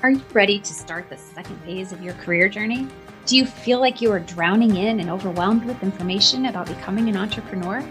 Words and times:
Are 0.00 0.10
you 0.10 0.22
ready 0.32 0.60
to 0.60 0.74
start 0.74 1.10
the 1.10 1.16
second 1.16 1.60
phase 1.62 1.90
of 1.90 2.00
your 2.00 2.14
career 2.14 2.48
journey? 2.48 2.86
Do 3.26 3.36
you 3.36 3.44
feel 3.44 3.80
like 3.80 4.00
you 4.00 4.12
are 4.12 4.20
drowning 4.20 4.76
in 4.76 5.00
and 5.00 5.10
overwhelmed 5.10 5.64
with 5.64 5.82
information 5.82 6.46
about 6.46 6.68
becoming 6.68 7.08
an 7.08 7.16
entrepreneur? 7.16 7.84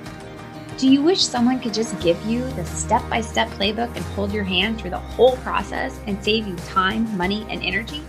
Do 0.77 0.87
you 0.87 1.01
wish 1.01 1.21
someone 1.21 1.59
could 1.59 1.73
just 1.73 1.99
give 1.99 2.25
you 2.25 2.49
the 2.51 2.63
step 2.63 3.03
by 3.09 3.19
step 3.19 3.49
playbook 3.49 3.93
and 3.93 4.05
hold 4.15 4.31
your 4.31 4.45
hand 4.45 4.79
through 4.79 4.91
the 4.91 4.97
whole 4.97 5.35
process 5.37 5.99
and 6.07 6.23
save 6.23 6.47
you 6.47 6.55
time, 6.55 7.17
money, 7.17 7.45
and 7.49 7.61
energy? 7.61 8.01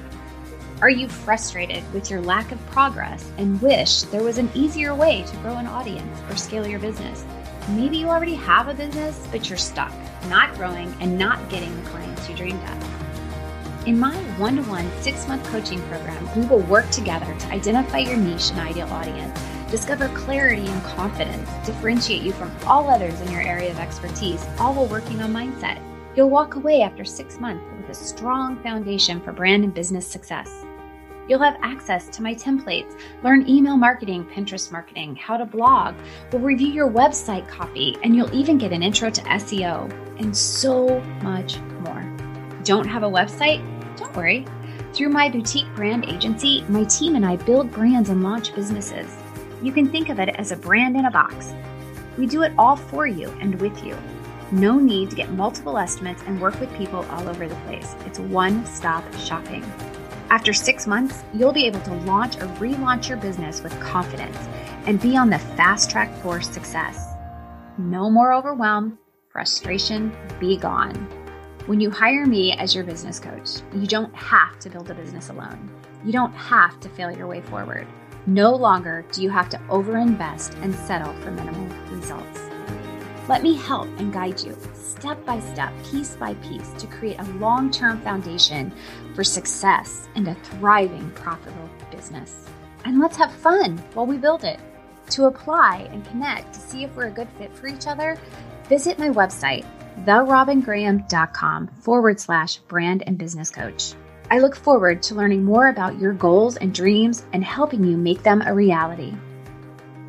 Are 0.81 0.91
you 0.91 1.09
frustrated 1.09 1.83
with 1.93 2.09
your 2.09 2.21
lack 2.21 2.53
of 2.53 2.67
progress 2.67 3.29
and 3.37 3.61
wish 3.61 4.03
there 4.03 4.23
was 4.23 4.39
an 4.39 4.49
easier 4.55 4.95
way 4.95 5.25
to 5.27 5.37
grow 5.39 5.57
an 5.57 5.67
audience 5.67 6.21
or 6.31 6.37
scale 6.37 6.69
your 6.69 6.79
business? 6.79 7.25
Maybe 7.71 7.97
you 7.97 8.07
already 8.07 8.37
have 8.37 8.69
a 8.69 8.75
business, 8.75 9.27
but 9.33 9.49
you're 9.49 9.59
stuck, 9.59 9.93
not 10.29 10.55
growing 10.55 10.95
and 11.01 11.19
not 11.19 11.51
getting 11.51 11.75
the 11.83 11.91
clients 11.91 12.29
you 12.29 12.37
dreamed 12.37 12.63
of. 12.63 13.08
In 13.89 13.99
my 13.99 14.15
one 14.37 14.57
to 14.57 14.63
one 14.65 14.87
six 15.01 15.27
month 15.27 15.43
coaching 15.45 15.81
program, 15.85 16.29
we 16.37 16.45
will 16.45 16.61
work 16.65 16.91
together 16.91 17.35
to 17.39 17.47
identify 17.47 17.97
your 17.97 18.19
niche 18.19 18.51
and 18.51 18.61
ideal 18.61 18.87
audience, 18.89 19.41
discover 19.71 20.11
clarity 20.11 20.67
and 20.67 20.83
confidence, 20.85 21.49
differentiate 21.65 22.21
you 22.21 22.33
from 22.33 22.55
all 22.67 22.91
others 22.91 23.19
in 23.23 23.33
your 23.33 23.41
area 23.41 23.71
of 23.71 23.79
expertise, 23.79 24.47
all 24.59 24.75
while 24.75 24.89
working 24.89 25.23
on 25.23 25.33
mindset. 25.33 25.81
You'll 26.15 26.29
walk 26.29 26.57
away 26.57 26.83
after 26.83 27.03
six 27.03 27.41
months 27.41 27.65
with 27.79 27.89
a 27.89 27.95
strong 27.95 28.63
foundation 28.63 29.23
for 29.23 29.33
brand 29.33 29.65
and 29.65 29.73
business 29.73 30.07
success. 30.07 30.67
You'll 31.27 31.39
have 31.39 31.57
access 31.63 32.11
to 32.11 32.23
my 32.23 32.35
templates, 32.35 32.95
learn 33.23 33.49
email 33.49 33.79
marketing, 33.79 34.27
Pinterest 34.27 34.71
marketing, 34.71 35.17
how 35.17 35.39
to 35.39 35.47
blog, 35.47 35.95
we'll 36.31 36.43
review 36.43 36.69
your 36.69 36.91
website 36.91 37.49
copy, 37.49 37.97
and 38.05 38.15
you'll 38.15 38.35
even 38.35 38.59
get 38.59 38.75
an 38.75 38.83
intro 38.83 39.09
to 39.09 39.23
SEO 39.23 39.91
and 40.21 40.37
so 40.37 41.01
much 41.23 41.59
more. 41.81 42.05
Don't 42.65 42.87
have 42.87 43.03
a 43.03 43.09
website? 43.09 43.78
Through 44.93 45.11
my 45.11 45.29
boutique 45.29 45.73
brand 45.75 46.05
agency, 46.07 46.65
my 46.69 46.85
team 46.85 47.15
and 47.15 47.25
I 47.25 47.37
build 47.37 47.71
brands 47.71 48.09
and 48.09 48.23
launch 48.23 48.55
businesses. 48.55 49.17
You 49.63 49.73
can 49.73 49.89
think 49.89 50.09
of 50.09 50.19
it 50.19 50.31
as 50.31 50.53
a 50.53 50.57
brand 50.57 50.97
in 50.97 51.05
a 51.05 51.11
box. 51.11 51.53
We 52.17 52.27
do 52.27 52.43
it 52.43 52.53
all 52.59 52.77
for 52.77 53.07
you 53.07 53.29
and 53.41 53.61
with 53.61 53.85
you. 53.85 53.97
No 54.51 54.79
need 54.79 55.11
to 55.11 55.17
get 55.17 55.31
multiple 55.33 55.79
estimates 55.79 56.23
and 56.27 56.41
work 56.41 56.59
with 56.59 56.75
people 56.77 57.05
all 57.11 57.29
over 57.29 57.47
the 57.47 57.55
place. 57.67 57.95
It's 58.07 58.19
one 58.19 58.65
stop 58.67 59.05
shopping. 59.15 59.63
After 60.31 60.53
six 60.53 60.87
months, 60.87 61.23
you'll 61.33 61.53
be 61.53 61.67
able 61.67 61.81
to 61.81 61.95
launch 61.95 62.37
or 62.37 62.47
relaunch 62.59 63.09
your 63.09 63.19
business 63.19 63.63
with 63.63 63.79
confidence 63.81 64.37
and 64.87 65.01
be 65.01 65.17
on 65.17 65.31
the 65.31 65.39
fast 65.39 65.91
track 65.91 66.15
for 66.23 66.41
success. 66.41 67.15
No 67.79 68.11
more 68.11 68.33
overwhelm, 68.33 68.99
frustration, 69.31 70.13
be 70.41 70.57
gone. 70.57 71.18
When 71.69 71.81
you 71.81 71.91
hire 71.91 72.25
me 72.25 72.53
as 72.53 72.75
your 72.75 72.83
business 72.83 73.21
coach, 73.21 73.61
you 73.75 73.87
don't 73.87 74.15
have 74.15 74.59
to 74.61 74.71
build 74.71 74.91
a 74.91 74.95
business 74.95 75.29
alone. 75.29 75.71
You 76.03 76.13
don't 76.13 76.33
have 76.33 76.81
to 76.81 76.89
fail 76.89 77.11
your 77.11 77.27
way 77.27 77.43
forward. 77.43 77.87
No 78.25 78.55
longer 78.55 79.05
do 79.13 79.23
you 79.23 79.29
have 79.29 79.51
to 79.51 79.59
overinvest 79.69 80.63
and 80.63 80.75
settle 80.75 81.13
for 81.21 81.31
minimal 81.31 81.67
results. 81.95 82.41
Let 83.29 83.43
me 83.43 83.55
help 83.55 83.87
and 83.99 84.11
guide 84.11 84.41
you 84.41 84.57
step 84.73 85.23
by 85.27 85.41
step, 85.41 85.71
piece 85.85 86.17
by 86.17 86.33
piece, 86.37 86.73
to 86.79 86.87
create 86.87 87.21
a 87.21 87.33
long 87.33 87.71
term 87.71 88.01
foundation 88.01 88.73
for 89.15 89.23
success 89.23 90.09
and 90.15 90.27
a 90.27 90.35
thriving, 90.37 91.11
profitable 91.11 91.69
business. 91.91 92.47
And 92.87 92.99
let's 92.99 93.19
have 93.19 93.31
fun 93.31 93.77
while 93.93 94.07
we 94.07 94.17
build 94.17 94.45
it. 94.45 94.59
To 95.11 95.27
apply 95.27 95.87
and 95.93 96.03
connect 96.07 96.55
to 96.55 96.61
see 96.61 96.85
if 96.85 96.97
we're 96.97 97.09
a 97.09 97.11
good 97.11 97.29
fit 97.37 97.55
for 97.55 97.67
each 97.67 97.87
other, 97.87 98.17
visit 98.71 98.99
my 98.99 99.11
website, 99.11 99.67
therobingraham.com 100.05 101.69
forward 101.81 102.21
slash 102.21 102.57
brand 102.59 103.03
and 103.07 103.19
business 103.19 103.51
coach. 103.51 103.95
I 104.31 104.41
look 104.41 104.55
forward 104.55 105.03
to 105.05 105.15
learning 105.15 105.45
more 105.45 105.69
about 105.69 105.99
your 105.99 106.13
goals 106.13 106.57
and 106.57 106.75
dreams 106.75 107.25
and 107.33 107.43
helping 107.43 107.83
you 107.83 107.97
make 107.97 108.23
them 108.23 108.43
a 108.45 108.53
reality. 108.53 109.15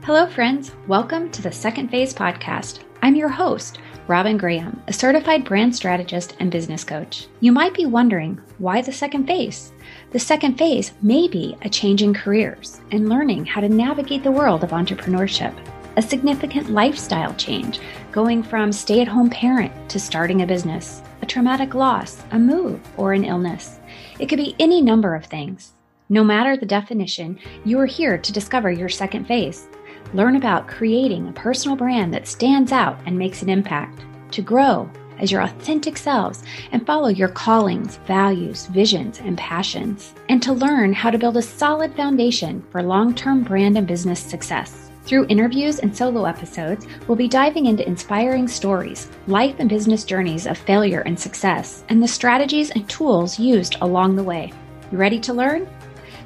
Hello, 0.03 0.27
friends. 0.27 0.71
Welcome 0.87 1.31
to 1.31 1.41
the 1.41 1.51
Second 1.51 1.89
Phase 1.89 2.13
Podcast. 2.13 2.79
I'm 3.01 3.15
your 3.15 3.29
host, 3.29 3.79
Robin 4.07 4.37
Graham, 4.37 4.81
a 4.87 4.93
certified 4.93 5.45
brand 5.45 5.75
strategist 5.75 6.35
and 6.39 6.51
business 6.51 6.83
coach. 6.83 7.27
You 7.39 7.51
might 7.51 7.73
be 7.73 7.85
wondering 7.85 8.41
why 8.57 8.81
the 8.81 8.91
second 8.91 9.27
phase? 9.27 9.71
The 10.11 10.19
second 10.19 10.57
phase 10.57 10.93
may 11.01 11.27
be 11.27 11.55
a 11.61 11.69
change 11.69 12.01
in 12.01 12.13
careers 12.13 12.81
and 12.91 13.07
learning 13.07 13.45
how 13.45 13.61
to 13.61 13.69
navigate 13.69 14.23
the 14.23 14.31
world 14.31 14.63
of 14.63 14.71
entrepreneurship 14.71 15.55
a 15.99 16.01
significant 16.01 16.69
lifestyle 16.69 17.33
change, 17.33 17.81
going 18.13 18.41
from 18.41 18.71
stay 18.71 19.01
at 19.01 19.07
home 19.09 19.29
parent 19.29 19.73
to 19.89 19.99
starting 19.99 20.41
a 20.41 20.47
business, 20.47 21.01
a 21.21 21.25
traumatic 21.25 21.73
loss, 21.73 22.23
a 22.31 22.39
move, 22.39 22.79
or 22.95 23.11
an 23.11 23.25
illness. 23.25 23.81
It 24.17 24.27
could 24.27 24.37
be 24.37 24.55
any 24.59 24.81
number 24.81 25.13
of 25.13 25.25
things. 25.25 25.73
No 26.07 26.23
matter 26.23 26.55
the 26.55 26.65
definition, 26.65 27.37
you 27.65 27.77
are 27.81 27.85
here 27.85 28.17
to 28.17 28.31
discover 28.31 28.71
your 28.71 28.87
second 28.87 29.25
phase. 29.25 29.67
Learn 30.13 30.37
about 30.37 30.69
creating 30.69 31.27
a 31.27 31.33
personal 31.33 31.75
brand 31.75 32.13
that 32.13 32.29
stands 32.29 32.71
out 32.71 32.97
and 33.05 33.19
makes 33.19 33.41
an 33.41 33.49
impact, 33.49 34.01
to 34.31 34.41
grow 34.41 34.89
as 35.17 35.33
your 35.33 35.41
authentic 35.41 35.97
selves 35.97 36.43
and 36.71 36.85
follow 36.85 37.09
your 37.09 37.27
callings, 37.27 37.97
values, 38.07 38.67
visions, 38.67 39.19
and 39.19 39.37
passions, 39.37 40.13
and 40.29 40.41
to 40.43 40.53
learn 40.53 40.93
how 40.93 41.09
to 41.09 41.17
build 41.17 41.35
a 41.35 41.41
solid 41.41 41.93
foundation 41.93 42.65
for 42.71 42.81
long 42.81 43.13
term 43.13 43.43
brand 43.43 43.77
and 43.77 43.85
business 43.85 44.21
success. 44.21 44.88
Through 45.05 45.25
interviews 45.27 45.79
and 45.79 45.95
solo 45.95 46.25
episodes, 46.25 46.85
we'll 47.07 47.15
be 47.15 47.27
diving 47.27 47.65
into 47.65 47.87
inspiring 47.87 48.47
stories, 48.47 49.09
life 49.27 49.55
and 49.57 49.67
business 49.67 50.03
journeys 50.03 50.45
of 50.45 50.57
failure 50.57 51.01
and 51.01 51.19
success, 51.19 51.83
and 51.89 52.03
the 52.03 52.07
strategies 52.07 52.69
and 52.71 52.87
tools 52.87 53.39
used 53.39 53.77
along 53.81 54.15
the 54.15 54.23
way. 54.23 54.51
You 54.91 54.97
ready 54.97 55.19
to 55.21 55.33
learn? 55.33 55.67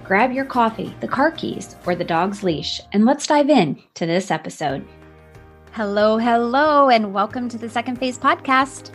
Grab 0.04 0.34
your 0.34 0.44
coffee, 0.44 0.94
the 1.00 1.08
car 1.08 1.32
keys, 1.32 1.78
or 1.86 1.96
the 1.96 2.04
dog's 2.04 2.44
leash, 2.44 2.82
and 2.92 3.06
let's 3.06 3.28
dive 3.28 3.50
in 3.50 3.82
to 3.94 4.06
this 4.06 4.32
episode. 4.32 4.86
Hello, 5.72 6.18
hello, 6.18 6.90
and 6.90 7.14
welcome 7.14 7.48
to 7.50 7.58
the 7.58 7.70
Second 7.70 8.00
Phase 8.00 8.18
podcast. 8.18 8.92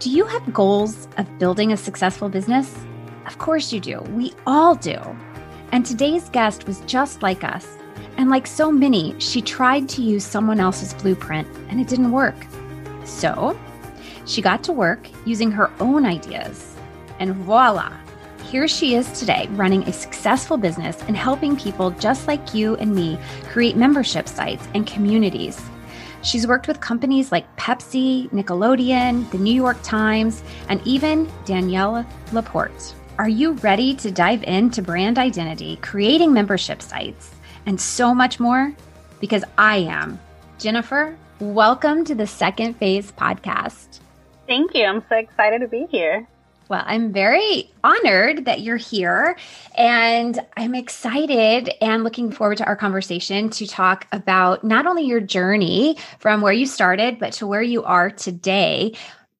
Do 0.00 0.10
you 0.10 0.24
have 0.24 0.52
goals 0.52 1.06
of 1.16 1.38
building 1.38 1.72
a 1.72 1.76
successful 1.76 2.28
business? 2.28 2.76
Of 3.26 3.38
course 3.38 3.72
you 3.72 3.78
do. 3.78 4.00
We 4.10 4.32
all 4.46 4.74
do. 4.74 4.98
And 5.70 5.86
today's 5.86 6.28
guest 6.30 6.66
was 6.66 6.80
just 6.82 7.22
like 7.22 7.44
us 7.44 7.76
and 8.16 8.30
like 8.30 8.46
so 8.46 8.72
many, 8.72 9.14
she 9.18 9.42
tried 9.42 9.88
to 9.90 10.02
use 10.02 10.24
someone 10.24 10.60
else's 10.60 10.94
blueprint 10.94 11.46
and 11.68 11.80
it 11.80 11.88
didn't 11.88 12.12
work. 12.12 12.36
So 13.04 13.58
she 14.24 14.42
got 14.42 14.64
to 14.64 14.72
work 14.72 15.08
using 15.24 15.50
her 15.50 15.70
own 15.80 16.04
ideas. 16.04 16.76
And 17.18 17.34
voila, 17.34 17.92
here 18.50 18.68
she 18.68 18.94
is 18.94 19.10
today 19.18 19.48
running 19.52 19.82
a 19.82 19.92
successful 19.92 20.56
business 20.56 21.02
and 21.08 21.16
helping 21.16 21.56
people 21.56 21.90
just 21.92 22.26
like 22.26 22.54
you 22.54 22.76
and 22.76 22.94
me 22.94 23.18
create 23.48 23.76
membership 23.76 24.28
sites 24.28 24.66
and 24.74 24.86
communities. 24.86 25.60
She's 26.22 26.46
worked 26.46 26.66
with 26.66 26.80
companies 26.80 27.30
like 27.30 27.54
Pepsi, 27.56 28.28
Nickelodeon, 28.30 29.30
the 29.30 29.38
New 29.38 29.54
York 29.54 29.78
Times, 29.82 30.42
and 30.68 30.80
even 30.84 31.30
Danielle 31.44 32.04
Laporte. 32.32 32.94
Are 33.18 33.28
you 33.28 33.52
ready 33.52 33.94
to 33.96 34.10
dive 34.10 34.42
into 34.42 34.82
brand 34.82 35.18
identity, 35.18 35.76
creating 35.82 36.32
membership 36.32 36.82
sites, 36.82 37.30
and 37.66 37.80
so 37.80 38.14
much 38.14 38.40
more 38.40 38.72
because 39.20 39.44
I 39.58 39.78
am. 39.78 40.18
Jennifer, 40.58 41.16
welcome 41.40 42.04
to 42.04 42.14
the 42.14 42.26
Second 42.26 42.74
Phase 42.74 43.12
podcast. 43.12 44.00
Thank 44.46 44.74
you. 44.74 44.84
I'm 44.84 45.04
so 45.08 45.16
excited 45.16 45.60
to 45.60 45.68
be 45.68 45.86
here. 45.90 46.26
Well, 46.68 46.82
I'm 46.84 47.12
very 47.12 47.70
honored 47.84 48.46
that 48.46 48.60
you're 48.60 48.76
here 48.76 49.36
and 49.76 50.38
I'm 50.56 50.74
excited 50.74 51.70
and 51.80 52.02
looking 52.02 52.32
forward 52.32 52.58
to 52.58 52.64
our 52.64 52.74
conversation 52.74 53.50
to 53.50 53.66
talk 53.66 54.08
about 54.10 54.64
not 54.64 54.86
only 54.86 55.04
your 55.04 55.20
journey 55.20 55.96
from 56.18 56.40
where 56.40 56.52
you 56.52 56.66
started, 56.66 57.20
but 57.20 57.34
to 57.34 57.46
where 57.46 57.62
you 57.62 57.84
are 57.84 58.10
today. 58.10 58.96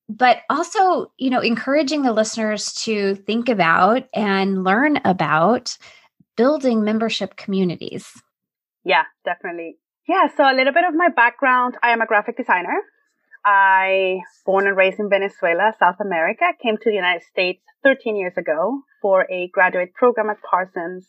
But 0.09 0.43
also, 0.49 1.11
you 1.19 1.31
know, 1.31 1.41
encouraging 1.41 2.03
the 2.03 2.13
listeners 2.13 2.73
to 2.85 3.17
think 3.17 3.49
about 3.49 4.09
and 4.15 4.63
learn 4.63 5.01
about 5.05 5.77
building 6.37 6.85
membership 6.85 7.37
communities. 7.37 8.23
Yeah, 8.85 9.05
definitely. 9.25 9.79
Yeah, 10.09 10.29
so 10.37 10.45
a 10.45 10.55
little 10.55 10.73
bit 10.73 10.85
of 10.87 10.95
my 10.95 11.09
background. 11.09 11.77
I 11.83 11.91
am 11.91 12.01
a 12.01 12.07
graphic 12.07 12.37
designer. 12.37 12.81
I 13.45 14.21
born 14.45 14.67
and 14.67 14.77
raised 14.77 14.99
in 14.99 15.09
Venezuela, 15.09 15.73
South 15.79 15.97
America, 16.01 16.45
came 16.63 16.77
to 16.77 16.91
the 16.91 16.95
United 16.95 17.23
States 17.23 17.63
13 17.85 18.17
years 18.17 18.35
ago 18.37 18.83
for 19.01 19.27
a 19.31 19.49
graduate 19.49 19.95
program 19.95 20.31
at 20.31 20.43
Parsons. 20.43 21.07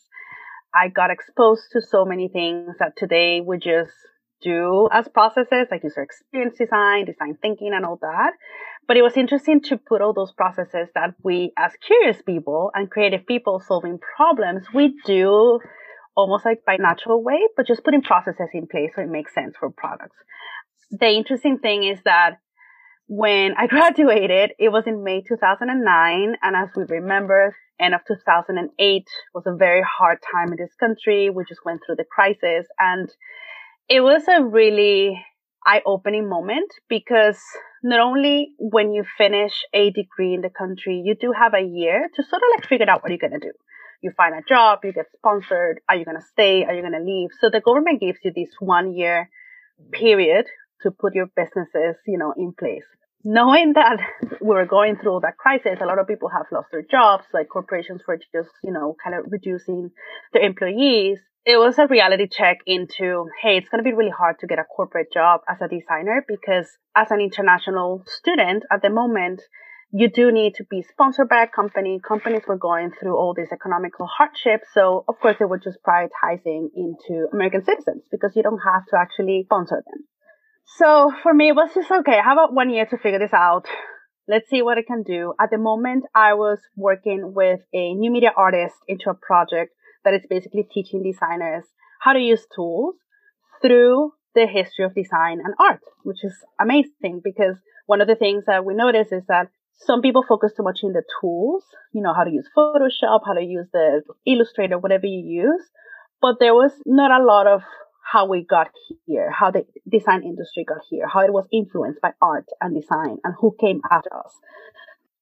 I 0.74 0.88
got 0.88 1.10
exposed 1.10 1.64
to 1.72 1.80
so 1.80 2.04
many 2.04 2.28
things 2.28 2.76
that 2.78 2.96
today 2.96 3.40
we 3.40 3.58
just 3.58 3.92
do 4.40 4.88
as 4.92 5.08
processes 5.08 5.66
like 5.70 5.82
user 5.82 6.02
experience 6.02 6.56
design, 6.58 7.06
design 7.06 7.36
thinking 7.40 7.72
and 7.74 7.84
all 7.84 7.98
that. 8.02 8.32
But 8.88 8.96
it 8.96 9.02
was 9.02 9.18
interesting 9.18 9.60
to 9.64 9.76
put 9.76 10.00
all 10.00 10.14
those 10.14 10.32
processes 10.32 10.88
that 10.94 11.14
we 11.22 11.52
as 11.58 11.72
curious 11.86 12.22
people 12.22 12.70
and 12.74 12.90
creative 12.90 13.26
people 13.26 13.60
solving 13.60 13.98
problems, 14.16 14.66
we 14.74 14.94
do 15.04 15.60
almost 16.16 16.46
like 16.46 16.64
by 16.64 16.76
natural 16.78 17.22
way, 17.22 17.38
but 17.54 17.66
just 17.66 17.84
putting 17.84 18.02
processes 18.02 18.48
in 18.54 18.66
place 18.66 18.90
so 18.96 19.02
it 19.02 19.10
makes 19.10 19.34
sense 19.34 19.54
for 19.60 19.70
products. 19.70 20.16
The 20.90 21.10
interesting 21.10 21.58
thing 21.58 21.84
is 21.84 21.98
that 22.06 22.38
when 23.08 23.54
I 23.58 23.66
graduated, 23.68 24.52
it 24.58 24.70
was 24.70 24.84
in 24.86 25.04
May 25.04 25.20
2009. 25.20 26.36
And 26.42 26.56
as 26.56 26.68
we 26.74 26.84
remember, 26.88 27.54
end 27.78 27.94
of 27.94 28.00
2008 28.08 29.04
was 29.34 29.44
a 29.46 29.54
very 29.54 29.82
hard 29.82 30.18
time 30.32 30.48
in 30.48 30.56
this 30.56 30.74
country. 30.80 31.28
We 31.28 31.44
just 31.46 31.60
went 31.64 31.82
through 31.84 31.96
the 31.96 32.04
crisis 32.10 32.66
and 32.78 33.08
it 33.88 34.00
was 34.00 34.22
a 34.28 34.42
really 34.42 35.22
eye 35.66 35.82
opening 35.86 36.28
moment 36.28 36.70
because 36.88 37.38
not 37.82 38.00
only 38.00 38.52
when 38.58 38.92
you 38.92 39.04
finish 39.16 39.64
a 39.72 39.90
degree 39.90 40.34
in 40.34 40.40
the 40.40 40.50
country, 40.50 41.02
you 41.04 41.14
do 41.14 41.32
have 41.32 41.54
a 41.54 41.62
year 41.62 42.08
to 42.14 42.22
sort 42.22 42.42
of 42.42 42.48
like 42.56 42.68
figure 42.68 42.88
out 42.88 43.02
what 43.02 43.10
you're 43.10 43.18
going 43.18 43.38
to 43.40 43.46
do. 43.46 43.52
You 44.00 44.12
find 44.16 44.34
a 44.34 44.42
job, 44.48 44.80
you 44.84 44.92
get 44.92 45.06
sponsored. 45.16 45.80
Are 45.88 45.96
you 45.96 46.04
going 46.04 46.16
to 46.16 46.26
stay? 46.32 46.64
Are 46.64 46.74
you 46.74 46.82
going 46.82 46.92
to 46.92 47.04
leave? 47.04 47.30
So 47.40 47.50
the 47.50 47.60
government 47.60 48.00
gives 48.00 48.18
you 48.22 48.32
this 48.34 48.50
one 48.60 48.94
year 48.94 49.28
period 49.92 50.46
to 50.82 50.90
put 50.90 51.14
your 51.14 51.26
businesses, 51.26 51.96
you 52.06 52.18
know, 52.18 52.32
in 52.36 52.52
place. 52.52 52.84
Knowing 53.24 53.72
that 53.72 53.98
we're 54.40 54.66
going 54.66 54.96
through 54.96 55.20
that 55.22 55.36
crisis, 55.36 55.78
a 55.80 55.86
lot 55.86 55.98
of 55.98 56.06
people 56.06 56.28
have 56.28 56.46
lost 56.52 56.68
their 56.70 56.82
jobs, 56.82 57.24
like 57.34 57.48
corporations 57.48 58.02
were 58.06 58.18
just, 58.32 58.50
you 58.62 58.72
know, 58.72 58.96
kind 59.02 59.16
of 59.16 59.24
reducing 59.30 59.90
their 60.32 60.42
employees. 60.42 61.18
It 61.48 61.56
was 61.56 61.78
a 61.78 61.86
reality 61.86 62.28
check 62.28 62.58
into, 62.66 63.24
hey, 63.40 63.56
it's 63.56 63.70
going 63.70 63.82
to 63.82 63.90
be 63.90 63.96
really 63.96 64.12
hard 64.12 64.38
to 64.40 64.46
get 64.46 64.58
a 64.58 64.64
corporate 64.64 65.10
job 65.10 65.40
as 65.48 65.56
a 65.62 65.66
designer 65.66 66.22
because 66.28 66.68
as 66.94 67.10
an 67.10 67.20
international 67.20 68.04
student 68.04 68.64
at 68.70 68.82
the 68.82 68.90
moment, 68.90 69.40
you 69.90 70.10
do 70.10 70.30
need 70.30 70.56
to 70.56 70.64
be 70.68 70.82
sponsored 70.82 71.30
by 71.30 71.44
a 71.44 71.48
company. 71.48 72.00
Companies 72.06 72.42
were 72.46 72.58
going 72.58 72.90
through 73.00 73.16
all 73.16 73.32
these 73.34 73.48
economical 73.50 74.06
hardships. 74.06 74.66
So 74.74 75.06
of 75.08 75.14
course 75.22 75.36
they 75.38 75.46
were 75.46 75.56
just 75.56 75.78
prioritizing 75.80 76.68
into 76.76 77.28
American 77.32 77.64
citizens 77.64 78.02
because 78.12 78.36
you 78.36 78.42
don't 78.42 78.60
have 78.60 78.84
to 78.90 78.98
actually 79.00 79.44
sponsor 79.46 79.82
them. 79.86 80.04
So 80.76 81.10
for 81.22 81.32
me, 81.32 81.48
it 81.48 81.56
was 81.56 81.70
just 81.74 81.90
okay. 81.90 82.20
How 82.22 82.34
about 82.34 82.52
one 82.52 82.68
year 82.68 82.84
to 82.84 82.98
figure 82.98 83.20
this 83.20 83.32
out? 83.32 83.64
Let's 84.28 84.50
see 84.50 84.60
what 84.60 84.76
I 84.76 84.82
can 84.82 85.02
do. 85.02 85.32
At 85.40 85.48
the 85.50 85.56
moment, 85.56 86.04
I 86.14 86.34
was 86.34 86.58
working 86.76 87.32
with 87.34 87.60
a 87.72 87.94
new 87.94 88.10
media 88.10 88.32
artist 88.36 88.74
into 88.86 89.08
a 89.08 89.14
project 89.14 89.72
that 90.04 90.14
is 90.14 90.26
basically 90.28 90.66
teaching 90.72 91.02
designers 91.02 91.64
how 92.00 92.12
to 92.12 92.20
use 92.20 92.46
tools 92.54 92.94
through 93.60 94.12
the 94.34 94.46
history 94.46 94.84
of 94.84 94.94
design 94.94 95.40
and 95.44 95.54
art, 95.58 95.80
which 96.04 96.22
is 96.22 96.34
amazing 96.60 97.20
because 97.24 97.56
one 97.86 98.00
of 98.00 98.06
the 98.06 98.14
things 98.14 98.44
that 98.46 98.64
we 98.64 98.74
notice 98.74 99.10
is 99.12 99.24
that 99.28 99.48
some 99.80 100.02
people 100.02 100.24
focus 100.28 100.52
too 100.56 100.62
much 100.62 100.80
in 100.82 100.92
the 100.92 101.02
tools, 101.20 101.64
you 101.92 102.02
know, 102.02 102.12
how 102.12 102.24
to 102.24 102.30
use 102.30 102.48
Photoshop, 102.56 103.20
how 103.24 103.34
to 103.34 103.42
use 103.42 103.66
the 103.72 104.02
Illustrator, 104.26 104.78
whatever 104.78 105.06
you 105.06 105.24
use. 105.24 105.62
But 106.20 106.36
there 106.40 106.54
was 106.54 106.72
not 106.84 107.10
a 107.10 107.24
lot 107.24 107.46
of 107.46 107.62
how 108.12 108.26
we 108.26 108.44
got 108.44 108.68
here, 109.06 109.30
how 109.30 109.50
the 109.50 109.64
design 109.88 110.22
industry 110.22 110.64
got 110.64 110.78
here, 110.90 111.06
how 111.06 111.20
it 111.20 111.32
was 111.32 111.46
influenced 111.52 112.00
by 112.00 112.12
art 112.20 112.46
and 112.60 112.74
design 112.74 113.18
and 113.22 113.34
who 113.40 113.54
came 113.60 113.80
after 113.90 114.14
us. 114.16 114.32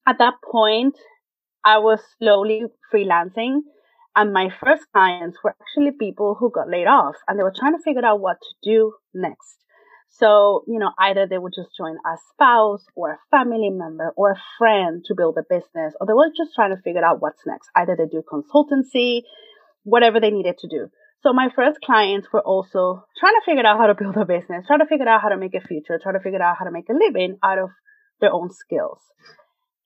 At 0.06 0.19
that 0.19 0.34
point, 0.43 0.96
I 1.64 1.78
was 1.78 2.00
slowly 2.19 2.62
freelancing 2.93 3.61
and 4.16 4.32
my 4.32 4.48
first 4.48 4.84
clients 4.92 5.38
were 5.44 5.54
actually 5.60 5.92
people 5.92 6.36
who 6.40 6.50
got 6.50 6.70
laid 6.70 6.86
off 6.86 7.16
and 7.28 7.38
they 7.38 7.42
were 7.42 7.54
trying 7.54 7.76
to 7.76 7.82
figure 7.84 8.04
out 8.04 8.20
what 8.20 8.38
to 8.40 8.54
do 8.62 8.94
next. 9.14 9.58
So, 10.08 10.64
you 10.66 10.78
know, 10.78 10.92
either 10.98 11.26
they 11.26 11.36
would 11.36 11.52
just 11.54 11.76
join 11.76 11.96
a 11.96 12.16
spouse 12.32 12.86
or 12.94 13.12
a 13.12 13.18
family 13.30 13.68
member 13.68 14.14
or 14.16 14.32
a 14.32 14.42
friend 14.58 15.04
to 15.04 15.14
build 15.14 15.36
a 15.36 15.42
business, 15.42 15.94
or 16.00 16.06
they 16.06 16.14
were 16.14 16.32
just 16.34 16.54
trying 16.54 16.74
to 16.74 16.80
figure 16.80 17.04
out 17.04 17.20
what's 17.20 17.44
next. 17.46 17.68
Either 17.76 17.94
they 17.94 18.06
do 18.06 18.22
consultancy, 18.22 19.22
whatever 19.82 20.18
they 20.18 20.30
needed 20.30 20.56
to 20.58 20.68
do. 20.68 20.88
So 21.22 21.34
my 21.34 21.48
first 21.54 21.80
clients 21.84 22.28
were 22.32 22.40
also 22.40 23.04
trying 23.20 23.34
to 23.34 23.42
figure 23.44 23.66
out 23.66 23.78
how 23.78 23.88
to 23.88 23.94
build 23.94 24.16
a 24.16 24.24
business, 24.24 24.64
trying 24.66 24.78
to 24.78 24.86
figure 24.86 25.08
out 25.08 25.20
how 25.20 25.28
to 25.28 25.36
make 25.36 25.54
a 25.54 25.60
future, 25.60 25.98
trying 26.02 26.14
to 26.14 26.20
figure 26.20 26.42
out 26.42 26.56
how 26.58 26.64
to 26.64 26.70
make 26.70 26.88
a 26.88 26.94
living 26.94 27.36
out 27.42 27.58
of 27.58 27.70
their 28.20 28.32
own 28.32 28.50
skills. 28.50 29.00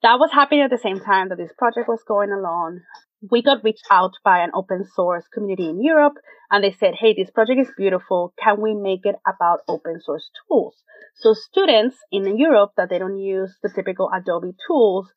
That 0.02 0.18
was 0.20 0.30
happening 0.32 0.62
at 0.62 0.70
the 0.70 0.78
same 0.78 1.00
time 1.00 1.28
that 1.30 1.38
this 1.38 1.52
project 1.58 1.88
was 1.88 2.04
going 2.06 2.30
along 2.30 2.80
we 3.28 3.42
got 3.42 3.62
reached 3.62 3.86
out 3.90 4.12
by 4.24 4.38
an 4.38 4.50
open 4.54 4.84
source 4.94 5.24
community 5.32 5.68
in 5.68 5.82
Europe 5.82 6.14
and 6.50 6.64
they 6.64 6.72
said, 6.72 6.94
Hey, 6.98 7.14
this 7.14 7.30
project 7.30 7.60
is 7.60 7.72
beautiful. 7.76 8.32
Can 8.42 8.60
we 8.60 8.74
make 8.74 9.04
it 9.04 9.16
about 9.26 9.60
open 9.68 10.00
source 10.00 10.30
tools? 10.48 10.74
So 11.16 11.34
students 11.34 11.96
in 12.10 12.38
Europe 12.38 12.72
that 12.76 12.88
they 12.88 12.98
don't 12.98 13.18
use 13.18 13.56
the 13.62 13.70
typical 13.74 14.10
Adobe 14.14 14.54
tools, 14.66 15.08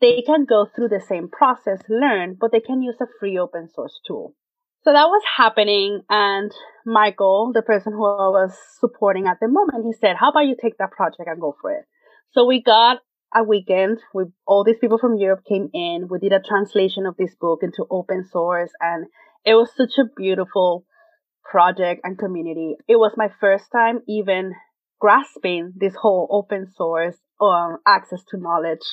they 0.00 0.22
can 0.22 0.44
go 0.44 0.66
through 0.74 0.88
the 0.88 1.00
same 1.00 1.28
process, 1.28 1.80
learn, 1.88 2.36
but 2.40 2.52
they 2.52 2.60
can 2.60 2.82
use 2.82 2.96
a 3.00 3.06
free 3.18 3.38
open 3.38 3.68
source 3.68 4.00
tool. 4.06 4.34
So 4.82 4.92
that 4.92 5.06
was 5.06 5.22
happening. 5.36 6.02
And 6.08 6.52
Michael, 6.86 7.52
the 7.52 7.62
person 7.62 7.92
who 7.92 8.06
I 8.06 8.28
was 8.28 8.56
supporting 8.78 9.26
at 9.26 9.38
the 9.40 9.48
moment, 9.48 9.84
he 9.84 9.92
said, 9.92 10.16
how 10.18 10.30
about 10.30 10.46
you 10.46 10.56
take 10.60 10.78
that 10.78 10.92
project 10.92 11.26
and 11.26 11.40
go 11.40 11.54
for 11.60 11.72
it? 11.72 11.84
So 12.32 12.46
we 12.46 12.62
got 12.62 12.98
a 13.34 13.44
weekend 13.44 13.98
with 14.12 14.28
all 14.46 14.64
these 14.64 14.78
people 14.80 14.98
from 14.98 15.16
Europe 15.16 15.44
came 15.48 15.70
in. 15.72 16.08
We 16.10 16.18
did 16.18 16.32
a 16.32 16.40
translation 16.40 17.06
of 17.06 17.16
this 17.16 17.34
book 17.40 17.60
into 17.62 17.86
open 17.90 18.26
source 18.30 18.70
and 18.80 19.06
it 19.44 19.54
was 19.54 19.70
such 19.76 19.98
a 19.98 20.10
beautiful 20.16 20.84
project 21.44 22.00
and 22.04 22.18
community. 22.18 22.76
It 22.88 22.96
was 22.96 23.12
my 23.16 23.28
first 23.40 23.70
time 23.72 24.00
even 24.08 24.54
grasping 25.00 25.72
this 25.76 25.94
whole 25.94 26.28
open 26.30 26.66
source 26.76 27.16
um, 27.40 27.78
access 27.86 28.22
to 28.30 28.36
knowledge 28.38 28.86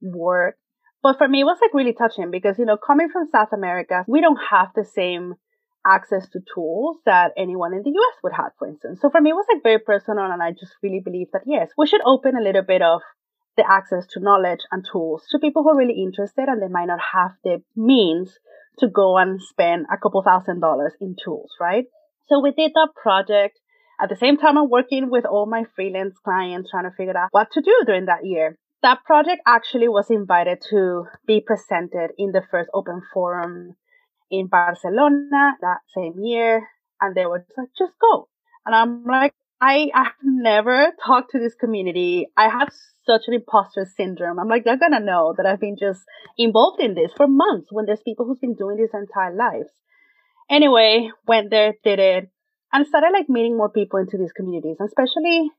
work. 0.00 0.56
But 1.02 1.18
for 1.18 1.26
me, 1.26 1.40
it 1.40 1.44
was 1.44 1.58
like 1.60 1.74
really 1.74 1.94
touching 1.94 2.30
because, 2.30 2.58
you 2.58 2.64
know, 2.64 2.76
coming 2.76 3.08
from 3.12 3.28
South 3.32 3.48
America, 3.52 4.04
we 4.06 4.20
don't 4.20 4.38
have 4.50 4.68
the 4.76 4.84
same 4.84 5.34
access 5.84 6.28
to 6.28 6.38
tools 6.54 6.98
that 7.06 7.32
anyone 7.36 7.74
in 7.74 7.82
the 7.82 7.90
US 7.90 8.22
would 8.22 8.32
have, 8.32 8.52
for 8.56 8.68
instance. 8.68 9.00
So 9.02 9.10
for 9.10 9.20
me, 9.20 9.30
it 9.30 9.34
was 9.34 9.46
like 9.52 9.64
very 9.64 9.80
personal. 9.80 10.30
And 10.30 10.40
I 10.40 10.52
just 10.52 10.74
really 10.82 11.00
believe 11.04 11.26
that, 11.32 11.42
yes, 11.44 11.70
we 11.76 11.88
should 11.88 12.02
open 12.06 12.36
a 12.36 12.42
little 12.42 12.62
bit 12.62 12.82
of 12.82 13.00
the 13.56 13.64
access 13.70 14.06
to 14.06 14.20
knowledge 14.20 14.60
and 14.70 14.84
tools 14.90 15.24
to 15.30 15.38
people 15.38 15.62
who 15.62 15.70
are 15.70 15.76
really 15.76 16.02
interested 16.02 16.48
and 16.48 16.62
they 16.62 16.68
might 16.68 16.86
not 16.86 17.00
have 17.12 17.32
the 17.44 17.62
means 17.76 18.38
to 18.78 18.88
go 18.88 19.18
and 19.18 19.40
spend 19.42 19.86
a 19.92 19.98
couple 19.98 20.22
thousand 20.22 20.60
dollars 20.60 20.94
in 21.00 21.16
tools, 21.22 21.50
right? 21.60 21.84
So 22.28 22.40
we 22.40 22.52
did 22.52 22.72
that 22.74 22.90
project. 23.00 23.58
At 24.00 24.08
the 24.08 24.16
same 24.16 24.38
time, 24.38 24.56
I'm 24.56 24.70
working 24.70 25.10
with 25.10 25.26
all 25.26 25.46
my 25.46 25.64
freelance 25.76 26.16
clients 26.24 26.70
trying 26.70 26.84
to 26.84 26.96
figure 26.96 27.16
out 27.16 27.28
what 27.30 27.50
to 27.52 27.60
do 27.60 27.82
during 27.86 28.06
that 28.06 28.24
year. 28.24 28.56
That 28.82 29.04
project 29.04 29.42
actually 29.46 29.88
was 29.88 30.10
invited 30.10 30.62
to 30.70 31.04
be 31.26 31.40
presented 31.40 32.10
in 32.18 32.32
the 32.32 32.42
first 32.50 32.70
open 32.74 33.02
forum 33.12 33.76
in 34.30 34.48
Barcelona 34.48 35.52
that 35.60 35.78
same 35.94 36.14
year. 36.20 36.68
And 37.00 37.14
they 37.14 37.26
were 37.26 37.40
just 37.40 37.58
like, 37.58 37.68
just 37.78 37.92
go. 38.00 38.28
And 38.66 38.74
I'm 38.74 39.04
like, 39.04 39.34
I, 39.62 39.90
have 39.94 40.14
never 40.24 40.88
talked 41.06 41.30
to 41.30 41.38
this 41.38 41.54
community. 41.54 42.26
I 42.36 42.48
have 42.48 42.70
such 43.06 43.22
an 43.28 43.34
imposter 43.34 43.86
syndrome. 43.96 44.40
I'm 44.40 44.48
like, 44.48 44.64
they're 44.64 44.76
gonna 44.76 44.98
know 44.98 45.34
that 45.36 45.46
I've 45.46 45.60
been 45.60 45.76
just 45.78 46.00
involved 46.36 46.80
in 46.80 46.94
this 46.94 47.12
for 47.16 47.28
months 47.28 47.68
when 47.70 47.86
there's 47.86 48.02
people 48.04 48.26
who've 48.26 48.40
been 48.40 48.56
doing 48.56 48.76
this 48.76 48.90
entire 48.92 49.32
lives. 49.32 49.70
Anyway, 50.50 51.10
went 51.28 51.50
there, 51.50 51.74
did 51.84 52.00
it, 52.00 52.28
and 52.72 52.86
started 52.88 53.12
like 53.12 53.28
meeting 53.28 53.56
more 53.56 53.70
people 53.70 54.00
into 54.00 54.18
these 54.18 54.32
communities, 54.32 54.78
especially 54.84 55.50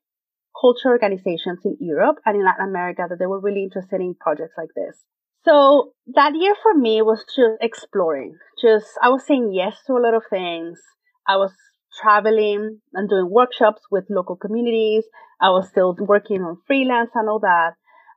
culture 0.59 0.89
organizations 0.89 1.59
in 1.63 1.77
Europe 1.79 2.17
and 2.25 2.35
in 2.35 2.43
Latin 2.43 2.67
America 2.67 3.05
that 3.07 3.19
they 3.19 3.25
were 3.25 3.39
really 3.39 3.63
interested 3.63 4.01
in 4.01 4.15
projects 4.19 4.55
like 4.57 4.69
this. 4.75 5.05
So 5.45 5.93
that 6.13 6.35
year 6.35 6.55
for 6.61 6.73
me 6.73 7.01
was 7.01 7.23
just 7.25 7.55
exploring. 7.61 8.37
Just, 8.61 8.87
I 9.01 9.07
was 9.09 9.25
saying 9.25 9.53
yes 9.53 9.77
to 9.87 9.93
a 9.93 10.03
lot 10.03 10.13
of 10.13 10.23
things. 10.29 10.79
I 11.25 11.37
was 11.37 11.53
traveling 12.01 12.79
and 12.93 13.09
doing 13.09 13.29
workshops 13.29 13.81
with 13.91 14.05
local 14.09 14.35
communities. 14.35 15.03
I 15.41 15.49
was 15.49 15.67
still 15.69 15.95
working 15.99 16.41
on 16.41 16.57
freelance 16.67 17.11
and 17.15 17.29
all 17.29 17.39
that. 17.39 17.73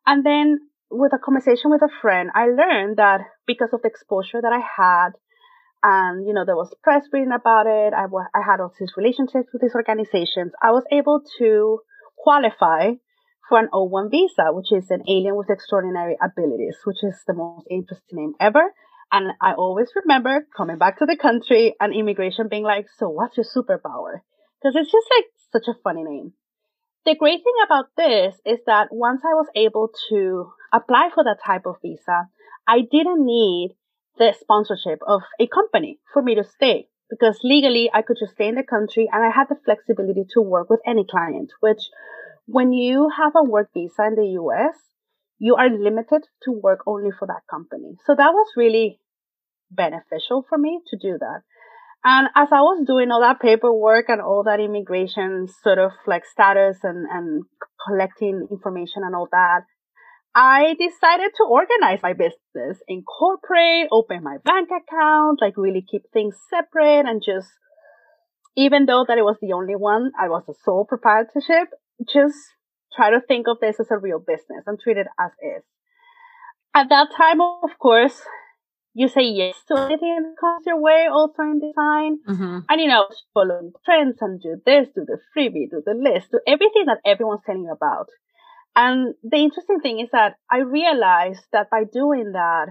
And 0.07 0.25
then 0.25 0.59
with 0.91 1.13
a 1.13 1.19
conversation 1.19 1.71
with 1.71 1.83
a 1.83 1.91
friend, 2.01 2.31
I 2.35 2.47
learned 2.47 2.97
that 2.99 3.21
because 3.47 3.71
of 3.73 3.83
the 3.83 3.89
exposure 3.89 4.41
that 4.41 4.53
I 4.53 4.61
had, 4.61 5.11
and 5.83 6.27
you 6.27 6.33
know, 6.33 6.45
there 6.45 6.57
was 6.57 6.75
press 6.83 7.05
reading 7.13 7.33
about 7.33 7.67
it. 7.67 7.93
I, 7.93 8.03
w- 8.03 8.25
I 8.35 8.41
had 8.45 8.61
all 8.61 8.73
these 8.79 8.93
relationships 8.97 9.49
with 9.53 9.63
these 9.63 9.75
organizations. 9.75 10.53
I 10.63 10.71
was 10.71 10.85
able 10.91 11.23
to 11.39 11.81
qualify 12.17 12.93
for 13.49 13.59
an 13.59 13.69
O1 13.73 14.11
visa, 14.11 14.51
which 14.51 14.73
is 14.73 14.91
an 14.91 15.03
alien 15.09 15.37
with 15.37 15.51
extraordinary 15.51 16.17
abilities, 16.23 16.77
which 16.85 17.03
is 17.03 17.23
the 17.27 17.35
most 17.35 17.67
interesting 17.71 18.19
name 18.19 18.33
ever. 18.41 18.73
And 19.13 19.33
I 19.41 19.55
always 19.55 19.89
remember 19.95 20.47
coming 20.57 20.79
back 20.79 20.99
to 20.99 21.07
the 21.07 21.17
country 21.17 21.75
and 21.81 21.95
immigration 21.95 22.49
being 22.49 22.65
like, 22.65 22.87
so 22.99 23.09
what's 23.09 23.37
your 23.37 23.45
superpower? 23.45 24.21
Because 24.61 24.75
it's 24.77 24.91
just 24.91 25.07
like 25.15 25.25
such 25.53 25.69
a 25.69 25.79
funny 25.83 26.03
name. 26.03 26.33
The 27.05 27.15
great 27.15 27.45
thing 27.45 27.55
about 27.65 27.87
this 27.97 28.35
is 28.45 28.59
that 28.67 28.89
once 28.91 29.23
I 29.25 29.35
was 29.35 29.47
able 29.55 29.91
to 30.09 30.51
apply 30.73 31.11
for 31.15 31.23
that 31.23 31.39
type 31.45 31.63
of 31.65 31.77
visa, 31.81 32.29
I 32.67 32.81
didn't 32.81 33.25
need 33.25 33.77
the 34.19 34.35
sponsorship 34.41 34.99
of 35.07 35.23
a 35.39 35.47
company 35.47 36.01
for 36.13 36.21
me 36.21 36.35
to 36.35 36.43
stay 36.43 36.89
because 37.09 37.39
legally 37.45 37.91
I 37.95 38.03
could 38.03 38.17
just 38.19 38.33
stay 38.33 38.49
in 38.49 38.57
the 38.57 38.65
country 38.65 39.09
and 39.13 39.25
I 39.25 39.31
had 39.31 39.49
the 39.49 39.61
flexibility 39.65 40.25
to 40.35 40.43
work 40.43 40.69
with 40.69 40.81
any 40.85 41.07
client, 41.09 41.53
which 41.61 41.91
when 42.47 42.73
you 42.73 43.11
have 43.17 43.35
a 43.37 43.45
work 43.45 43.71
visa 43.73 44.07
in 44.07 44.15
the 44.17 44.27
US, 44.41 44.75
you 45.39 45.57
are 45.57 45.69
limited 45.69 46.25
to 46.45 46.53
work 46.53 46.81
only 46.87 47.11
for 47.17 47.27
that 47.27 47.43
company. 47.51 47.97
So 48.07 48.15
that 48.15 48.33
was 48.33 48.47
really 48.57 49.01
beneficial 49.71 50.45
for 50.49 50.59
me 50.59 50.81
to 50.89 50.97
do 50.97 51.19
that. 51.19 51.43
And 52.05 52.29
as 52.37 52.49
I 52.53 52.61
was 52.61 52.87
doing 52.87 53.11
all 53.11 53.21
that 53.21 53.41
paperwork 53.41 54.09
and 54.09 54.21
all 54.21 54.45
that 54.45 54.61
immigration 54.61 55.49
sort 55.63 55.79
of 55.79 55.91
like 56.07 56.25
status 56.25 56.79
and, 56.83 57.07
and 57.11 57.45
collecting 57.85 58.47
information 58.51 59.03
and 59.05 59.15
all 59.15 59.29
that, 59.33 59.63
I 60.35 60.77
decided 60.79 61.33
to 61.39 61.45
organize 61.49 62.01
my 62.03 62.13
business, 62.13 62.79
incorporate, 62.87 63.89
open 63.91 64.23
my 64.23 64.37
bank 64.45 64.69
account, 64.69 65.41
like 65.41 65.57
really 65.57 65.83
keep 65.91 66.03
things 66.13 66.37
separate 66.51 67.07
and 67.07 67.23
just, 67.25 67.49
even 68.55 68.87
though 68.87 69.05
that 69.09 69.19
it 69.19 69.25
was 69.25 69.39
the 69.41 69.55
only 69.55 69.75
one, 69.75 70.13
I 70.21 70.29
was 70.29 70.45
a 70.49 70.55
sole 70.65 70.85
proprietorship, 70.87 71.69
just 72.07 72.37
try 72.95 73.11
to 73.11 73.21
think 73.21 73.47
of 73.49 73.59
this 73.61 73.81
as 73.81 73.91
a 73.91 73.99
real 73.99 74.19
business 74.19 74.65
and 74.67 74.79
treat 74.79 74.97
it 74.97 75.07
as 75.19 75.31
is. 75.43 75.65
At 76.75 76.89
that 76.91 77.09
time, 77.17 77.41
of 77.41 77.79
course, 77.79 78.21
you 78.95 79.09
say 79.09 79.25
yes 79.25 79.55
to 79.69 79.77
anything 79.79 80.17
that 80.23 80.41
comes 80.41 80.65
your 80.67 80.81
way 80.81 81.07
also 81.11 81.43
in 81.43 81.61
design. 81.61 82.19
Mm-hmm. 82.29 82.59
And 82.69 82.81
you 82.81 82.89
know, 82.89 83.09
following 83.35 83.73
trends 83.85 84.19
and 84.21 84.41
do 84.41 84.57
this, 84.65 84.89
do 84.95 85.05
the 85.07 85.19
freebie, 85.37 85.71
do 85.71 85.83
the 85.85 85.95
list, 85.95 86.31
do 86.31 86.41
everything 86.47 86.85
that 86.87 87.01
everyone's 87.05 87.43
telling 87.45 87.65
you 87.65 87.73
about. 87.73 88.09
And 88.75 89.15
the 89.23 89.37
interesting 89.37 89.81
thing 89.81 90.01
is 90.01 90.09
that 90.13 90.37
I 90.51 90.59
realized 90.59 91.45
that 91.53 91.71
by 91.71 91.85
doing 91.85 92.33
that, 92.33 92.69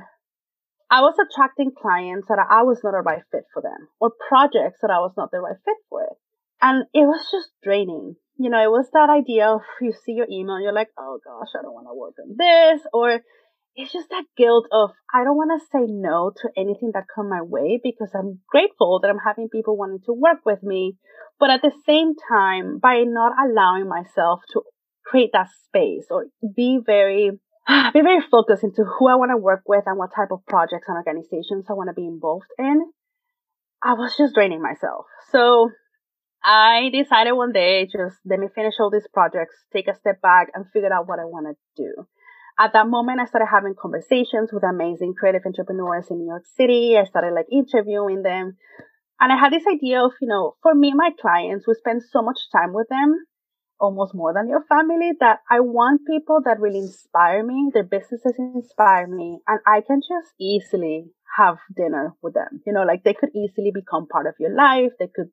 I 0.90 1.02
was 1.02 1.16
attracting 1.18 1.72
clients 1.80 2.28
that 2.28 2.38
I 2.38 2.64
was 2.64 2.80
not 2.84 2.94
a 2.94 3.02
right 3.02 3.24
fit 3.32 3.46
for 3.54 3.62
them 3.62 3.88
or 4.00 4.12
projects 4.30 4.80
that 4.82 4.92
I 4.92 5.00
was 5.00 5.14
not 5.18 5.32
the 5.32 5.40
right 5.40 5.58
fit 5.66 5.78
for 5.90 6.04
it. 6.04 6.18
And 6.62 6.86
it 6.94 7.06
was 7.06 7.28
just 7.32 7.50
draining. 7.64 8.16
You 8.38 8.50
know, 8.50 8.62
it 8.62 8.70
was 8.70 8.90
that 8.92 9.10
idea 9.10 9.48
of 9.48 9.62
you 9.82 9.94
see 9.94 10.12
your 10.12 10.28
email, 10.30 10.60
you're 10.60 10.74
like, 10.74 10.90
oh 10.98 11.20
gosh, 11.24 11.50
I 11.58 11.62
don't 11.62 11.74
want 11.74 11.88
to 11.88 11.96
work 11.96 12.16
on 12.20 12.36
this. 12.38 12.86
Or 12.92 13.22
it's 13.76 13.92
just 13.92 14.10
that 14.10 14.24
guilt 14.38 14.68
of 14.72 14.92
I 15.14 15.24
don't 15.24 15.38
want 15.38 15.52
to 15.60 15.68
say 15.68 15.86
no 15.88 16.32
to 16.42 16.50
anything 16.58 16.92
that 16.94 17.06
come 17.14 17.30
my 17.30 17.42
way 17.42 17.80
because 17.82 18.12
I'm 18.14 18.40
grateful 18.48 19.00
that 19.02 19.10
I'm 19.10 19.20
having 19.26 19.50
people 19.50 19.78
wanting 19.78 20.00
to 20.06 20.14
work 20.14 20.40
with 20.46 20.64
me. 20.64 20.98
But 21.40 21.50
at 21.50 21.62
the 21.62 21.72
same 21.86 22.14
time, 22.30 22.80
by 22.80 23.04
not 23.06 23.34
allowing 23.38 23.88
myself 23.90 24.42
to 24.54 24.64
create 25.06 25.32
that 25.34 25.50
space 25.66 26.06
or 26.10 26.28
be 26.56 26.80
very 26.84 27.32
ah, 27.68 27.92
be 27.94 28.02
very 28.02 28.22
focused 28.22 28.64
into 28.64 28.84
who 28.84 29.08
I 29.08 29.16
want 29.16 29.32
to 29.32 29.38
work 29.38 29.64
with 29.68 29.84
and 29.86 29.98
what 29.98 30.16
type 30.16 30.32
of 30.32 30.46
projects 30.48 30.88
and 30.88 30.98
organizations 30.98 31.66
I 31.70 31.74
want 31.74 31.90
to 31.90 31.94
be 31.94 32.08
involved 32.08 32.48
in. 32.58 32.92
I 33.84 33.94
was 33.94 34.16
just 34.18 34.34
draining 34.34 34.62
myself. 34.62 35.06
So 35.32 35.70
I 36.46 36.92
decided 36.94 37.34
one 37.34 37.54
day 37.54 37.86
just 37.86 38.18
let 38.24 38.40
me 38.40 38.48
finish 38.54 38.76
all 38.80 38.92
these 38.92 39.08
projects, 39.12 39.56
take 39.74 39.88
a 39.88 39.96
step 39.96 40.22
back 40.22 40.50
and 40.54 40.70
figure 40.72 40.94
out 40.94 41.08
what 41.08 41.18
I 41.18 41.26
want 41.26 41.48
to 41.48 41.56
do. 41.76 42.06
At 42.60 42.74
that 42.74 42.88
moment, 42.88 43.20
I 43.20 43.26
started 43.26 43.48
having 43.52 43.74
conversations 43.74 44.54
with 44.54 44.64
amazing 44.64 45.16
creative 45.20 45.42
entrepreneurs 45.44 46.06
in 46.12 46.20
New 46.20 46.28
York 46.28 46.46
City. 46.56 46.96
I 46.98 47.06
started 47.06 47.34
like 47.34 47.48
interviewing 47.52 48.22
them. 48.22 48.58
And 49.20 49.34
I 49.34 49.38
had 49.38 49.52
this 49.52 49.66
idea 49.66 50.06
of, 50.06 50.12
you 50.22 50.28
know, 50.28 50.56
for 50.62 50.76
me, 50.76 50.94
my 50.94 51.10
clients, 51.20 51.66
we 51.68 51.74
spend 51.74 52.04
so 52.04 52.22
much 52.22 52.38
time 52.56 52.74
with 52.74 52.88
them 52.90 53.26
almost 53.80 54.14
more 54.14 54.32
than 54.32 54.48
your 54.48 54.64
family 54.70 55.14
that 55.20 55.40
I 55.50 55.62
want 55.62 56.02
people 56.08 56.42
that 56.46 56.60
really 56.60 56.80
inspire 56.80 57.44
me, 57.44 57.72
their 57.74 57.84
businesses 57.84 58.36
inspire 58.38 59.08
me, 59.08 59.40
and 59.48 59.60
I 59.68 59.82
can 59.82 60.00
just 60.00 60.34
easily 60.40 61.12
have 61.38 61.58
dinner 61.76 62.14
with 62.22 62.36
them. 62.36 62.62
You 62.66 62.74
know, 62.74 62.84
like 62.84 63.04
they 63.04 63.14
could 63.14 63.36
easily 63.36 63.72
become 63.74 64.08
part 64.08 64.28
of 64.28 64.36
your 64.40 64.56
life, 64.56 64.92
they 65.00 65.10
could 65.14 65.30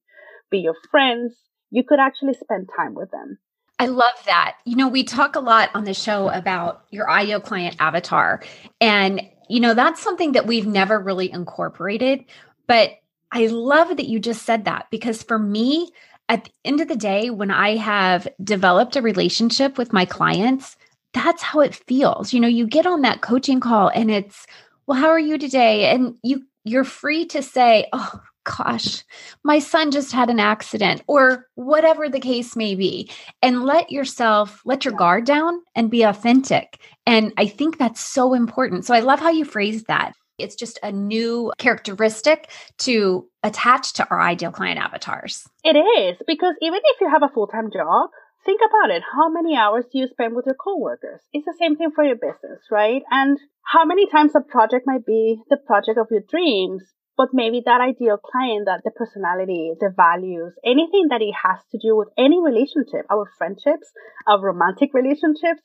be 0.53 0.59
your 0.61 0.77
friends. 0.91 1.35
You 1.71 1.83
could 1.83 1.99
actually 1.99 2.35
spend 2.35 2.69
time 2.77 2.95
with 2.95 3.11
them. 3.11 3.39
I 3.81 3.87
love 3.87 4.15
that. 4.27 4.59
You 4.65 4.77
know, 4.77 4.87
we 4.87 5.03
talk 5.03 5.35
a 5.35 5.41
lot 5.41 5.71
on 5.75 5.83
the 5.83 5.95
show 5.95 6.29
about 6.29 6.85
your 6.91 7.11
ideal 7.11 7.41
client 7.41 7.75
avatar. 7.81 8.41
And, 8.81 9.23
you 9.49 9.59
know, 9.59 9.75
that's 9.75 10.01
something 10.01 10.33
that 10.33 10.47
we've 10.47 10.69
never 10.69 11.01
really 11.01 11.33
incorporated. 11.33 12.25
But 12.69 12.93
I 13.33 13.47
love 13.47 13.97
that 13.97 14.07
you 14.07 14.21
just 14.21 14.43
said 14.43 14.67
that 14.67 14.87
because 14.93 15.25
for 15.25 15.39
me, 15.39 15.91
at 16.29 16.45
the 16.45 16.51
end 16.65 16.81
of 16.81 16.87
the 16.87 16.97
day, 16.97 17.31
when 17.31 17.51
I 17.51 17.77
have 17.77 18.29
developed 18.45 18.95
a 18.95 19.03
relationship 19.03 19.79
with 19.79 19.93
my 19.93 20.05
clients, 20.05 20.77
that's 21.13 21.43
how 21.43 21.61
it 21.61 21.75
feels. 21.75 22.33
You 22.33 22.41
know, 22.41 22.49
you 22.49 22.67
get 22.67 22.87
on 22.87 23.03
that 23.03 23.21
coaching 23.21 23.59
call 23.59 23.89
and 23.89 24.11
it's, 24.11 24.47
well, 24.87 24.99
how 24.99 25.09
are 25.09 25.19
you 25.19 25.39
today? 25.39 25.87
And 25.87 26.17
you 26.23 26.45
you're 26.65 26.85
free 26.85 27.27
to 27.27 27.43
say, 27.43 27.89
oh 27.93 28.21
gosh, 28.45 29.05
my 29.45 29.59
son 29.59 29.91
just 29.91 30.13
had 30.13 30.31
an 30.31 30.41
accident 30.41 31.03
or 31.07 31.47
whatever 31.55 32.09
the 32.09 32.21
case 32.21 32.57
may 32.57 32.75
be. 32.75 33.11
And 33.41 33.65
let 33.65 33.91
yourself 33.91 34.63
let 34.65 34.85
your 34.85 34.95
guard 34.95 35.25
down 35.25 35.61
and 35.75 35.91
be 35.91 36.03
authentic. 36.03 36.79
And 37.07 37.33
I 37.37 37.47
think 37.47 37.79
that's 37.79 38.01
so 38.01 38.35
important. 38.35 38.85
So 38.85 38.95
I 38.95 39.01
love 39.01 39.21
how 39.21 39.31
you 39.31 39.45
phrased 39.45 39.87
that. 39.87 40.13
It's 40.39 40.57
just 40.57 40.79
a 40.83 40.91
new 40.91 41.53
characteristic 41.59 42.51
to 42.79 43.29
attach 43.43 43.93
to 43.95 44.09
our 44.11 44.21
ideal 44.21 44.51
client 44.51 44.81
avatars. 44.81 45.47
It 45.63 45.77
is 45.77 46.17
because 46.27 46.55
even 46.61 46.81
if 46.83 47.01
you 47.01 47.09
have 47.11 47.23
a 47.23 47.33
full 47.33 47.47
time 47.47 47.71
job, 47.73 48.11
think 48.45 48.61
about 48.61 48.95
it. 48.95 49.03
How 49.15 49.29
many 49.31 49.57
hours 49.57 49.85
do 49.93 49.99
you 49.99 50.09
spend 50.09 50.35
with 50.35 50.47
your 50.47 50.57
coworkers? 50.57 51.21
It's 51.33 51.45
the 51.45 51.55
same 51.59 51.77
thing 51.77 51.91
for 51.95 52.05
your 52.05 52.17
business, 52.17 52.61
right? 52.71 53.03
And 53.11 53.39
how 53.65 53.85
many 53.85 54.09
times 54.09 54.33
a 54.35 54.41
project 54.41 54.87
might 54.87 55.07
be 55.07 55.41
the 55.49 55.57
project 55.57 55.99
of 55.99 56.09
your 56.11 56.23
dreams, 56.29 56.83
but 57.17 57.29
maybe 57.33 57.63
that 57.65 57.81
ideal 57.81 58.17
client, 58.17 58.67
that 58.67 58.81
the 58.85 58.91
personality, 58.91 59.73
the 59.79 59.93
values, 59.95 60.55
anything 60.65 61.09
that 61.11 61.21
it 61.21 61.35
has 61.45 61.61
to 61.71 61.79
do 61.79 61.97
with 61.97 62.09
any 62.17 62.41
relationship, 62.43 63.05
our 63.11 63.29
friendships, 63.39 63.93
our 64.27 64.41
romantic 64.41 64.91
relationships, 64.95 65.61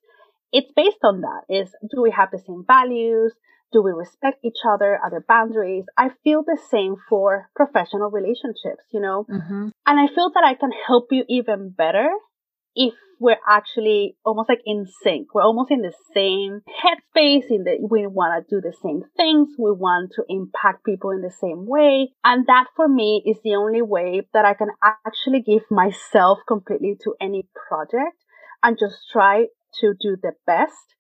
it's 0.52 0.72
based 0.76 1.04
on 1.04 1.22
that 1.22 1.44
is 1.50 1.70
do 1.90 2.02
we 2.02 2.12
have 2.12 2.32
the 2.32 2.40
same 2.40 2.64
values? 2.66 3.34
Do 3.74 3.84
we 3.84 3.92
respect 3.92 4.46
each 4.46 4.64
other? 4.68 5.00
other 5.06 5.24
boundaries? 5.28 5.86
I 5.98 6.10
feel 6.24 6.42
the 6.42 6.58
same 6.70 6.96
for 7.10 7.50
professional 7.56 8.10
relationships, 8.10 8.84
you 8.92 9.02
know? 9.02 9.26
Mm-hmm. 9.30 9.68
And 9.86 10.00
I 10.00 10.08
feel 10.08 10.32
that 10.34 10.44
I 10.46 10.54
can 10.54 10.72
help 10.88 11.08
you 11.12 11.26
even 11.28 11.70
better 11.70 12.10
if 12.78 12.94
we're 13.20 13.40
actually 13.48 14.16
almost 14.24 14.50
like 14.50 14.62
in 14.66 14.86
sync. 15.04 15.34
We're 15.34 15.42
almost 15.42 15.72
in 15.72 15.82
the 15.82 15.94
same 16.14 16.62
headspace 16.70 17.50
in 17.50 17.64
that 17.64 17.80
we 17.90 18.06
want 18.06 18.48
to 18.48 18.56
do 18.56 18.62
the 18.62 18.76
same 18.84 19.02
things. 19.18 19.50
We 19.58 19.72
want 19.72 20.12
to 20.16 20.24
impact 20.30 20.86
people 20.86 21.10
in 21.10 21.22
the 21.22 21.32
same 21.32 21.66
way. 21.66 22.10
And 22.24 22.46
that 22.48 22.68
for 22.76 22.88
me 22.88 23.24
is 23.26 23.38
the 23.44 23.56
only 23.56 23.82
way 23.82 24.22
that 24.34 24.46
I 24.46 24.54
can 24.54 24.70
actually 25.06 25.42
give 25.42 25.64
myself 25.72 26.40
completely 26.48 26.96
to 27.04 27.16
any 27.20 27.48
project 27.68 28.24
and 28.62 28.78
just 28.80 28.98
try 29.12 29.48
to 29.82 29.94
do 30.00 30.16
the 30.22 30.34
best 30.46 30.96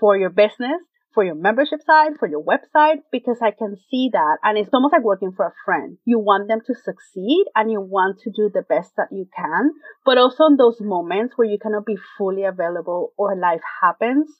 for 0.00 0.16
your 0.16 0.30
business 0.30 0.80
for 1.18 1.24
your 1.24 1.34
membership 1.34 1.80
side, 1.84 2.12
for 2.16 2.28
your 2.28 2.44
website, 2.44 3.02
because 3.10 3.38
I 3.42 3.50
can 3.50 3.74
see 3.90 4.08
that. 4.12 4.38
And 4.44 4.56
it's 4.56 4.70
almost 4.72 4.92
like 4.92 5.02
working 5.02 5.32
for 5.34 5.46
a 5.46 5.58
friend. 5.64 5.98
You 6.04 6.20
want 6.20 6.46
them 6.46 6.60
to 6.64 6.74
succeed 6.76 7.44
and 7.56 7.72
you 7.72 7.80
want 7.80 8.20
to 8.20 8.30
do 8.30 8.48
the 8.54 8.62
best 8.62 8.92
that 8.96 9.08
you 9.10 9.26
can, 9.36 9.72
but 10.06 10.16
also 10.16 10.44
in 10.46 10.56
those 10.56 10.78
moments 10.80 11.32
where 11.34 11.48
you 11.48 11.58
cannot 11.60 11.86
be 11.86 11.96
fully 12.16 12.44
available 12.44 13.14
or 13.18 13.34
life 13.36 13.62
happens, 13.82 14.30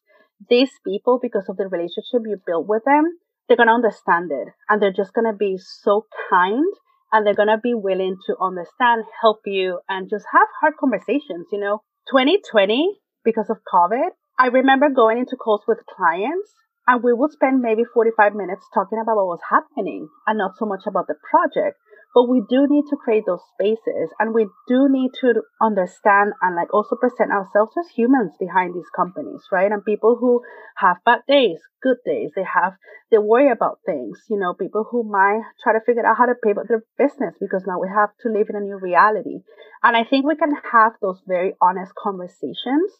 these 0.48 0.70
people, 0.86 1.18
because 1.20 1.46
of 1.48 1.56
the 1.56 1.66
relationship 1.66 2.22
you 2.24 2.40
built 2.46 2.68
with 2.68 2.84
them, 2.86 3.18
they're 3.48 3.56
going 3.56 3.66
to 3.66 3.74
understand 3.74 4.30
it 4.30 4.46
and 4.68 4.80
they're 4.80 4.94
just 4.94 5.14
going 5.14 5.26
to 5.26 5.36
be 5.36 5.58
so 5.58 6.06
kind 6.30 6.72
and 7.10 7.26
they're 7.26 7.34
going 7.34 7.48
to 7.48 7.58
be 7.60 7.74
willing 7.74 8.18
to 8.28 8.36
understand, 8.40 9.02
help 9.20 9.40
you 9.46 9.80
and 9.88 10.08
just 10.08 10.26
have 10.32 10.46
hard 10.60 10.74
conversations. 10.78 11.50
You 11.50 11.58
know, 11.58 11.82
2020, 12.12 13.00
because 13.24 13.50
of 13.50 13.56
COVID, 13.66 14.14
I 14.38 14.46
remember 14.46 14.88
going 14.94 15.18
into 15.18 15.34
calls 15.34 15.62
with 15.66 15.78
clients 15.84 16.54
and 16.88 17.04
we 17.04 17.12
would 17.12 17.30
spend 17.30 17.60
maybe 17.60 17.84
45 17.84 18.34
minutes 18.34 18.64
talking 18.72 18.98
about 18.98 19.16
what 19.16 19.36
was 19.36 19.44
happening 19.50 20.08
and 20.26 20.38
not 20.38 20.56
so 20.56 20.64
much 20.64 20.88
about 20.88 21.06
the 21.06 21.20
project. 21.20 21.76
But 22.14 22.30
we 22.30 22.40
do 22.48 22.66
need 22.66 22.88
to 22.88 22.96
create 22.96 23.24
those 23.26 23.44
spaces 23.52 24.08
and 24.18 24.32
we 24.32 24.48
do 24.66 24.88
need 24.88 25.10
to 25.20 25.42
understand 25.60 26.32
and 26.40 26.56
like 26.56 26.72
also 26.72 26.96
present 26.96 27.30
ourselves 27.30 27.76
as 27.78 27.92
humans 27.94 28.32
behind 28.40 28.74
these 28.74 28.88
companies, 28.96 29.44
right? 29.52 29.70
And 29.70 29.84
people 29.84 30.16
who 30.18 30.40
have 30.78 31.04
bad 31.04 31.20
days, 31.28 31.60
good 31.82 31.98
days, 32.06 32.30
they 32.34 32.48
have, 32.48 32.72
they 33.10 33.18
worry 33.18 33.52
about 33.52 33.80
things, 33.84 34.24
you 34.30 34.38
know, 34.38 34.54
people 34.54 34.88
who 34.90 35.04
might 35.04 35.44
try 35.62 35.74
to 35.74 35.84
figure 35.84 36.06
out 36.06 36.16
how 36.16 36.24
to 36.24 36.34
pivot 36.42 36.68
their 36.68 36.82
business 36.96 37.36
because 37.38 37.64
now 37.66 37.78
we 37.78 37.88
have 37.94 38.16
to 38.22 38.32
live 38.32 38.48
in 38.48 38.56
a 38.56 38.64
new 38.64 38.78
reality. 38.80 39.44
And 39.82 39.94
I 39.94 40.04
think 40.04 40.24
we 40.24 40.36
can 40.36 40.56
have 40.72 40.92
those 41.02 41.20
very 41.28 41.52
honest 41.60 41.92
conversations 41.94 42.90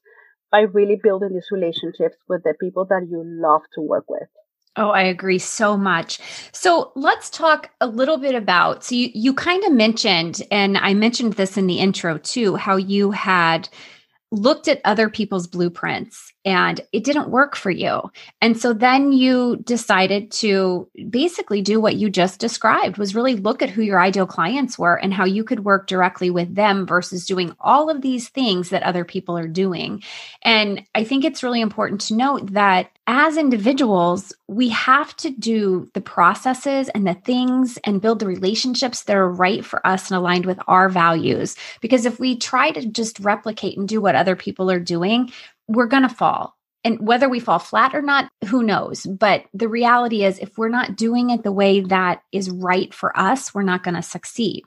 by 0.50 0.60
really 0.60 0.96
building 1.02 1.30
these 1.32 1.48
relationships 1.50 2.16
with 2.28 2.42
the 2.42 2.54
people 2.60 2.84
that 2.86 3.06
you 3.10 3.22
love 3.24 3.62
to 3.74 3.80
work 3.80 4.08
with. 4.08 4.28
Oh, 4.76 4.90
I 4.90 5.02
agree 5.02 5.40
so 5.40 5.76
much. 5.76 6.20
So 6.52 6.92
let's 6.94 7.30
talk 7.30 7.70
a 7.80 7.86
little 7.86 8.16
bit 8.16 8.36
about. 8.36 8.84
So 8.84 8.94
you 8.94 9.10
you 9.12 9.34
kind 9.34 9.64
of 9.64 9.72
mentioned, 9.72 10.42
and 10.52 10.78
I 10.78 10.94
mentioned 10.94 11.32
this 11.32 11.58
in 11.58 11.66
the 11.66 11.80
intro 11.80 12.18
too, 12.18 12.54
how 12.54 12.76
you 12.76 13.10
had 13.10 13.68
looked 14.30 14.68
at 14.68 14.80
other 14.84 15.08
people's 15.08 15.46
blueprints 15.46 16.32
and 16.44 16.80
it 16.92 17.04
didn't 17.04 17.30
work 17.30 17.56
for 17.56 17.70
you. 17.70 18.10
And 18.40 18.58
so 18.58 18.72
then 18.72 19.12
you 19.12 19.56
decided 19.64 20.30
to 20.32 20.88
basically 21.08 21.62
do 21.62 21.80
what 21.80 21.96
you 21.96 22.10
just 22.10 22.38
described 22.38 22.98
was 22.98 23.14
really 23.14 23.36
look 23.36 23.62
at 23.62 23.70
who 23.70 23.82
your 23.82 24.00
ideal 24.00 24.26
clients 24.26 24.78
were 24.78 24.96
and 24.96 25.14
how 25.14 25.24
you 25.24 25.44
could 25.44 25.64
work 25.64 25.86
directly 25.86 26.30
with 26.30 26.54
them 26.54 26.86
versus 26.86 27.26
doing 27.26 27.54
all 27.60 27.90
of 27.90 28.02
these 28.02 28.28
things 28.28 28.70
that 28.70 28.82
other 28.82 29.04
people 29.04 29.36
are 29.36 29.48
doing. 29.48 30.02
And 30.42 30.84
I 30.94 31.04
think 31.04 31.24
it's 31.24 31.42
really 31.42 31.60
important 31.60 32.02
to 32.02 32.14
note 32.14 32.52
that 32.52 32.90
as 33.08 33.38
individuals, 33.38 34.34
we 34.48 34.68
have 34.68 35.16
to 35.16 35.30
do 35.30 35.90
the 35.94 36.00
processes 36.00 36.90
and 36.90 37.06
the 37.06 37.14
things 37.14 37.78
and 37.84 38.02
build 38.02 38.18
the 38.18 38.26
relationships 38.26 39.04
that 39.04 39.16
are 39.16 39.28
right 39.28 39.64
for 39.64 39.84
us 39.86 40.10
and 40.10 40.18
aligned 40.18 40.44
with 40.44 40.58
our 40.68 40.90
values. 40.90 41.56
Because 41.80 42.04
if 42.04 42.20
we 42.20 42.36
try 42.36 42.70
to 42.70 42.84
just 42.84 43.18
replicate 43.20 43.78
and 43.78 43.88
do 43.88 44.02
what 44.02 44.14
other 44.14 44.36
people 44.36 44.70
are 44.70 44.78
doing, 44.78 45.32
we're 45.68 45.86
going 45.86 46.02
to 46.02 46.08
fall. 46.10 46.54
And 46.84 47.00
whether 47.00 47.30
we 47.30 47.40
fall 47.40 47.58
flat 47.58 47.94
or 47.94 48.02
not, 48.02 48.30
who 48.44 48.62
knows? 48.62 49.04
But 49.04 49.44
the 49.54 49.68
reality 49.68 50.22
is, 50.22 50.38
if 50.38 50.58
we're 50.58 50.68
not 50.68 50.94
doing 50.94 51.30
it 51.30 51.42
the 51.42 51.50
way 51.50 51.80
that 51.80 52.22
is 52.30 52.50
right 52.50 52.92
for 52.92 53.18
us, 53.18 53.54
we're 53.54 53.62
not 53.62 53.82
going 53.82 53.96
to 53.96 54.02
succeed. 54.02 54.64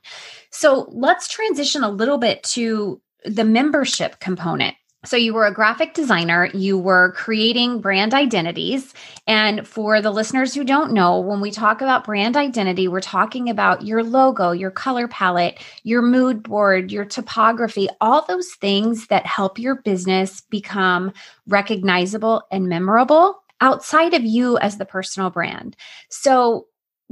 So 0.49 0.87
let's 0.89 1.27
transition 1.27 1.83
a 1.83 1.89
little 1.89 2.17
bit 2.17 2.41
to 2.43 2.99
the 3.23 3.45
membership 3.45 4.19
component. 4.19 4.75
So, 5.03 5.17
you 5.17 5.33
were 5.33 5.47
a 5.47 5.53
graphic 5.53 5.95
designer, 5.95 6.47
you 6.53 6.77
were 6.77 7.13
creating 7.13 7.81
brand 7.81 8.13
identities. 8.13 8.93
And 9.25 9.67
for 9.67 9.99
the 9.99 10.11
listeners 10.11 10.53
who 10.53 10.63
don't 10.63 10.91
know, 10.93 11.19
when 11.19 11.41
we 11.41 11.49
talk 11.49 11.81
about 11.81 12.03
brand 12.03 12.37
identity, 12.37 12.87
we're 12.87 13.01
talking 13.01 13.49
about 13.49 13.83
your 13.83 14.03
logo, 14.03 14.51
your 14.51 14.69
color 14.69 15.07
palette, 15.07 15.59
your 15.81 16.03
mood 16.03 16.43
board, 16.43 16.91
your 16.91 17.05
typography, 17.05 17.89
all 17.99 18.25
those 18.27 18.51
things 18.61 19.07
that 19.07 19.25
help 19.25 19.57
your 19.57 19.75
business 19.81 20.41
become 20.41 21.11
recognizable 21.47 22.43
and 22.51 22.69
memorable 22.69 23.41
outside 23.59 24.13
of 24.13 24.23
you 24.23 24.59
as 24.59 24.77
the 24.77 24.85
personal 24.85 25.31
brand. 25.31 25.75
So, 26.09 26.67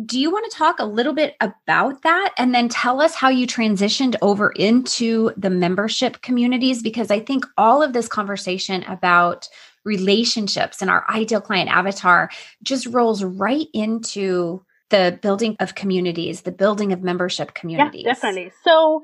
do 0.06 0.20
you 0.20 0.32
want 0.32 0.50
to 0.50 0.58
talk 0.58 0.79
a 0.79 0.86
little 0.86 1.13
bit 1.13 1.36
about 1.41 2.03
that 2.03 2.34
and 2.38 2.53
then 2.53 2.70
tell 2.70 3.01
us 3.01 3.15
how 3.15 3.29
you 3.29 3.46
transitioned 3.46 4.15
over 4.22 4.51
into 4.51 5.32
the 5.36 5.50
membership 5.50 6.22
communities? 6.22 6.82
Because 6.82 7.12
I 7.12 7.20
think 7.20 7.46
all 7.58 7.84
of 7.84 7.94
this 7.94 8.08
conversation 8.08 8.84
about 8.84 9.50
relationships 9.84 10.82
and 10.82 10.89
our 10.89 11.06
ideal 11.10 11.41
client 11.41 11.70
avatar 11.70 12.29
just 12.63 12.86
rolls 12.88 13.24
right 13.24 13.68
into 13.74 14.63
the 14.89 15.20
building 15.22 15.56
of 15.60 15.75
communities, 15.75 16.41
the 16.41 16.51
building 16.51 16.91
of 16.91 17.03
membership 17.03 17.53
communities. 17.53 18.03
Yeah, 18.06 18.13
definitely. 18.13 18.51
So, 18.63 19.03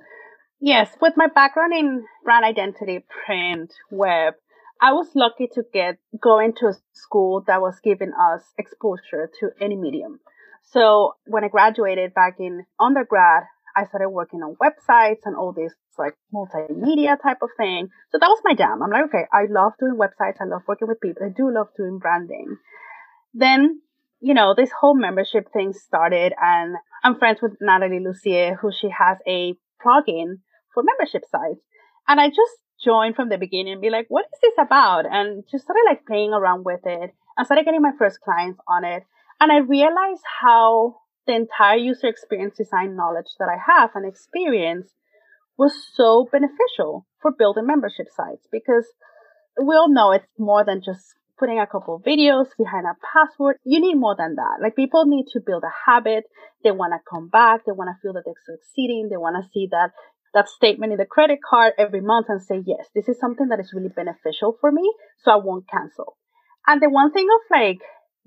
yes, 0.60 0.90
with 1.02 1.14
my 1.16 1.28
background 1.28 1.74
in 1.74 2.06
brand 2.24 2.46
identity, 2.46 3.06
print, 3.26 3.74
web, 3.92 4.36
I 4.82 4.94
was 4.94 5.08
lucky 5.16 5.48
to 5.54 5.64
get 5.74 5.98
go 6.22 6.40
into 6.40 6.68
a 6.68 6.74
school 6.94 7.44
that 7.48 7.62
was 7.62 7.80
giving 7.84 8.12
us 8.14 8.44
exposure 8.58 9.30
to 9.40 9.50
any 9.62 9.76
medium. 9.76 10.20
So 10.66 11.14
when 11.26 11.44
I 11.44 11.48
graduated 11.48 12.14
back 12.14 12.36
in 12.40 12.66
undergrad, 12.80 13.44
I 13.76 13.86
started 13.86 14.10
working 14.10 14.40
on 14.42 14.56
websites 14.56 15.22
and 15.26 15.36
all 15.36 15.54
this 15.54 15.74
like 15.98 16.16
multimedia 16.34 17.22
type 17.22 17.38
of 17.42 17.50
thing. 17.58 17.90
So 18.12 18.18
that 18.20 18.28
was 18.28 18.42
my 18.44 18.54
jam. 18.54 18.82
I'm 18.82 18.90
like, 18.90 19.06
okay, 19.06 19.26
I 19.32 19.46
love 19.50 19.74
doing 19.80 19.98
websites. 19.98 20.42
I 20.42 20.46
love 20.46 20.62
working 20.68 20.88
with 20.88 21.02
people. 21.02 21.24
I 21.26 21.30
do 21.30 21.54
love 21.54 21.68
doing 21.78 22.00
branding. 22.00 22.58
Then, 23.34 23.82
you 24.22 24.34
know, 24.34 24.54
this 24.56 24.72
whole 24.80 24.96
membership 24.96 25.52
thing 25.52 25.74
started 25.74 26.34
and 26.42 26.76
I'm 27.04 27.18
friends 27.20 27.42
with 27.42 27.58
Natalie 27.62 28.00
Lussier, 28.00 28.58
who 28.58 28.72
she 28.72 28.90
has 28.90 29.18
a 29.28 29.56
plugin 29.86 30.40
for 30.74 30.84
membership 30.84 31.24
sites. 31.30 31.62
And 32.08 32.20
I 32.20 32.30
just 32.30 32.58
joined 32.84 33.16
from 33.16 33.30
the 33.30 33.38
beginning 33.38 33.74
and 33.74 33.82
be 33.82 33.90
like, 33.90 34.06
what 34.10 34.26
is 34.26 34.40
this 34.42 34.54
about? 34.58 35.06
And 35.06 35.44
just 35.52 35.66
started 35.66 35.84
like 35.88 36.06
playing 36.06 36.34
around 36.34 36.66
with 36.66 36.82
it. 36.86 37.14
I 37.38 37.44
started 37.44 37.66
getting 37.66 37.82
my 37.82 37.92
first 37.98 38.22
clients 38.22 38.60
on 38.68 38.86
it. 38.86 39.04
And 39.40 39.52
I 39.52 39.58
realized 39.58 40.24
how 40.42 40.98
the 41.28 41.34
entire 41.34 41.78
user 41.78 42.08
experience 42.08 42.58
design 42.58 42.96
knowledge 42.96 43.32
that 43.40 43.50
I 43.50 43.58
have 43.58 43.92
and 43.96 44.08
experience 44.08 44.88
was 45.58 45.74
so 45.94 46.28
beneficial 46.32 47.06
for 47.22 47.32
building 47.32 47.66
membership 47.66 48.08
sites 48.16 48.48
because 48.52 48.86
we 49.62 49.76
all 49.76 49.92
know 49.92 50.12
it's 50.12 50.26
more 50.38 50.64
than 50.66 50.82
just 50.84 51.16
putting 51.40 51.60
a 51.60 51.68
couple 51.68 52.02
videos 52.06 52.48
behind 52.58 52.86
a 52.86 52.96
password. 53.14 53.58
You 53.66 53.80
need 53.82 53.96
more 53.96 54.16
than 54.18 54.36
that. 54.36 54.60
Like 54.62 54.76
people 54.76 55.06
need 55.06 55.26
to 55.34 55.42
build 55.46 55.64
a 55.64 55.92
habit. 55.92 56.26
They 56.64 56.72
want 56.72 56.94
to 56.94 57.00
come 57.10 57.30
back. 57.30 57.66
They 57.66 57.72
want 57.72 57.90
to 57.90 58.02
feel 58.02 58.14
that 58.14 58.24
they're 58.26 58.58
succeeding. 58.58 59.10
They 59.10 59.18
want 59.18 59.36
to 59.42 59.50
see 59.54 59.68
that 59.72 59.92
that 60.34 60.50
statement 60.50 60.92
in 60.92 60.98
the 60.98 61.06
credit 61.06 61.40
card 61.50 61.74
every 61.78 62.02
month 62.02 62.28
and 62.28 62.42
say, 62.42 62.62
yes, 62.66 62.90
this 62.94 63.08
is 63.08 63.18
something 63.20 63.48
that 63.48 63.60
is 63.62 63.72
really 63.74 63.90
beneficial 63.90 64.58
for 64.60 64.70
me. 64.70 64.94
So 65.24 65.32
I 65.32 65.38
won't 65.38 65.70
cancel. 65.70 66.18
And 66.68 66.82
the 66.82 66.90
one 66.90 67.14
thing 67.14 67.28
of 67.28 67.42
like 67.50 67.80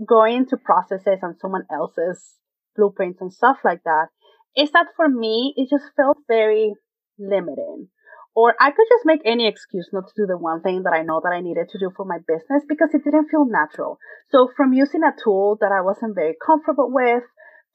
going 0.06 0.36
into 0.36 0.56
processes 0.56 1.18
and 1.22 1.36
someone 1.40 1.64
else's 1.70 2.36
blueprints 2.76 3.20
and 3.20 3.32
stuff 3.32 3.58
like 3.64 3.82
that 3.84 4.08
is 4.56 4.70
that 4.72 4.86
for 4.96 5.08
me, 5.08 5.54
it 5.56 5.68
just 5.70 5.84
felt 5.96 6.18
very 6.28 6.74
limiting. 7.18 7.88
Or 8.34 8.54
I 8.60 8.70
could 8.70 8.86
just 8.88 9.04
make 9.04 9.20
any 9.24 9.48
excuse 9.48 9.88
not 9.92 10.06
to 10.06 10.12
do 10.16 10.26
the 10.26 10.38
one 10.38 10.62
thing 10.62 10.84
that 10.84 10.92
I 10.92 11.02
know 11.02 11.20
that 11.22 11.32
I 11.32 11.40
needed 11.40 11.68
to 11.70 11.78
do 11.78 11.90
for 11.96 12.04
my 12.04 12.18
business 12.18 12.62
because 12.68 12.90
it 12.94 13.02
didn't 13.04 13.28
feel 13.30 13.44
natural. 13.44 13.98
So 14.30 14.48
from 14.56 14.72
using 14.72 15.02
a 15.02 15.14
tool 15.22 15.58
that 15.60 15.72
I 15.72 15.80
wasn't 15.80 16.14
very 16.14 16.36
comfortable 16.44 16.88
with 16.92 17.24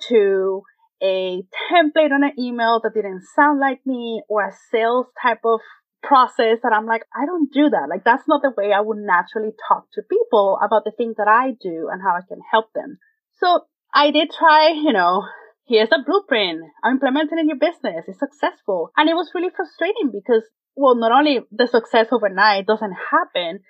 to 0.07 0.63
a 1.01 1.43
template 1.69 2.13
on 2.13 2.23
an 2.23 2.39
email 2.39 2.79
that 2.81 2.93
didn't 2.93 3.23
sound 3.35 3.59
like 3.59 3.85
me 3.85 4.23
or 4.29 4.47
a 4.47 4.53
sales 4.71 5.07
type 5.21 5.41
of 5.43 5.59
process 6.03 6.59
that 6.63 6.73
I'm 6.73 6.85
like, 6.85 7.03
I 7.15 7.25
don't 7.25 7.51
do 7.51 7.69
that. 7.69 7.87
Like, 7.89 8.03
that's 8.03 8.27
not 8.27 8.41
the 8.41 8.53
way 8.55 8.71
I 8.73 8.81
would 8.81 8.99
naturally 8.99 9.53
talk 9.67 9.87
to 9.93 10.01
people 10.03 10.59
about 10.61 10.83
the 10.83 10.91
things 10.91 11.15
that 11.17 11.27
I 11.27 11.51
do 11.59 11.89
and 11.91 12.01
how 12.01 12.15
I 12.15 12.21
can 12.27 12.41
help 12.51 12.73
them. 12.73 12.99
So 13.39 13.61
I 13.93 14.11
did 14.11 14.29
try, 14.31 14.69
you 14.69 14.93
know, 14.93 15.23
here's 15.67 15.91
a 15.91 16.03
blueprint. 16.05 16.61
I'm 16.83 16.93
implementing 16.93 17.39
in 17.39 17.47
your 17.47 17.57
business. 17.57 18.05
It's 18.07 18.19
successful. 18.19 18.91
And 18.97 19.09
it 19.09 19.13
was 19.13 19.31
really 19.33 19.49
frustrating 19.55 20.11
because, 20.11 20.43
well, 20.75 20.95
not 20.95 21.11
only 21.11 21.39
the 21.51 21.67
success 21.67 22.07
overnight 22.11 22.67
doesn't 22.67 22.95
happen, 23.11 23.61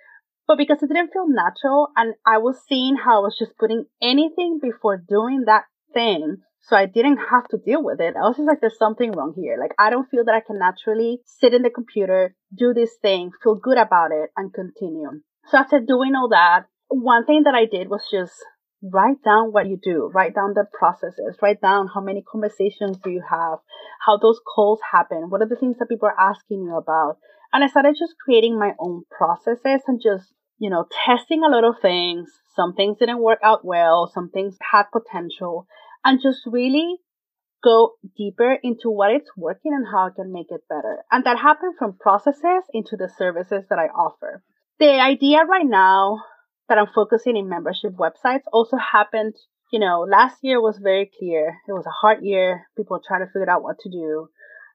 but 0.48 0.58
because 0.58 0.82
it 0.82 0.88
didn't 0.88 1.14
feel 1.14 1.28
natural 1.28 1.90
and 1.96 2.16
I 2.26 2.38
was 2.40 2.60
seeing 2.68 2.98
how 2.98 3.20
I 3.20 3.24
was 3.24 3.38
just 3.40 3.58
putting 3.58 3.86
anything 4.02 4.60
before 4.62 4.98
doing 4.98 5.44
that 5.46 5.64
thing 5.94 6.38
so 6.66 6.78
I 6.78 6.86
didn't 6.86 7.18
have 7.18 7.48
to 7.50 7.58
deal 7.58 7.84
with 7.84 8.00
it. 8.00 8.16
I 8.16 8.22
was 8.22 8.38
just 8.38 8.48
like, 8.48 8.62
there's 8.62 8.78
something 8.78 9.12
wrong 9.12 9.34
here. 9.36 9.58
Like, 9.60 9.74
I 9.78 9.90
don't 9.90 10.10
feel 10.10 10.24
that 10.24 10.36
I 10.36 10.40
can 10.40 10.60
naturally 10.60 11.20
sit 11.26 11.54
in 11.54 11.62
the 11.62 11.70
computer, 11.70 12.36
do 12.58 12.74
this 12.74 12.92
thing, 13.02 13.32
feel 13.44 13.56
good 13.56 13.78
about 13.78 14.12
it, 14.12 14.30
and 14.38 14.54
continue. 14.54 15.22
So 15.52 15.58
after 15.58 15.82
doing 15.82 16.16
all 16.16 16.30
that, 16.30 16.68
one 16.88 17.26
thing 17.26 17.44
that 17.44 17.54
I 17.54 17.66
did 17.66 17.90
was 17.90 18.08
just 18.10 18.34
write 18.82 19.22
down 19.26 19.52
what 19.52 19.68
you 19.68 19.78
do, 19.82 20.10
write 20.14 20.36
down 20.36 20.54
the 20.54 20.66
processes, 20.72 21.38
write 21.42 21.60
down 21.60 21.90
how 21.94 22.00
many 22.00 22.24
conversations 22.24 22.98
do 23.04 23.10
you 23.10 23.24
have, 23.30 23.60
how 24.06 24.18
those 24.18 24.40
calls 24.56 24.80
happen, 24.90 25.30
what 25.30 25.42
are 25.42 25.48
the 25.48 25.58
things 25.58 25.78
that 25.80 25.90
people 25.90 26.08
are 26.08 26.20
asking 26.20 26.64
you 26.64 26.78
about. 26.78 27.18
And 27.52 27.62
I 27.62 27.68
started 27.68 27.96
just 28.00 28.16
creating 28.24 28.58
my 28.58 28.72
own 28.80 29.04
processes 29.12 29.82
and 29.86 30.02
just, 30.02 30.32
you 30.60 30.70
know, 30.70 30.86
testing 31.06 31.44
a 31.44 31.50
lot 31.50 31.66
of 31.66 31.82
things. 31.82 32.30
Some 32.56 32.74
things 32.74 33.00
didn't 33.00 33.22
work 33.22 33.40
out 33.44 33.66
well, 33.66 34.10
some 34.14 34.30
things 34.30 34.56
had 34.72 34.84
potential 34.94 35.68
and 36.04 36.22
just 36.22 36.42
really 36.46 36.98
go 37.64 37.94
deeper 38.18 38.58
into 38.62 38.90
what 38.90 39.12
it's 39.12 39.32
working 39.38 39.74
and 39.74 39.88
how 39.90 40.08
I 40.08 40.10
can 40.16 40.34
make 40.34 40.48
it 40.50 40.62
better. 40.68 41.04
And 41.12 41.24
that 41.24 41.40
happened 41.40 41.76
from 41.80 41.98
processes 41.98 42.64
into 42.74 42.98
the 42.98 43.10
services 43.10 43.64
that 43.70 43.80
I 43.80 43.88
offer. 43.88 44.44
The 44.80 45.00
idea 45.00 45.46
right 45.46 45.66
now 45.66 46.20
that 46.68 46.78
I'm 46.78 46.88
focusing 46.94 47.38
in 47.38 47.48
membership 47.48 47.94
websites 47.94 48.44
also 48.52 48.78
happened, 48.78 49.36
you 49.72 49.80
know, 49.80 50.06
last 50.10 50.38
year 50.42 50.62
was 50.62 50.78
very 50.78 51.10
clear. 51.18 51.58
It 51.68 51.72
was 51.72 51.86
a 51.86 52.00
hard 52.02 52.20
year. 52.22 52.68
People 52.76 53.00
trying 53.06 53.22
to 53.22 53.28
figure 53.28 53.50
out 53.50 53.64
what 53.64 53.78
to 53.80 53.90
do. 53.90 54.28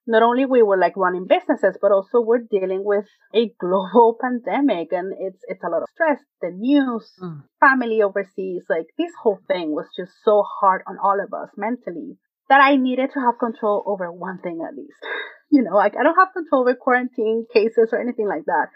Not 0.09 0.23
only 0.23 0.47
we 0.47 0.62
were 0.62 0.79
like 0.79 0.97
running 0.97 1.27
businesses, 1.29 1.77
but 1.81 1.92
also 1.92 2.21
we're 2.21 2.49
dealing 2.51 2.83
with 2.83 3.05
a 3.35 3.53
global 3.61 4.16
pandemic 4.23 4.88
and 4.90 5.12
it's 5.21 5.44
it's 5.47 5.62
a 5.62 5.68
lot 5.68 5.83
of 5.83 5.88
stress, 5.92 6.18
the 6.40 6.51
news, 6.51 7.12
mm. 7.21 7.42
family 7.61 8.01
overseas, 8.03 8.64
like 8.71 8.87
this 8.97 9.12
whole 9.23 9.38
thing 9.47 9.71
was 9.71 9.87
just 9.94 10.12
so 10.25 10.42
hard 10.61 10.81
on 10.88 10.97
all 10.97 11.21
of 11.21 11.31
us 11.35 11.51
mentally 11.59 12.16
that 12.49 12.61
I 12.61 12.77
needed 12.77 13.11
to 13.12 13.21
have 13.21 13.38
control 13.38 13.85
over 13.87 14.11
one 14.11 14.38
thing 14.38 14.64
at 14.66 14.75
least. 14.75 14.99
You 15.51 15.62
know, 15.62 15.77
like 15.77 15.94
I 15.99 16.03
don't 16.03 16.18
have 16.18 16.35
control 16.35 16.61
over 16.61 16.75
quarantine 16.75 17.47
cases 17.51 17.88
or 17.90 17.99
anything 18.03 18.29
like 18.29 18.44
that. 18.44 18.68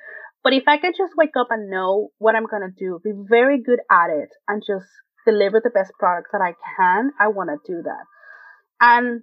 But 0.42 0.54
if 0.54 0.62
I 0.66 0.78
could 0.78 0.94
just 0.96 1.12
wake 1.18 1.36
up 1.38 1.48
and 1.50 1.68
know 1.68 2.08
what 2.16 2.34
I'm 2.34 2.46
going 2.46 2.62
to 2.62 2.72
do, 2.72 2.98
be 3.04 3.12
very 3.28 3.60
good 3.62 3.80
at 3.90 4.08
it 4.08 4.30
and 4.48 4.62
just 4.66 4.88
deliver 5.26 5.60
the 5.62 5.68
best 5.68 5.92
product 5.98 6.28
that 6.32 6.40
I 6.40 6.54
can, 6.76 7.10
I 7.20 7.28
want 7.28 7.50
to 7.50 7.60
do 7.70 7.82
that. 7.82 8.04
And 8.80 9.20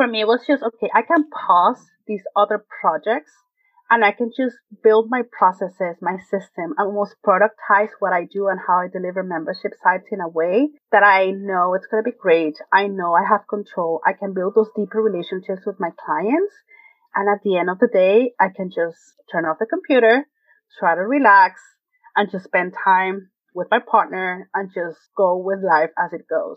for 0.00 0.06
me, 0.06 0.22
it 0.22 0.26
was 0.26 0.40
just, 0.46 0.62
okay, 0.62 0.88
I 0.94 1.02
can 1.02 1.28
pause 1.28 1.84
these 2.06 2.22
other 2.34 2.64
projects 2.80 3.32
and 3.90 4.02
I 4.02 4.12
can 4.12 4.30
just 4.34 4.56
build 4.82 5.08
my 5.10 5.20
processes, 5.30 6.00
my 6.00 6.16
system, 6.16 6.72
and 6.78 6.88
almost 6.88 7.16
productize 7.22 7.90
what 7.98 8.14
I 8.14 8.24
do 8.24 8.48
and 8.48 8.58
how 8.66 8.78
I 8.78 8.88
deliver 8.90 9.22
membership 9.22 9.72
sites 9.82 10.06
in 10.10 10.22
a 10.22 10.28
way 10.28 10.70
that 10.90 11.02
I 11.02 11.32
know 11.32 11.74
it's 11.74 11.84
going 11.84 12.02
to 12.02 12.10
be 12.10 12.16
great. 12.18 12.56
I 12.72 12.86
know 12.86 13.12
I 13.12 13.28
have 13.28 13.44
control. 13.46 14.00
I 14.06 14.14
can 14.14 14.32
build 14.32 14.54
those 14.54 14.70
deeper 14.74 15.02
relationships 15.02 15.66
with 15.66 15.76
my 15.78 15.90
clients. 16.02 16.54
And 17.14 17.28
at 17.28 17.42
the 17.44 17.58
end 17.58 17.68
of 17.68 17.78
the 17.78 17.90
day, 17.92 18.32
I 18.40 18.48
can 18.56 18.70
just 18.70 18.96
turn 19.30 19.44
off 19.44 19.58
the 19.60 19.66
computer, 19.66 20.24
try 20.78 20.94
to 20.94 21.02
relax 21.02 21.60
and 22.16 22.30
just 22.30 22.44
spend 22.44 22.72
time 22.72 23.28
with 23.54 23.68
my 23.70 23.80
partner 23.80 24.48
and 24.54 24.70
just 24.72 24.96
go 25.14 25.36
with 25.36 25.58
life 25.62 25.90
as 25.98 26.14
it 26.14 26.24
goes. 26.26 26.56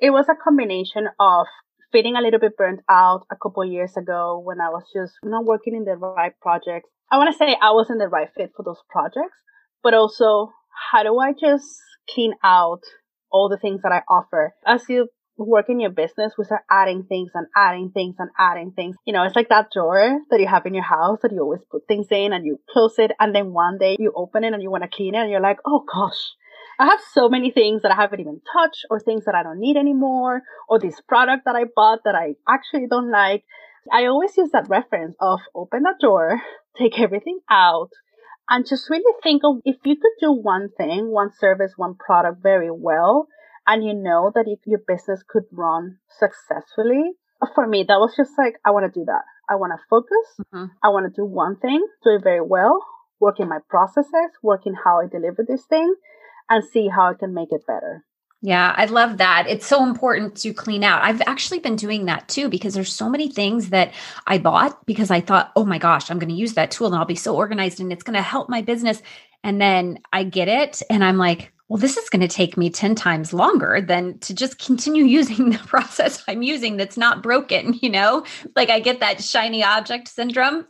It 0.00 0.08
was 0.08 0.24
a 0.30 0.42
combination 0.42 1.08
of 1.20 1.48
feeling 1.92 2.16
a 2.16 2.20
little 2.20 2.40
bit 2.40 2.56
burnt 2.56 2.80
out 2.88 3.26
a 3.30 3.36
couple 3.36 3.64
years 3.64 3.96
ago 3.96 4.40
when 4.44 4.60
I 4.60 4.68
was 4.68 4.84
just 4.94 5.14
not 5.22 5.44
working 5.44 5.74
in 5.74 5.84
the 5.84 5.96
right 5.96 6.32
projects. 6.40 6.90
I 7.10 7.16
want 7.16 7.32
to 7.32 7.38
say 7.38 7.56
I 7.60 7.72
wasn't 7.72 8.00
the 8.00 8.08
right 8.08 8.28
fit 8.36 8.52
for 8.56 8.62
those 8.62 8.82
projects, 8.90 9.38
but 9.82 9.94
also 9.94 10.52
how 10.92 11.02
do 11.02 11.18
I 11.18 11.32
just 11.32 11.66
clean 12.12 12.34
out 12.44 12.80
all 13.30 13.48
the 13.48 13.58
things 13.58 13.82
that 13.82 13.92
I 13.92 14.02
offer? 14.08 14.54
As 14.66 14.82
you 14.88 15.08
work 15.38 15.66
in 15.68 15.80
your 15.80 15.90
business, 15.90 16.34
we 16.36 16.44
start 16.44 16.62
adding 16.70 17.04
things 17.08 17.30
and 17.34 17.46
adding 17.56 17.90
things 17.92 18.16
and 18.18 18.28
adding 18.38 18.72
things. 18.74 18.96
You 19.06 19.12
know, 19.12 19.24
it's 19.24 19.36
like 19.36 19.48
that 19.48 19.68
drawer 19.72 20.18
that 20.30 20.40
you 20.40 20.46
have 20.48 20.66
in 20.66 20.74
your 20.74 20.84
house 20.84 21.20
that 21.22 21.32
you 21.32 21.40
always 21.40 21.60
put 21.70 21.86
things 21.86 22.08
in 22.10 22.32
and 22.32 22.44
you 22.44 22.58
close 22.70 22.94
it. 22.98 23.12
And 23.18 23.34
then 23.34 23.52
one 23.52 23.78
day 23.78 23.96
you 23.98 24.12
open 24.14 24.44
it 24.44 24.52
and 24.52 24.62
you 24.62 24.70
want 24.70 24.82
to 24.82 24.94
clean 24.94 25.14
it 25.14 25.18
and 25.18 25.30
you're 25.30 25.40
like, 25.40 25.58
oh 25.64 25.84
gosh, 25.92 26.34
I 26.78 26.86
have 26.86 27.00
so 27.12 27.28
many 27.28 27.50
things 27.50 27.82
that 27.82 27.90
I 27.90 27.96
haven't 27.96 28.20
even 28.20 28.40
touched 28.52 28.86
or 28.88 29.00
things 29.00 29.24
that 29.24 29.34
I 29.34 29.42
don't 29.42 29.58
need 29.58 29.76
anymore 29.76 30.42
or 30.68 30.78
this 30.78 31.00
product 31.00 31.44
that 31.44 31.56
I 31.56 31.64
bought 31.74 32.00
that 32.04 32.14
I 32.14 32.34
actually 32.48 32.86
don't 32.88 33.10
like. 33.10 33.44
I 33.92 34.06
always 34.06 34.36
use 34.36 34.50
that 34.52 34.68
reference 34.68 35.16
of 35.20 35.40
open 35.54 35.82
the 35.82 35.94
drawer, 36.00 36.40
take 36.78 37.00
everything 37.00 37.40
out, 37.50 37.90
and 38.48 38.66
just 38.66 38.88
really 38.90 39.12
think 39.22 39.42
of 39.44 39.56
if 39.64 39.76
you 39.84 39.96
could 39.96 40.12
do 40.20 40.32
one 40.32 40.68
thing, 40.76 41.10
one 41.10 41.30
service, 41.36 41.72
one 41.76 41.96
product 41.96 42.42
very 42.42 42.70
well, 42.70 43.26
and 43.66 43.84
you 43.84 43.92
know 43.94 44.30
that 44.34 44.44
if 44.46 44.60
your 44.64 44.80
business 44.86 45.22
could 45.28 45.44
run 45.52 45.98
successfully. 46.08 47.12
For 47.54 47.66
me, 47.66 47.84
that 47.86 47.98
was 47.98 48.14
just 48.16 48.32
like, 48.38 48.54
I 48.64 48.70
want 48.70 48.92
to 48.92 49.00
do 49.00 49.04
that. 49.04 49.22
I 49.48 49.56
want 49.56 49.72
to 49.72 49.84
focus. 49.88 50.46
Mm-hmm. 50.54 50.72
I 50.82 50.88
want 50.88 51.06
to 51.06 51.20
do 51.20 51.24
one 51.24 51.56
thing, 51.56 51.86
do 52.02 52.16
it 52.16 52.22
very 52.22 52.40
well, 52.40 52.84
work 53.20 53.40
in 53.40 53.48
my 53.48 53.58
processes, 53.68 54.30
work 54.42 54.62
in 54.66 54.74
how 54.74 55.00
I 55.00 55.06
deliver 55.06 55.44
this 55.46 55.64
thing, 55.66 55.94
and 56.50 56.64
see 56.64 56.88
how 56.88 57.10
I 57.10 57.14
can 57.14 57.34
make 57.34 57.52
it 57.52 57.66
better. 57.66 58.04
Yeah, 58.40 58.72
I 58.76 58.84
love 58.84 59.18
that. 59.18 59.46
It's 59.48 59.66
so 59.66 59.82
important 59.82 60.36
to 60.38 60.52
clean 60.52 60.84
out. 60.84 61.02
I've 61.02 61.20
actually 61.22 61.58
been 61.58 61.74
doing 61.74 62.04
that 62.04 62.28
too 62.28 62.48
because 62.48 62.72
there's 62.72 62.92
so 62.92 63.08
many 63.08 63.28
things 63.28 63.70
that 63.70 63.92
I 64.28 64.38
bought 64.38 64.86
because 64.86 65.10
I 65.10 65.20
thought, 65.20 65.50
oh 65.56 65.64
my 65.64 65.78
gosh, 65.78 66.08
I'm 66.08 66.20
going 66.20 66.28
to 66.28 66.36
use 66.36 66.54
that 66.54 66.70
tool 66.70 66.86
and 66.86 66.94
I'll 66.94 67.04
be 67.04 67.16
so 67.16 67.34
organized 67.34 67.80
and 67.80 67.92
it's 67.92 68.04
going 68.04 68.14
to 68.14 68.22
help 68.22 68.48
my 68.48 68.62
business. 68.62 69.02
And 69.42 69.60
then 69.60 69.98
I 70.12 70.22
get 70.22 70.46
it 70.46 70.82
and 70.88 71.02
I'm 71.02 71.16
like, 71.16 71.52
well, 71.68 71.78
this 71.78 71.98
is 71.98 72.08
going 72.08 72.22
to 72.22 72.28
take 72.28 72.56
me 72.56 72.70
10 72.70 72.94
times 72.94 73.34
longer 73.34 73.80
than 73.80 74.18
to 74.20 74.34
just 74.34 74.58
continue 74.58 75.04
using 75.18 75.50
the 75.50 75.58
process 75.58 76.22
I'm 76.26 76.42
using 76.42 76.76
that's 76.76 76.96
not 76.96 77.22
broken, 77.22 77.74
you 77.82 77.90
know? 77.90 78.24
Like 78.56 78.70
I 78.70 78.80
get 78.80 79.00
that 79.00 79.22
shiny 79.22 79.62
object 79.62 80.08
syndrome. 80.08 80.66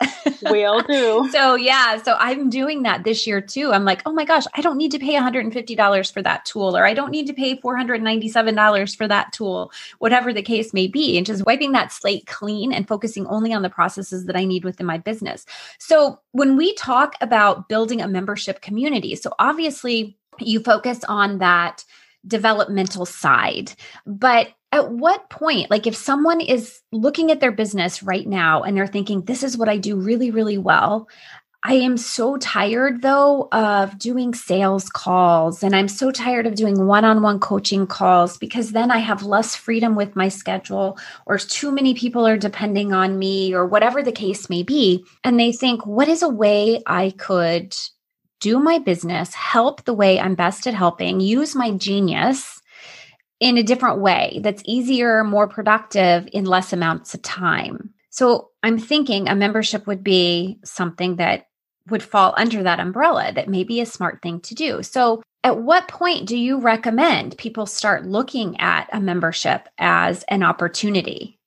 We 0.50 0.64
all 0.64 0.82
do. 0.82 1.28
so, 1.32 1.54
yeah, 1.54 2.02
so 2.02 2.16
I'm 2.18 2.50
doing 2.50 2.82
that 2.82 3.04
this 3.04 3.26
year 3.26 3.40
too. 3.40 3.72
I'm 3.72 3.84
like, 3.84 4.02
oh 4.06 4.12
my 4.12 4.24
gosh, 4.24 4.44
I 4.54 4.60
don't 4.60 4.76
need 4.76 4.90
to 4.92 4.98
pay 4.98 5.14
$150 5.14 6.12
for 6.12 6.22
that 6.22 6.44
tool, 6.44 6.76
or 6.76 6.84
I 6.84 6.94
don't 6.94 7.10
need 7.10 7.26
to 7.28 7.32
pay 7.32 7.56
$497 7.56 8.96
for 8.96 9.06
that 9.08 9.32
tool, 9.32 9.70
whatever 9.98 10.32
the 10.32 10.42
case 10.42 10.74
may 10.74 10.88
be. 10.88 11.16
And 11.16 11.26
just 11.26 11.46
wiping 11.46 11.72
that 11.72 11.92
slate 11.92 12.26
clean 12.26 12.72
and 12.72 12.88
focusing 12.88 13.26
only 13.26 13.52
on 13.52 13.62
the 13.62 13.70
processes 13.70 14.26
that 14.26 14.36
I 14.36 14.44
need 14.44 14.64
within 14.64 14.86
my 14.86 14.98
business. 14.98 15.46
So, 15.78 16.20
when 16.32 16.56
we 16.56 16.74
talk 16.74 17.14
about 17.20 17.68
building 17.68 18.00
a 18.00 18.08
membership 18.08 18.60
community, 18.60 19.16
so 19.16 19.32
obviously, 19.38 20.17
you 20.40 20.60
focus 20.60 21.00
on 21.08 21.38
that 21.38 21.84
developmental 22.26 23.06
side. 23.06 23.72
But 24.06 24.48
at 24.70 24.90
what 24.90 25.30
point, 25.30 25.70
like 25.70 25.86
if 25.86 25.96
someone 25.96 26.40
is 26.40 26.80
looking 26.92 27.30
at 27.30 27.40
their 27.40 27.52
business 27.52 28.02
right 28.02 28.26
now 28.26 28.62
and 28.62 28.76
they're 28.76 28.86
thinking, 28.86 29.22
this 29.22 29.42
is 29.42 29.56
what 29.56 29.68
I 29.68 29.78
do 29.78 29.96
really, 29.96 30.30
really 30.30 30.58
well. 30.58 31.08
I 31.64 31.74
am 31.74 31.96
so 31.96 32.36
tired 32.36 33.02
though 33.02 33.48
of 33.50 33.98
doing 33.98 34.32
sales 34.32 34.88
calls 34.88 35.64
and 35.64 35.74
I'm 35.74 35.88
so 35.88 36.12
tired 36.12 36.46
of 36.46 36.54
doing 36.54 36.86
one 36.86 37.04
on 37.04 37.20
one 37.20 37.40
coaching 37.40 37.86
calls 37.86 38.38
because 38.38 38.70
then 38.70 38.92
I 38.92 38.98
have 38.98 39.24
less 39.24 39.56
freedom 39.56 39.96
with 39.96 40.14
my 40.14 40.28
schedule 40.28 40.98
or 41.26 41.36
too 41.36 41.72
many 41.72 41.94
people 41.94 42.26
are 42.26 42.36
depending 42.36 42.92
on 42.92 43.18
me 43.18 43.54
or 43.54 43.66
whatever 43.66 44.02
the 44.02 44.12
case 44.12 44.48
may 44.48 44.62
be. 44.62 45.04
And 45.24 45.38
they 45.38 45.50
think, 45.50 45.84
what 45.84 46.08
is 46.08 46.22
a 46.22 46.28
way 46.28 46.80
I 46.86 47.10
could 47.10 47.74
do 48.40 48.58
my 48.58 48.78
business, 48.78 49.34
help 49.34 49.84
the 49.84 49.94
way 49.94 50.18
I'm 50.18 50.34
best 50.34 50.66
at 50.66 50.74
helping, 50.74 51.20
use 51.20 51.54
my 51.54 51.72
genius 51.72 52.60
in 53.40 53.56
a 53.56 53.62
different 53.62 54.00
way 54.00 54.40
that's 54.42 54.62
easier, 54.64 55.24
more 55.24 55.48
productive 55.48 56.28
in 56.32 56.44
less 56.44 56.72
amounts 56.72 57.14
of 57.14 57.22
time. 57.22 57.94
So 58.10 58.50
I'm 58.62 58.78
thinking 58.78 59.28
a 59.28 59.36
membership 59.36 59.86
would 59.86 60.02
be 60.02 60.58
something 60.64 61.16
that 61.16 61.46
would 61.88 62.02
fall 62.02 62.34
under 62.36 62.62
that 62.62 62.80
umbrella 62.80 63.32
that 63.32 63.48
may 63.48 63.64
be 63.64 63.80
a 63.80 63.86
smart 63.86 64.20
thing 64.22 64.40
to 64.40 64.54
do. 64.54 64.82
So 64.82 65.22
at 65.44 65.58
what 65.58 65.88
point 65.88 66.26
do 66.26 66.36
you 66.36 66.60
recommend 66.60 67.38
people 67.38 67.66
start 67.66 68.06
looking 68.06 68.60
at 68.60 68.88
a 68.92 69.00
membership 69.00 69.68
as 69.78 70.24
an 70.24 70.42
opportunity? 70.42 71.37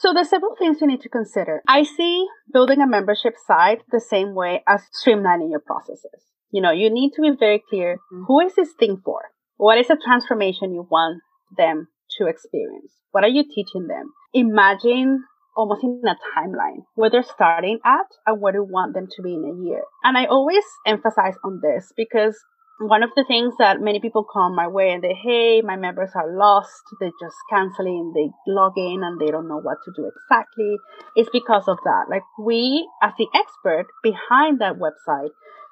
So 0.00 0.14
there's 0.14 0.30
several 0.30 0.56
things 0.56 0.78
you 0.80 0.86
need 0.86 1.02
to 1.02 1.10
consider. 1.10 1.60
I 1.68 1.82
see 1.82 2.26
building 2.50 2.80
a 2.80 2.86
membership 2.86 3.34
site 3.46 3.82
the 3.92 4.00
same 4.00 4.34
way 4.34 4.62
as 4.66 4.80
streamlining 4.96 5.50
your 5.50 5.60
processes. 5.60 6.24
You 6.50 6.62
know, 6.62 6.70
you 6.70 6.88
need 6.88 7.12
to 7.16 7.20
be 7.20 7.32
very 7.38 7.62
clear 7.68 7.96
mm-hmm. 7.96 8.24
who 8.26 8.40
is 8.40 8.54
this 8.54 8.72
thing 8.72 9.02
for? 9.04 9.20
What 9.58 9.76
is 9.76 9.88
the 9.88 10.00
transformation 10.02 10.72
you 10.72 10.88
want 10.90 11.20
them 11.54 11.88
to 12.16 12.28
experience? 12.28 12.94
What 13.10 13.24
are 13.24 13.28
you 13.28 13.44
teaching 13.44 13.88
them? 13.88 14.12
Imagine 14.32 15.24
almost 15.54 15.84
in 15.84 16.00
a 16.06 16.16
timeline 16.34 16.84
where 16.94 17.10
they're 17.10 17.22
starting 17.22 17.78
at 17.84 18.06
and 18.26 18.40
where 18.40 18.54
you 18.54 18.64
want 18.64 18.94
them 18.94 19.06
to 19.06 19.22
be 19.22 19.34
in 19.34 19.44
a 19.44 19.68
year. 19.68 19.82
And 20.02 20.16
I 20.16 20.24
always 20.24 20.64
emphasize 20.86 21.34
on 21.44 21.60
this 21.62 21.92
because 21.94 22.38
one 22.80 23.02
of 23.02 23.10
the 23.14 23.24
things 23.24 23.52
that 23.58 23.82
many 23.82 24.00
people 24.00 24.24
come 24.24 24.54
my 24.54 24.66
way 24.66 24.90
and 24.90 25.04
they, 25.04 25.12
hey, 25.12 25.60
my 25.60 25.76
members 25.76 26.10
are 26.14 26.34
lost. 26.34 26.80
They're 26.98 27.10
just 27.20 27.36
canceling. 27.50 28.12
They 28.14 28.30
log 28.50 28.72
in 28.78 29.02
and 29.04 29.20
they 29.20 29.30
don't 29.30 29.48
know 29.48 29.60
what 29.60 29.76
to 29.84 29.92
do 29.94 30.08
exactly. 30.08 30.76
It's 31.14 31.28
because 31.30 31.64
of 31.68 31.76
that. 31.84 32.06
Like 32.08 32.22
we, 32.38 32.88
as 33.02 33.12
the 33.18 33.26
expert 33.34 33.86
behind 34.02 34.60
that 34.60 34.76
website, 34.76 35.28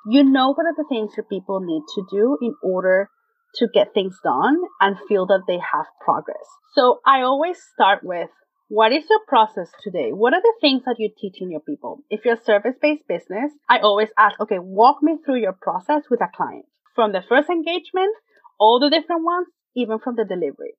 you 0.07 0.23
know 0.23 0.53
what 0.53 0.67
are 0.67 0.77
the 0.77 0.85
things 0.87 1.13
that 1.17 1.31
people 1.31 1.61
need 1.61 1.83
to 1.95 2.05
do 2.11 2.37
in 2.43 2.55
order 2.63 3.09
to 3.55 3.69
get 3.73 3.95
things 3.95 4.19
done 4.23 4.59
and 4.79 4.99
feel 5.09 5.27
that 5.27 5.45
they 5.47 5.59
have 5.73 5.87
progress. 6.05 6.45
So 6.75 7.01
I 7.07 7.23
always 7.23 7.59
start 7.73 8.01
with 8.03 8.29
what 8.69 8.93
is 8.93 9.05
your 9.09 9.21
process 9.27 9.71
today? 9.83 10.11
What 10.13 10.35
are 10.35 10.43
the 10.43 10.55
things 10.61 10.83
that 10.85 10.97
you're 10.99 11.17
teaching 11.19 11.51
your 11.51 11.61
people? 11.61 12.03
If 12.11 12.27
you're 12.27 12.35
a 12.35 12.45
service 12.45 12.75
based 12.81 13.09
business, 13.09 13.53
I 13.67 13.79
always 13.79 14.11
ask, 14.19 14.39
okay, 14.41 14.59
walk 14.59 15.03
me 15.03 15.17
through 15.25 15.41
your 15.41 15.55
process 15.55 16.03
with 16.11 16.21
a 16.21 16.29
client 16.37 16.67
from 16.99 17.13
the 17.13 17.23
first 17.29 17.49
engagement, 17.49 18.13
all 18.59 18.81
the 18.81 18.91
different 18.91 19.23
ones, 19.23 19.47
even 19.77 20.01
from 20.01 20.17
the 20.17 20.25
delivery. 20.25 20.75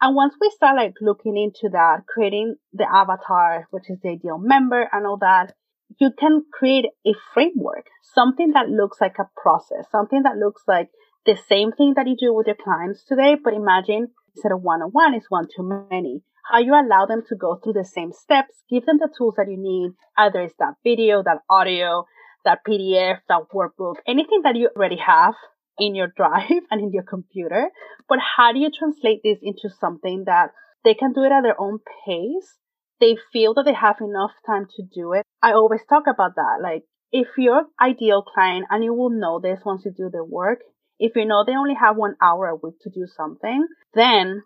And 0.00 0.16
once 0.16 0.34
we 0.40 0.50
start 0.50 0.74
like 0.74 0.94
looking 1.00 1.36
into 1.36 1.70
that, 1.70 1.98
creating 2.08 2.56
the 2.72 2.88
avatar, 2.92 3.68
which 3.70 3.88
is 3.88 4.00
the 4.02 4.08
ideal 4.08 4.38
member 4.38 4.88
and 4.90 5.06
all 5.06 5.18
that, 5.18 5.54
you 6.00 6.10
can 6.18 6.42
create 6.52 6.86
a 7.06 7.12
framework, 7.32 7.86
something 8.02 8.50
that 8.54 8.70
looks 8.70 9.00
like 9.00 9.14
a 9.20 9.30
process, 9.40 9.86
something 9.92 10.24
that 10.24 10.34
looks 10.36 10.62
like 10.66 10.88
the 11.26 11.38
same 11.48 11.70
thing 11.70 11.92
that 11.94 12.08
you 12.08 12.16
do 12.18 12.34
with 12.34 12.48
your 12.48 12.56
clients 12.56 13.04
today, 13.04 13.36
but 13.36 13.54
imagine 13.54 14.08
instead 14.34 14.50
of 14.50 14.62
one 14.62 14.82
on 14.82 14.90
one 14.90 15.14
is 15.14 15.26
one 15.28 15.46
to 15.54 15.86
many. 15.92 16.22
How 16.50 16.58
you 16.58 16.74
allow 16.74 17.06
them 17.06 17.22
to 17.28 17.36
go 17.36 17.60
through 17.62 17.74
the 17.74 17.84
same 17.84 18.10
steps, 18.10 18.64
give 18.68 18.84
them 18.84 18.98
the 18.98 19.14
tools 19.16 19.34
that 19.36 19.46
you 19.48 19.58
need, 19.58 19.92
either 20.18 20.42
it's 20.42 20.56
that 20.58 20.74
video, 20.82 21.22
that 21.22 21.42
audio, 21.48 22.04
that 22.44 22.58
PDF, 22.66 23.18
that 23.28 23.42
workbook, 23.54 23.96
anything 24.08 24.40
that 24.42 24.56
you 24.56 24.68
already 24.74 24.98
have 24.98 25.34
in 25.78 25.94
your 25.94 26.08
drive 26.16 26.62
and 26.70 26.80
in 26.80 26.92
your 26.92 27.02
computer. 27.04 27.70
But 28.08 28.18
how 28.36 28.52
do 28.52 28.58
you 28.58 28.70
translate 28.70 29.20
this 29.22 29.38
into 29.42 29.68
something 29.80 30.24
that 30.26 30.50
they 30.84 30.94
can 30.94 31.12
do 31.12 31.22
it 31.22 31.32
at 31.32 31.42
their 31.42 31.60
own 31.60 31.78
pace 32.06 32.58
they 33.02 33.16
feel 33.32 33.52
that 33.54 33.64
they 33.64 33.74
have 33.74 33.96
enough 34.00 34.30
time 34.46 34.66
to 34.76 34.82
do 34.94 35.12
it. 35.12 35.26
I 35.42 35.52
always 35.52 35.80
talk 35.88 36.04
about 36.06 36.36
that. 36.36 36.60
Like, 36.62 36.84
if 37.10 37.26
your 37.36 37.64
ideal 37.80 38.22
client, 38.22 38.66
and 38.70 38.84
you 38.84 38.94
will 38.94 39.10
know 39.10 39.40
this 39.40 39.58
once 39.66 39.82
you 39.84 39.90
do 39.90 40.08
the 40.08 40.24
work, 40.24 40.60
if 41.00 41.16
you 41.16 41.26
know 41.26 41.44
they 41.44 41.56
only 41.56 41.74
have 41.74 41.96
one 41.96 42.14
hour 42.22 42.46
a 42.46 42.54
week 42.54 42.76
to 42.82 42.90
do 42.90 43.06
something, 43.16 43.66
then 43.92 44.44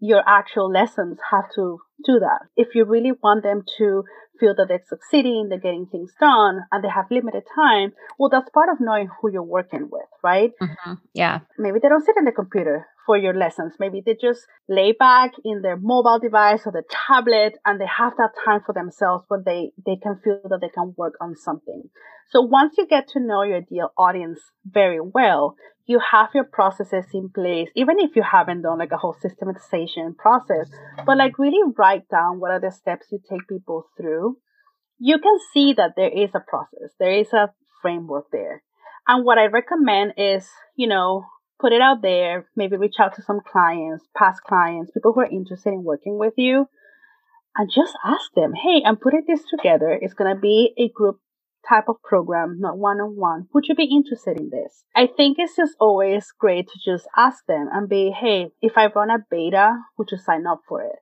your 0.00 0.22
actual 0.26 0.70
lessons 0.70 1.18
have 1.30 1.44
to 1.54 1.80
do 2.04 2.18
that. 2.18 2.46
If 2.56 2.74
you 2.74 2.84
really 2.84 3.12
want 3.22 3.42
them 3.42 3.62
to 3.78 4.04
feel 4.38 4.54
that 4.56 4.66
they're 4.68 4.82
succeeding, 4.88 5.48
they're 5.48 5.58
getting 5.58 5.86
things 5.86 6.12
done, 6.18 6.60
and 6.72 6.82
they 6.82 6.88
have 6.88 7.06
limited 7.10 7.44
time, 7.54 7.92
well, 8.18 8.30
that's 8.30 8.48
part 8.50 8.70
of 8.70 8.78
knowing 8.80 9.08
who 9.20 9.30
you're 9.30 9.42
working 9.42 9.88
with, 9.90 10.08
right? 10.24 10.52
Mm-hmm. 10.60 10.94
Yeah. 11.12 11.40
Maybe 11.58 11.78
they 11.80 11.88
don't 11.88 12.04
sit 12.04 12.16
in 12.16 12.24
the 12.24 12.32
computer 12.32 12.86
for 13.06 13.16
your 13.16 13.34
lessons. 13.34 13.74
Maybe 13.78 14.02
they 14.04 14.16
just 14.20 14.46
lay 14.68 14.92
back 14.92 15.32
in 15.44 15.62
their 15.62 15.76
mobile 15.76 16.18
device 16.18 16.62
or 16.66 16.72
the 16.72 16.82
tablet 16.90 17.58
and 17.64 17.80
they 17.80 17.86
have 17.86 18.12
that 18.18 18.32
time 18.44 18.60
for 18.64 18.72
themselves 18.72 19.24
where 19.28 19.42
they, 19.44 19.72
they 19.84 19.96
can 19.96 20.20
feel 20.22 20.40
that 20.48 20.60
they 20.60 20.68
can 20.68 20.94
work 20.96 21.14
on 21.20 21.36
something. 21.36 21.84
So 22.30 22.42
once 22.42 22.74
you 22.78 22.86
get 22.86 23.08
to 23.08 23.20
know 23.20 23.42
your 23.42 23.58
ideal 23.58 23.92
audience 23.98 24.40
very 24.64 25.00
well, 25.00 25.56
you 25.86 26.00
have 26.12 26.28
your 26.34 26.44
processes 26.44 27.06
in 27.12 27.30
place, 27.30 27.68
even 27.74 27.98
if 27.98 28.14
you 28.14 28.22
haven't 28.22 28.62
done 28.62 28.78
like 28.78 28.92
a 28.92 28.96
whole 28.96 29.16
systematization 29.20 30.14
process, 30.14 30.70
but 31.04 31.16
like 31.16 31.38
really 31.38 31.72
write 31.76 32.08
down 32.08 32.38
what 32.38 32.52
are 32.52 32.60
the 32.60 32.70
steps 32.70 33.08
you 33.10 33.18
take 33.28 33.48
people 33.48 33.86
through. 33.96 34.36
You 35.00 35.18
can 35.18 35.38
see 35.52 35.72
that 35.72 35.94
there 35.96 36.10
is 36.10 36.30
a 36.34 36.44
process. 36.46 36.94
There 37.00 37.12
is 37.12 37.32
a 37.32 37.50
framework 37.82 38.26
there. 38.30 38.62
And 39.08 39.24
what 39.24 39.38
I 39.38 39.46
recommend 39.46 40.14
is, 40.16 40.48
you 40.76 40.86
know, 40.86 41.24
put 41.60 41.72
it 41.72 41.80
out 41.80 42.02
there, 42.02 42.48
maybe 42.56 42.76
reach 42.76 42.96
out 43.00 43.14
to 43.16 43.22
some 43.22 43.40
clients, 43.40 44.04
past 44.16 44.42
clients, 44.42 44.90
people 44.92 45.12
who 45.12 45.20
are 45.20 45.30
interested 45.30 45.72
in 45.72 45.84
working 45.84 46.18
with 46.18 46.34
you, 46.36 46.66
and 47.56 47.70
just 47.70 47.94
ask 48.04 48.32
them, 48.34 48.52
hey, 48.54 48.82
I'm 48.84 48.96
putting 48.96 49.24
this 49.26 49.42
together. 49.50 49.98
It's 50.00 50.14
going 50.14 50.34
to 50.34 50.40
be 50.40 50.72
a 50.78 50.88
group 50.88 51.18
type 51.68 51.84
of 51.88 51.96
program, 52.02 52.58
not 52.58 52.78
one 52.78 53.00
on 53.00 53.16
one. 53.16 53.46
Would 53.52 53.64
you 53.68 53.74
be 53.74 53.84
interested 53.84 54.38
in 54.38 54.50
this? 54.50 54.84
I 54.96 55.08
think 55.14 55.36
it's 55.38 55.56
just 55.56 55.74
always 55.78 56.32
great 56.38 56.68
to 56.68 56.78
just 56.82 57.06
ask 57.16 57.44
them 57.46 57.68
and 57.72 57.88
be, 57.88 58.10
hey, 58.18 58.52
if 58.62 58.78
I 58.78 58.86
run 58.86 59.10
a 59.10 59.18
beta, 59.30 59.76
would 59.98 60.08
you 60.10 60.18
sign 60.18 60.46
up 60.46 60.62
for 60.68 60.82
it? 60.82 60.96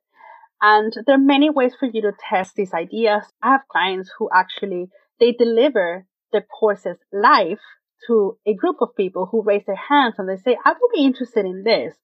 And 0.60 0.92
there 1.06 1.14
are 1.14 1.18
many 1.18 1.50
ways 1.50 1.74
for 1.78 1.86
you 1.86 2.02
to 2.02 2.12
test 2.28 2.56
these 2.56 2.74
ideas. 2.74 3.22
I 3.40 3.52
have 3.52 3.68
clients 3.70 4.10
who 4.18 4.28
actually, 4.34 4.88
they 5.20 5.30
deliver 5.32 6.06
their 6.32 6.42
courses 6.42 6.96
live 7.12 7.58
to 8.06 8.38
a 8.46 8.54
group 8.54 8.76
of 8.80 8.96
people 8.96 9.28
who 9.30 9.42
raise 9.42 9.64
their 9.66 9.76
hands 9.76 10.14
and 10.18 10.28
they 10.28 10.36
say, 10.36 10.56
I 10.64 10.70
would 10.70 10.92
be 10.94 11.04
interested 11.04 11.44
in 11.44 11.62
this 11.64 11.94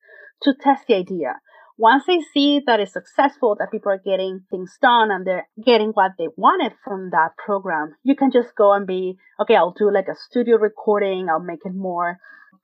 to 0.42 0.54
test 0.60 0.86
the 0.88 0.94
idea. 0.94 1.40
Once 1.76 2.04
they 2.06 2.20
see 2.32 2.60
that 2.64 2.78
it's 2.78 2.92
successful, 2.92 3.56
that 3.58 3.70
people 3.70 3.90
are 3.90 4.00
getting 4.04 4.40
things 4.50 4.76
done 4.80 5.10
and 5.10 5.26
they're 5.26 5.48
getting 5.64 5.88
what 5.88 6.12
they 6.18 6.28
wanted 6.36 6.72
from 6.84 7.10
that 7.10 7.30
program, 7.36 7.94
you 8.04 8.14
can 8.14 8.30
just 8.30 8.54
go 8.56 8.72
and 8.72 8.86
be, 8.86 9.16
okay, 9.40 9.56
I'll 9.56 9.74
do 9.76 9.92
like 9.92 10.06
a 10.06 10.14
studio 10.14 10.56
recording. 10.56 11.28
I'll 11.28 11.40
make 11.40 11.64
it 11.64 11.74
more 11.74 12.18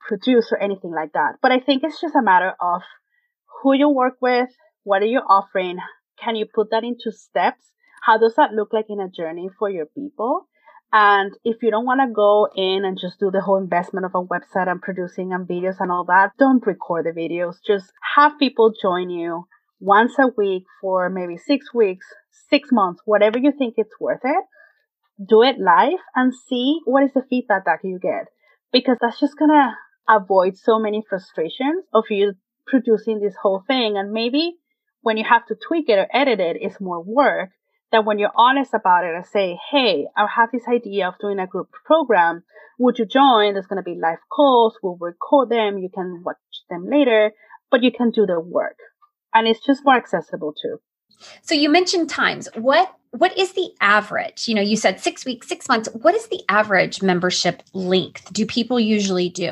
produced 0.07 0.51
or 0.51 0.57
anything 0.59 0.91
like 0.91 1.11
that. 1.13 1.35
But 1.41 1.51
I 1.51 1.59
think 1.59 1.83
it's 1.83 1.99
just 1.99 2.15
a 2.15 2.21
matter 2.21 2.53
of 2.61 2.81
who 3.61 3.73
you 3.73 3.89
work 3.89 4.15
with, 4.21 4.49
what 4.83 5.01
are 5.01 5.05
you 5.05 5.19
offering? 5.19 5.77
Can 6.23 6.35
you 6.35 6.45
put 6.45 6.71
that 6.71 6.83
into 6.83 7.11
steps? 7.11 7.71
How 8.03 8.17
does 8.17 8.35
that 8.35 8.53
look 8.53 8.73
like 8.73 8.85
in 8.89 8.99
a 8.99 9.09
journey 9.09 9.49
for 9.59 9.69
your 9.69 9.85
people? 9.85 10.47
And 10.93 11.31
if 11.45 11.57
you 11.61 11.71
don't 11.71 11.85
want 11.85 12.01
to 12.01 12.13
go 12.13 12.49
in 12.53 12.83
and 12.83 12.99
just 12.99 13.19
do 13.19 13.31
the 13.31 13.41
whole 13.41 13.57
investment 13.57 14.05
of 14.05 14.11
a 14.13 14.23
website 14.23 14.69
and 14.69 14.81
producing 14.81 15.31
and 15.31 15.47
videos 15.47 15.77
and 15.79 15.89
all 15.89 16.03
that, 16.05 16.31
don't 16.37 16.65
record 16.65 17.05
the 17.05 17.17
videos. 17.17 17.55
Just 17.65 17.93
have 18.15 18.37
people 18.37 18.73
join 18.81 19.09
you 19.09 19.45
once 19.79 20.13
a 20.19 20.27
week 20.37 20.63
for 20.81 21.09
maybe 21.09 21.37
six 21.37 21.73
weeks, 21.73 22.05
six 22.49 22.69
months, 22.71 23.01
whatever 23.05 23.37
you 23.37 23.53
think 23.57 23.75
it's 23.77 23.99
worth 24.01 24.19
it. 24.23 24.45
Do 25.25 25.43
it 25.43 25.59
live 25.59 25.99
and 26.13 26.33
see 26.35 26.79
what 26.83 27.03
is 27.03 27.13
the 27.13 27.23
feedback 27.29 27.65
that 27.65 27.79
you 27.83 27.97
get. 27.97 28.27
Because 28.73 28.97
that's 28.99 29.19
just 29.19 29.35
to 29.37 29.71
avoid 30.09 30.57
so 30.57 30.77
many 30.77 31.03
frustrations 31.07 31.85
of 31.93 32.05
you 32.09 32.33
producing 32.67 33.21
this 33.21 33.35
whole 33.41 33.63
thing. 33.65 33.95
And 33.97 34.11
maybe 34.11 34.55
when 35.01 35.15
you 35.15 35.23
have 35.23 35.45
to 35.47 35.55
tweak 35.55 35.87
it 35.87 35.99
or 35.99 36.07
edit 36.13 36.41
it, 36.41 36.57
it's 36.59 36.81
more 36.81 37.01
work 37.01 37.49
that 37.91 38.05
when 38.05 38.19
you're 38.19 38.31
honest 38.35 38.73
about 38.73 39.05
it 39.05 39.15
and 39.15 39.25
say, 39.25 39.59
Hey, 39.71 40.07
I 40.15 40.27
have 40.35 40.49
this 40.51 40.67
idea 40.67 41.07
of 41.07 41.15
doing 41.19 41.39
a 41.39 41.47
group 41.47 41.69
program. 41.85 42.43
Would 42.79 42.97
you 42.99 43.05
join? 43.05 43.53
There's 43.53 43.67
going 43.67 43.83
to 43.83 43.83
be 43.83 43.99
live 44.01 44.17
calls. 44.35 44.77
We'll 44.81 44.97
record 44.99 45.49
them. 45.49 45.77
You 45.77 45.89
can 45.93 46.23
watch 46.25 46.37
them 46.69 46.87
later, 46.89 47.31
but 47.69 47.83
you 47.83 47.91
can 47.91 48.11
do 48.11 48.25
the 48.25 48.39
work 48.39 48.77
and 49.33 49.47
it's 49.47 49.65
just 49.65 49.83
more 49.85 49.95
accessible 49.95 50.53
too. 50.61 50.79
So 51.41 51.53
you 51.53 51.69
mentioned 51.69 52.09
times. 52.09 52.49
What 52.55 52.93
what 53.11 53.37
is 53.37 53.53
the 53.53 53.69
average? 53.81 54.47
You 54.47 54.55
know, 54.55 54.61
you 54.61 54.77
said 54.77 55.01
6 55.01 55.25
weeks, 55.25 55.47
6 55.49 55.67
months. 55.67 55.89
What 55.93 56.15
is 56.15 56.27
the 56.27 56.41
average 56.47 57.01
membership 57.01 57.61
length? 57.73 58.31
Do 58.31 58.45
people 58.45 58.79
usually 58.79 59.29
do? 59.29 59.51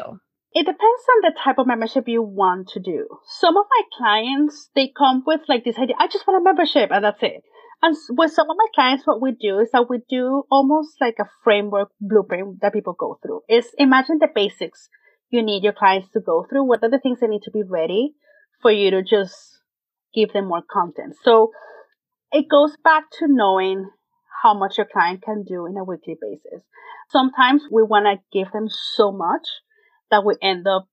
It 0.53 0.63
depends 0.63 0.79
on 0.79 1.21
the 1.21 1.33
type 1.43 1.57
of 1.59 1.67
membership 1.67 2.07
you 2.07 2.23
want 2.23 2.69
to 2.69 2.79
do. 2.79 3.07
Some 3.27 3.57
of 3.57 3.65
my 3.69 3.83
clients, 3.97 4.69
they 4.75 4.91
come 4.97 5.23
with 5.27 5.41
like 5.49 5.65
this 5.65 5.77
idea, 5.77 5.95
I 5.99 6.07
just 6.07 6.25
want 6.25 6.41
a 6.41 6.43
membership 6.43 6.89
and 6.91 7.03
that's 7.03 7.21
it. 7.21 7.43
And 7.81 7.95
with 8.09 8.33
some 8.33 8.49
of 8.49 8.57
my 8.57 8.67
clients, 8.75 9.07
what 9.07 9.21
we 9.21 9.31
do 9.31 9.59
is 9.59 9.69
that 9.71 9.89
we 9.89 10.01
do 10.09 10.43
almost 10.51 10.97
like 10.99 11.15
a 11.19 11.29
framework 11.43 11.91
blueprint 12.01 12.61
that 12.61 12.73
people 12.73 12.93
go 12.93 13.19
through. 13.21 13.41
Is 13.47 13.67
imagine 13.77 14.17
the 14.19 14.27
basics 14.33 14.89
you 15.29 15.41
need 15.43 15.63
your 15.63 15.73
clients 15.73 16.09
to 16.11 16.19
go 16.19 16.45
through. 16.49 16.63
What 16.65 16.83
are 16.83 16.89
the 16.89 16.99
things 16.99 17.19
they 17.19 17.27
need 17.27 17.43
to 17.43 17.51
be 17.51 17.63
ready 17.63 18.15
for 18.61 18.71
you 18.71 18.91
to 18.91 19.01
just 19.01 19.59
give 20.13 20.33
them 20.33 20.47
more 20.47 20.63
content? 20.69 21.15
So 21.23 21.51
it 22.31 22.49
goes 22.49 22.75
back 22.83 23.05
to 23.19 23.27
knowing 23.27 23.89
how 24.43 24.53
much 24.53 24.77
your 24.77 24.87
client 24.91 25.21
can 25.21 25.43
do 25.43 25.65
in 25.65 25.77
a 25.77 25.83
weekly 25.83 26.17
basis. 26.19 26.63
Sometimes 27.09 27.63
we 27.71 27.83
want 27.83 28.05
to 28.05 28.21
give 28.37 28.51
them 28.51 28.67
so 28.69 29.11
much 29.11 29.47
that 30.11 30.25
we 30.25 30.35
end 30.41 30.67
up 30.67 30.87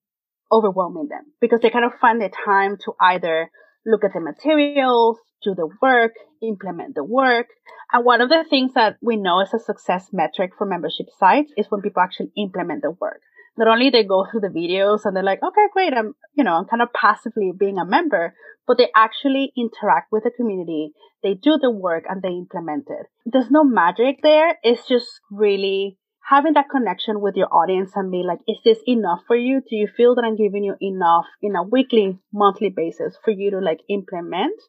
overwhelming 0.52 1.08
them 1.08 1.32
because 1.40 1.60
they 1.60 1.70
kind 1.70 1.84
of 1.84 1.92
find 2.00 2.20
the 2.20 2.30
time 2.44 2.76
to 2.84 2.92
either 3.00 3.50
look 3.86 4.04
at 4.04 4.12
the 4.12 4.20
materials, 4.20 5.18
do 5.42 5.54
the 5.54 5.68
work, 5.80 6.12
implement 6.42 6.94
the 6.94 7.04
work. 7.04 7.46
And 7.92 8.04
one 8.04 8.20
of 8.20 8.28
the 8.28 8.44
things 8.48 8.74
that 8.74 8.96
we 9.00 9.16
know 9.16 9.40
is 9.40 9.54
a 9.54 9.58
success 9.58 10.08
metric 10.12 10.52
for 10.58 10.66
membership 10.66 11.06
sites 11.18 11.52
is 11.56 11.66
when 11.70 11.82
people 11.82 12.02
actually 12.02 12.32
implement 12.36 12.82
the 12.82 12.90
work. 12.90 13.20
Not 13.56 13.68
only 13.68 13.88
they 13.88 14.04
go 14.04 14.26
through 14.30 14.40
the 14.40 14.48
videos 14.48 15.00
and 15.04 15.16
they're 15.16 15.22
like, 15.22 15.42
okay, 15.42 15.66
great, 15.72 15.94
I'm, 15.94 16.14
you 16.34 16.44
know, 16.44 16.54
I'm 16.54 16.66
kind 16.66 16.82
of 16.82 16.92
passively 16.92 17.52
being 17.58 17.78
a 17.78 17.86
member, 17.86 18.34
but 18.66 18.76
they 18.76 18.88
actually 18.94 19.52
interact 19.56 20.12
with 20.12 20.24
the 20.24 20.30
community. 20.30 20.92
They 21.22 21.34
do 21.34 21.56
the 21.56 21.70
work 21.70 22.04
and 22.08 22.20
they 22.20 22.28
implement 22.28 22.88
it. 22.90 23.06
There's 23.24 23.50
no 23.50 23.64
magic 23.64 24.20
there. 24.22 24.58
It's 24.62 24.86
just 24.86 25.08
really 25.30 25.96
having 26.28 26.54
that 26.54 26.68
connection 26.68 27.20
with 27.20 27.36
your 27.36 27.48
audience 27.52 27.92
and 27.94 28.10
be 28.10 28.22
like, 28.26 28.40
is 28.48 28.58
this 28.64 28.78
enough 28.86 29.20
for 29.26 29.36
you? 29.36 29.60
Do 29.60 29.76
you 29.76 29.88
feel 29.96 30.14
that 30.16 30.24
I'm 30.24 30.36
giving 30.36 30.64
you 30.64 30.74
enough 30.80 31.26
in 31.40 31.54
a 31.54 31.62
weekly, 31.62 32.18
monthly 32.32 32.68
basis 32.68 33.16
for 33.24 33.30
you 33.30 33.52
to 33.52 33.60
like 33.60 33.80
implement? 33.88 34.60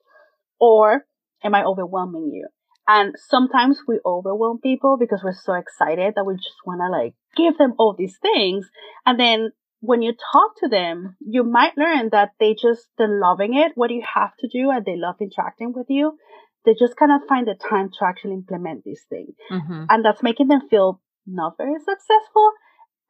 Or 0.59 1.05
am 1.43 1.55
I 1.55 1.63
overwhelming 1.63 2.29
you? 2.31 2.47
And 2.87 3.15
sometimes 3.17 3.81
we 3.87 3.99
overwhelm 4.05 4.59
people 4.61 4.97
because 4.99 5.21
we're 5.23 5.33
so 5.33 5.53
excited 5.53 6.13
that 6.15 6.25
we 6.25 6.35
just 6.35 6.55
want 6.65 6.79
to 6.79 6.89
like 6.89 7.15
give 7.35 7.57
them 7.57 7.73
all 7.79 7.95
these 7.97 8.17
things. 8.21 8.69
And 9.05 9.19
then 9.19 9.51
when 9.79 10.01
you 10.01 10.13
talk 10.13 10.51
to 10.59 10.69
them, 10.69 11.17
you 11.19 11.43
might 11.43 11.77
learn 11.77 12.09
that 12.11 12.31
they 12.39 12.53
just, 12.53 12.87
they're 12.97 13.19
loving 13.19 13.55
it, 13.55 13.71
what 13.75 13.89
do 13.89 13.95
you 13.95 14.05
have 14.15 14.31
to 14.39 14.47
do, 14.47 14.69
and 14.71 14.85
they 14.85 14.95
love 14.95 15.15
interacting 15.19 15.73
with 15.75 15.87
you. 15.89 16.17
They 16.65 16.73
just 16.73 16.93
of 16.99 17.21
find 17.27 17.47
the 17.47 17.55
time 17.55 17.89
to 17.97 18.05
actually 18.05 18.33
implement 18.33 18.83
these 18.83 19.03
things. 19.09 19.35
Mm-hmm. 19.51 19.85
And 19.89 20.05
that's 20.05 20.23
making 20.23 20.47
them 20.47 20.61
feel 20.69 21.01
not 21.27 21.57
very 21.57 21.79
successful. 21.79 22.51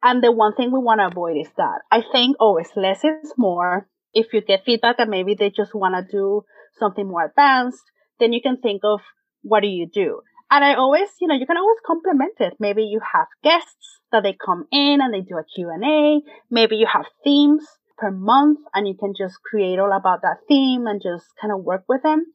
And 0.02 0.22
the 0.22 0.30
one 0.30 0.54
thing 0.54 0.70
we 0.70 0.78
want 0.78 1.00
to 1.00 1.06
avoid 1.06 1.36
is 1.36 1.50
that. 1.56 1.80
I 1.90 2.02
think 2.12 2.36
always 2.38 2.68
oh, 2.76 2.80
less 2.80 3.04
is 3.04 3.32
more. 3.36 3.88
If 4.12 4.32
you 4.32 4.40
get 4.40 4.64
feedback 4.64 4.98
that 4.98 5.08
maybe 5.08 5.34
they 5.34 5.50
just 5.50 5.74
want 5.74 5.94
to 5.94 6.10
do 6.10 6.42
something 6.78 7.08
more 7.08 7.24
advanced, 7.24 7.82
then 8.20 8.32
you 8.32 8.40
can 8.40 8.58
think 8.58 8.82
of 8.84 9.00
what 9.42 9.60
do 9.60 9.68
you 9.68 9.88
do? 9.92 10.20
And 10.50 10.64
I 10.64 10.74
always, 10.74 11.08
you 11.20 11.28
know, 11.28 11.34
you 11.34 11.46
can 11.46 11.56
always 11.56 11.78
complement 11.86 12.34
it. 12.40 12.54
Maybe 12.58 12.82
you 12.82 13.00
have 13.12 13.26
guests 13.42 14.00
that 14.12 14.22
they 14.22 14.32
come 14.32 14.66
in 14.72 15.00
and 15.02 15.12
they 15.12 15.20
do 15.20 15.36
a 15.36 15.44
Q&A. 15.44 16.22
Maybe 16.50 16.76
you 16.76 16.86
have 16.86 17.04
themes 17.22 17.66
per 17.98 18.10
month 18.10 18.60
and 18.72 18.88
you 18.88 18.94
can 18.98 19.12
just 19.16 19.42
create 19.42 19.78
all 19.78 19.92
about 19.92 20.22
that 20.22 20.38
theme 20.48 20.86
and 20.86 21.02
just 21.02 21.26
kind 21.40 21.52
of 21.52 21.64
work 21.64 21.84
with 21.88 22.02
them. 22.02 22.26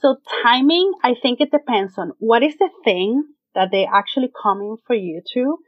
So 0.00 0.16
timing, 0.42 0.92
I 1.02 1.14
think 1.20 1.40
it 1.40 1.50
depends 1.50 1.98
on 1.98 2.12
what 2.18 2.42
is 2.42 2.56
the 2.58 2.70
thing 2.84 3.24
that 3.54 3.68
they're 3.72 3.92
actually 3.92 4.30
coming 4.42 4.76
for 4.86 4.94
you 4.94 5.22
to, 5.34 5.58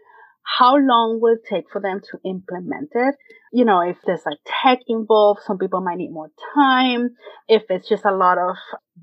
how 0.58 0.76
long 0.76 1.20
will 1.20 1.34
it 1.34 1.46
take 1.48 1.70
for 1.70 1.80
them 1.80 2.00
to 2.10 2.18
implement 2.28 2.90
it? 2.94 3.14
You 3.52 3.64
know, 3.64 3.80
if 3.80 3.98
there's 4.04 4.24
like 4.26 4.38
tech 4.46 4.80
involved, 4.88 5.40
some 5.46 5.58
people 5.58 5.80
might 5.80 5.98
need 5.98 6.12
more 6.12 6.30
time. 6.54 7.10
If 7.48 7.64
it's 7.68 7.88
just 7.88 8.04
a 8.04 8.14
lot 8.14 8.38
of 8.38 8.56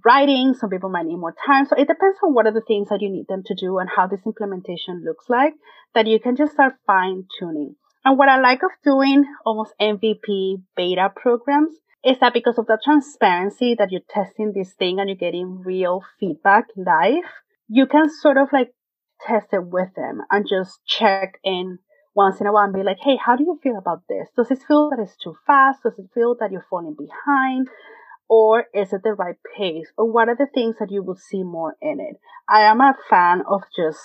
writing, 0.03 0.53
some 0.53 0.69
people 0.69 0.89
might 0.89 1.05
need 1.05 1.17
more 1.17 1.35
time. 1.45 1.65
So 1.65 1.75
it 1.75 1.87
depends 1.87 2.17
on 2.23 2.33
what 2.33 2.47
are 2.47 2.53
the 2.53 2.63
things 2.67 2.89
that 2.89 3.01
you 3.01 3.09
need 3.09 3.27
them 3.27 3.43
to 3.45 3.55
do 3.55 3.77
and 3.77 3.89
how 3.89 4.07
this 4.07 4.25
implementation 4.25 5.03
looks 5.05 5.29
like 5.29 5.53
that 5.93 6.07
you 6.07 6.19
can 6.19 6.35
just 6.35 6.53
start 6.53 6.73
fine 6.85 7.25
tuning. 7.39 7.75
And 8.03 8.17
what 8.17 8.29
I 8.29 8.39
like 8.39 8.63
of 8.63 8.71
doing 8.83 9.25
almost 9.45 9.73
MVP 9.81 10.63
beta 10.75 11.11
programs 11.15 11.75
is 12.03 12.19
that 12.19 12.33
because 12.33 12.57
of 12.57 12.67
the 12.67 12.79
transparency 12.83 13.75
that 13.77 13.91
you're 13.91 14.01
testing 14.09 14.53
this 14.53 14.73
thing 14.73 14.99
and 14.99 15.09
you're 15.09 15.17
getting 15.17 15.61
real 15.61 16.03
feedback 16.19 16.65
live, 16.75 17.23
you 17.67 17.85
can 17.85 18.09
sort 18.09 18.37
of 18.37 18.49
like 18.51 18.73
test 19.25 19.47
it 19.51 19.65
with 19.65 19.89
them 19.95 20.21
and 20.31 20.45
just 20.47 20.79
check 20.85 21.39
in 21.43 21.79
once 22.15 22.41
in 22.41 22.47
a 22.47 22.53
while 22.53 22.63
and 22.63 22.73
be 22.73 22.83
like, 22.83 22.97
hey, 23.03 23.17
how 23.23 23.35
do 23.35 23.43
you 23.43 23.59
feel 23.61 23.77
about 23.77 24.01
this? 24.09 24.27
Does 24.35 24.49
it 24.51 24.65
feel 24.67 24.89
that 24.89 24.99
it's 24.99 25.17
too 25.17 25.35
fast? 25.45 25.83
Does 25.83 25.99
it 25.99 26.09
feel 26.13 26.35
that 26.39 26.51
you're 26.51 26.65
falling 26.69 26.95
behind? 26.97 27.67
Or 28.29 28.65
is 28.73 28.91
it 28.91 29.03
the 29.03 29.13
right 29.13 29.37
pace? 29.55 29.87
Or 29.97 30.11
what 30.11 30.27
are 30.27 30.35
the 30.35 30.47
things 30.53 30.75
that 30.79 30.91
you 30.91 31.03
will 31.03 31.15
see 31.15 31.43
more 31.43 31.75
in 31.81 31.99
it? 31.99 32.17
I 32.49 32.61
am 32.61 32.81
a 32.81 32.95
fan 33.09 33.43
of 33.47 33.61
just, 33.75 33.99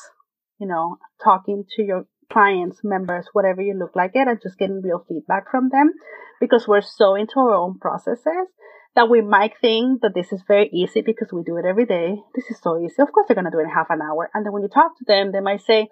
you 0.59 0.66
know, 0.66 0.98
talking 1.25 1.64
to 1.77 1.83
your 1.83 2.07
clients, 2.31 2.81
members, 2.85 3.27
whatever 3.33 3.62
you 3.62 3.75
look 3.75 3.96
like 3.96 4.12
it, 4.14 4.29
and 4.29 4.40
just 4.42 4.59
getting 4.59 4.83
real 4.83 5.05
feedback 5.09 5.51
from 5.51 5.70
them 5.70 5.92
because 6.40 6.68
we're 6.68 6.83
so 6.83 7.14
into 7.14 7.38
our 7.38 7.55
own 7.55 7.79
processes 7.79 8.48
that 8.94 9.09
we 9.09 9.22
might 9.22 9.52
think 9.61 10.02
that 10.02 10.12
this 10.14 10.33
is 10.33 10.42
very 10.46 10.68
easy 10.72 11.00
because 11.00 11.28
we 11.33 11.42
do 11.42 11.57
it 11.57 11.64
every 11.64 11.87
day. 11.87 12.16
This 12.35 12.50
is 12.50 12.59
so 12.62 12.78
easy. 12.78 13.00
Of 13.00 13.12
course, 13.12 13.26
they're 13.26 13.35
going 13.35 13.46
to 13.46 13.50
do 13.50 13.61
it 13.61 13.64
in 13.64 13.70
half 13.70 13.90
an 13.90 14.02
hour. 14.02 14.31
And 14.35 14.44
then 14.44 14.52
when 14.52 14.62
you 14.62 14.68
talk 14.68 14.98
to 14.98 15.05
them, 15.07 15.33
they 15.33 15.40
might 15.40 15.62
say, 15.62 15.88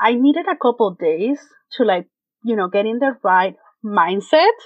I 0.00 0.14
needed 0.14 0.46
a 0.46 0.56
couple 0.56 0.96
days 0.98 1.38
to 1.72 1.84
like, 1.84 2.06
you 2.44 2.54
know, 2.54 2.68
get 2.68 2.86
in 2.86 2.98
the 2.98 3.16
right 3.22 3.56
mindset 3.84 4.58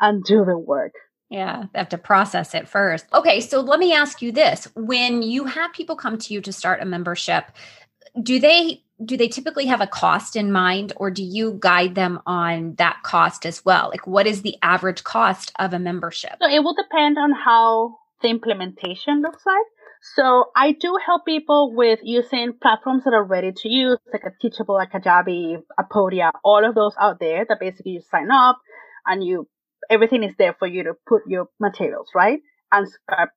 and 0.00 0.22
do 0.24 0.44
the 0.44 0.58
work. 0.58 0.92
Yeah, 1.28 1.64
they 1.72 1.78
have 1.78 1.88
to 1.88 1.98
process 1.98 2.54
it 2.54 2.68
first. 2.68 3.06
Okay, 3.12 3.40
so 3.40 3.60
let 3.60 3.80
me 3.80 3.92
ask 3.92 4.22
you 4.22 4.30
this. 4.30 4.68
When 4.76 5.22
you 5.22 5.46
have 5.46 5.72
people 5.72 5.96
come 5.96 6.18
to 6.18 6.34
you 6.34 6.40
to 6.42 6.52
start 6.52 6.80
a 6.80 6.84
membership, 6.84 7.50
do 8.22 8.38
they 8.38 8.82
do 9.04 9.16
they 9.16 9.28
typically 9.28 9.66
have 9.66 9.80
a 9.80 9.86
cost 9.86 10.36
in 10.36 10.50
mind 10.50 10.92
or 10.96 11.10
do 11.10 11.22
you 11.22 11.56
guide 11.60 11.94
them 11.94 12.18
on 12.26 12.74
that 12.76 13.02
cost 13.02 13.44
as 13.44 13.64
well 13.64 13.88
like 13.90 14.06
what 14.06 14.26
is 14.26 14.42
the 14.42 14.56
average 14.62 15.04
cost 15.04 15.52
of 15.58 15.72
a 15.72 15.78
membership 15.78 16.32
so 16.40 16.48
it 16.48 16.64
will 16.64 16.74
depend 16.74 17.18
on 17.18 17.32
how 17.32 17.94
the 18.22 18.28
implementation 18.28 19.20
looks 19.20 19.44
like 19.44 19.66
So 20.14 20.46
I 20.54 20.72
do 20.72 20.98
help 21.04 21.24
people 21.24 21.74
with 21.74 22.00
using 22.02 22.52
platforms 22.60 23.04
that 23.04 23.14
are 23.14 23.24
ready 23.24 23.52
to 23.52 23.68
use, 23.68 23.98
like 24.12 24.22
a 24.24 24.30
Teachable, 24.40 24.74
like 24.74 24.94
a 24.94 25.00
Kajabi, 25.00 25.62
a 25.78 25.84
Podia, 25.84 26.30
all 26.44 26.64
of 26.64 26.74
those 26.74 26.94
out 27.00 27.18
there 27.18 27.44
that 27.48 27.58
basically 27.60 27.92
you 27.92 28.02
sign 28.10 28.30
up 28.30 28.58
and 29.06 29.24
you, 29.24 29.48
everything 29.90 30.22
is 30.22 30.34
there 30.38 30.54
for 30.58 30.68
you 30.68 30.84
to 30.84 30.94
put 31.08 31.22
your 31.26 31.48
materials, 31.60 32.08
right? 32.14 32.40
And 32.70 32.86
start 32.88 33.30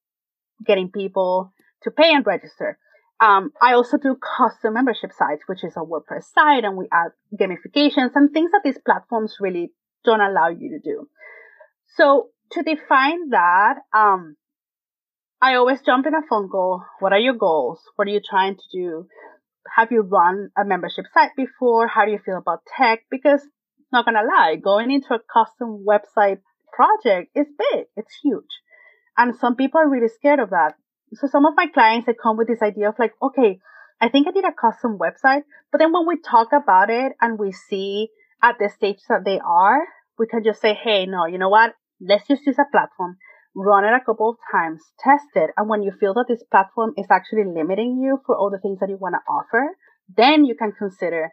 getting 0.66 0.92
people 0.92 1.52
to 1.84 1.92
pay 1.92 2.14
and 2.14 2.26
register. 2.26 2.78
Um, 3.22 3.52
I 3.62 3.74
also 3.74 3.98
do 3.98 4.16
custom 4.16 4.76
membership 4.76 5.12
sites, 5.12 5.44
which 5.48 5.64
is 5.64 5.74
a 5.76 5.80
WordPress 5.80 6.24
site, 6.34 6.64
and 6.64 6.78
we 6.78 6.88
add 6.92 7.12
gamifications 7.40 8.12
and 8.16 8.32
things 8.32 8.52
that 8.52 8.62
these 8.64 8.78
platforms 8.86 9.38
really 9.40 9.74
don't 10.06 10.22
allow 10.22 10.48
you 10.48 10.70
to 10.70 10.80
do. 10.80 11.10
So 11.98 12.30
to 12.52 12.64
define 12.64 13.30
that, 13.32 13.76
um, 13.94 14.38
I 15.42 15.56
always 15.56 15.82
jump 15.82 16.06
in 16.06 16.14
a 16.14 16.22
phone 16.30 16.50
call. 16.50 16.84
What 17.00 17.14
are 17.14 17.20
your 17.20 17.34
goals? 17.34 17.82
What 17.96 18.08
are 18.08 18.12
you 18.12 18.22
trying 18.28 18.56
to 18.56 18.64
do? 18.72 19.08
Have 19.76 19.92
you 19.92 20.02
run 20.02 20.50
a 20.58 20.64
membership 20.64 21.06
site 21.14 21.32
before? 21.36 21.88
How 21.88 22.06
do 22.06 22.12
you 22.12 22.20
feel 22.26 22.38
about 22.38 22.62
tech? 22.78 23.04
Because 23.12 23.42
not 23.92 24.06
gonna 24.06 24.24
lie, 24.24 24.56
going 24.56 24.92
into 24.92 25.14
a 25.14 25.20
custom 25.20 25.86
website 25.88 26.40
project 26.74 27.32
is 27.36 27.48
big. 27.58 27.86
It's 27.96 28.14
huge. 28.24 28.62
And 29.18 29.36
some 29.36 29.56
people 29.56 29.82
are 29.82 29.90
really 29.90 30.08
scared 30.08 30.40
of 30.40 30.52
that. 30.52 30.76
So 31.14 31.28
some 31.28 31.46
of 31.46 31.54
my 31.56 31.68
clients, 31.68 32.06
they 32.06 32.14
come 32.14 32.38
with 32.38 32.48
this 32.48 32.62
idea 32.62 32.90
of 32.90 32.96
like, 33.00 33.14
okay, 33.22 33.60
I 34.02 34.10
think 34.10 34.28
I 34.28 34.32
need 34.32 34.46
a 34.46 34.54
custom 34.54 34.98
website. 34.98 35.44
But 35.72 35.80
then 35.80 35.92
when 35.92 36.08
we 36.08 36.18
talk 36.22 36.50
about 36.54 36.90
it 36.90 37.14
and 37.22 37.40
we 37.40 37.52
see 37.52 38.10
at 38.42 38.56
the 38.60 38.70
stage 38.70 39.00
that 39.10 39.26
they 39.26 39.40
are, 39.40 39.82
we 40.18 40.28
can 40.28 40.44
just 40.44 40.62
say, 40.62 40.74
Hey, 40.74 41.06
no, 41.06 41.26
you 41.26 41.38
know 41.38 41.50
what? 41.50 41.74
Let's 42.00 42.28
just 42.28 42.46
use 42.46 42.58
a 42.60 42.72
platform 42.72 43.18
run 43.56 43.84
it 43.84 43.94
a 43.94 44.06
couple 44.06 44.30
of 44.30 44.38
times, 44.52 44.82
test 45.00 45.26
it, 45.36 45.52
and 45.58 45.68
when 45.68 45.84
you 45.84 45.92
feel 46.00 46.14
that 46.14 46.26
this 46.28 46.44
platform 46.52 46.94
is 46.98 47.08
actually 47.10 47.46
limiting 47.46 48.00
you 48.02 48.20
for 48.26 48.36
all 48.36 48.50
the 48.50 48.60
things 48.60 48.80
that 48.80 48.90
you 48.90 48.98
want 48.98 49.16
to 49.16 49.32
offer, 49.32 49.76
then 50.16 50.46
you 50.46 50.56
can 50.56 50.72
consider 50.72 51.30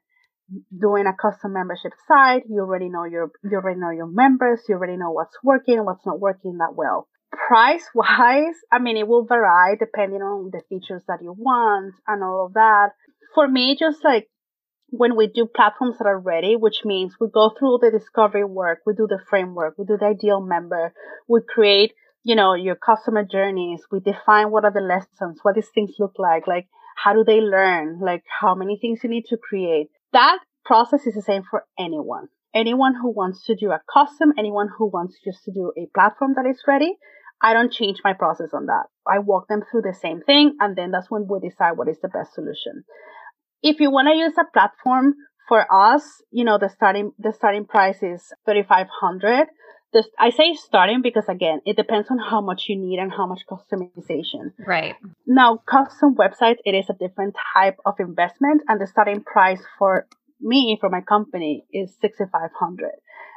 doing 0.79 1.07
a 1.07 1.15
custom 1.15 1.53
membership 1.53 1.93
site. 2.07 2.43
You 2.49 2.61
already 2.61 2.89
know 2.89 3.05
your 3.05 3.31
you 3.45 3.57
already 3.57 3.81
know 3.81 3.91
your 3.91 4.07
members, 4.07 4.61
you 4.69 4.77
already 4.77 4.97
know 4.97 5.11
what's 5.11 5.37
working 5.43 5.85
what's 5.85 6.07
not 6.07 6.21
working 6.21 6.59
that 6.59 6.75
well. 6.75 7.09
Price 7.49 7.89
wise, 7.95 8.57
I 8.73 8.79
mean 8.79 8.97
it 8.97 9.07
will 9.07 9.25
vary 9.25 9.77
depending 9.77 10.23
on 10.23 10.51
the 10.53 10.63
features 10.69 11.03
that 11.09 11.23
you 11.23 11.35
want 11.37 11.95
and 12.07 12.23
all 12.23 12.47
of 12.47 12.55
that. 12.55 12.91
For 13.35 13.47
me, 13.49 13.77
just 13.79 14.03
like 14.05 14.29
when 14.89 15.17
we 15.17 15.27
do 15.27 15.47
platforms 15.47 15.99
that 15.99 16.07
are 16.07 16.19
ready, 16.19 16.57
which 16.57 16.85
means 16.85 17.17
we 17.21 17.29
go 17.29 17.53
through 17.59 17.79
the 17.83 17.91
discovery 17.91 18.45
work, 18.45 18.81
we 18.87 18.95
do 18.95 19.07
the 19.09 19.21
framework, 19.29 19.75
we 19.77 19.85
do 19.85 19.97
the 19.99 20.07
ideal 20.07 20.41
member, 20.41 20.93
we 21.29 21.41
create 21.47 21.93
you 22.27 22.35
know, 22.35 22.55
your 22.55 22.75
customer 22.75 23.25
journeys. 23.25 23.83
We 23.93 24.01
define 24.01 24.51
what 24.51 24.65
are 24.65 24.73
the 24.73 24.81
lessons, 24.81 25.39
what 25.43 25.55
these 25.55 25.69
things 25.73 25.93
look 26.01 26.15
like, 26.19 26.49
like 26.49 26.67
how 26.97 27.13
do 27.13 27.23
they 27.23 27.41
learn, 27.41 28.01
like 28.01 28.25
how 28.41 28.57
many 28.57 28.77
things 28.81 28.99
you 29.05 29.11
need 29.11 29.27
to 29.27 29.37
create. 29.37 29.91
That 30.13 30.41
process 30.65 31.07
is 31.07 31.15
the 31.15 31.23
same 31.23 31.45
for 31.49 31.65
anyone. 31.79 32.27
Anyone 32.53 32.97
who 33.01 33.13
wants 33.13 33.45
to 33.45 33.55
do 33.55 33.71
a 33.71 33.81
custom, 33.95 34.33
anyone 34.37 34.69
who 34.77 34.87
wants 34.89 35.21
just 35.25 35.45
to 35.45 35.53
do 35.53 35.73
a 35.79 35.87
platform 35.95 36.35
that 36.35 36.51
is 36.51 36.61
ready, 36.67 36.97
I 37.43 37.53
don't 37.53 37.73
change 37.73 37.99
my 38.03 38.13
process 38.13 38.51
on 38.53 38.67
that. 38.67 38.85
I 39.07 39.19
walk 39.19 39.49
them 39.49 39.63
through 39.71 39.83
the 39.83 39.95
same 39.95 40.21
thing 40.23 40.57
and 40.61 40.77
then 40.77 40.91
that's 40.91 41.11
when 41.11 41.27
we 41.29 41.49
decide 41.49 41.73
what 41.73 41.89
is 41.89 41.99
the 42.01 42.09
best 42.09 42.35
solution. 42.35 42.85
If 43.63 43.81
you 43.81 43.91
want 43.91 44.09
to 44.09 44.17
use 44.17 44.35
a 44.39 44.51
platform 44.53 45.15
for 45.49 45.67
us, 45.73 46.03
you 46.31 46.45
know, 46.45 46.59
the 46.59 46.69
starting, 46.69 47.13
the 47.19 47.33
starting 47.33 47.67
price 47.67 48.03
is 48.03 48.33
3,500 48.47 49.49
this 49.93 50.07
I 50.19 50.31
say 50.31 50.55
starting 50.55 51.01
because 51.03 51.29
again, 51.29 51.61
it 51.65 51.77
depends 51.77 52.11
on 52.11 52.19
how 52.19 52.41
much 52.41 52.65
you 52.69 52.77
need 52.77 52.99
and 52.99 53.11
how 53.11 53.27
much 53.27 53.43
customization. 53.51 54.53
Right. 54.59 54.95
Now, 55.27 55.59
custom 55.69 56.15
websites, 56.17 56.59
it 56.65 56.75
is 56.75 56.87
a 56.91 56.95
different 56.95 57.35
type 57.55 57.77
of 57.85 57.95
investment 57.99 58.63
and 58.69 58.81
the 58.81 58.87
starting 58.87 59.23
price 59.23 59.63
for 59.79 60.07
me, 60.41 60.77
for 60.81 60.91
my 60.91 61.01
company 61.01 61.65
is 61.73 61.97
6,500. 62.01 62.91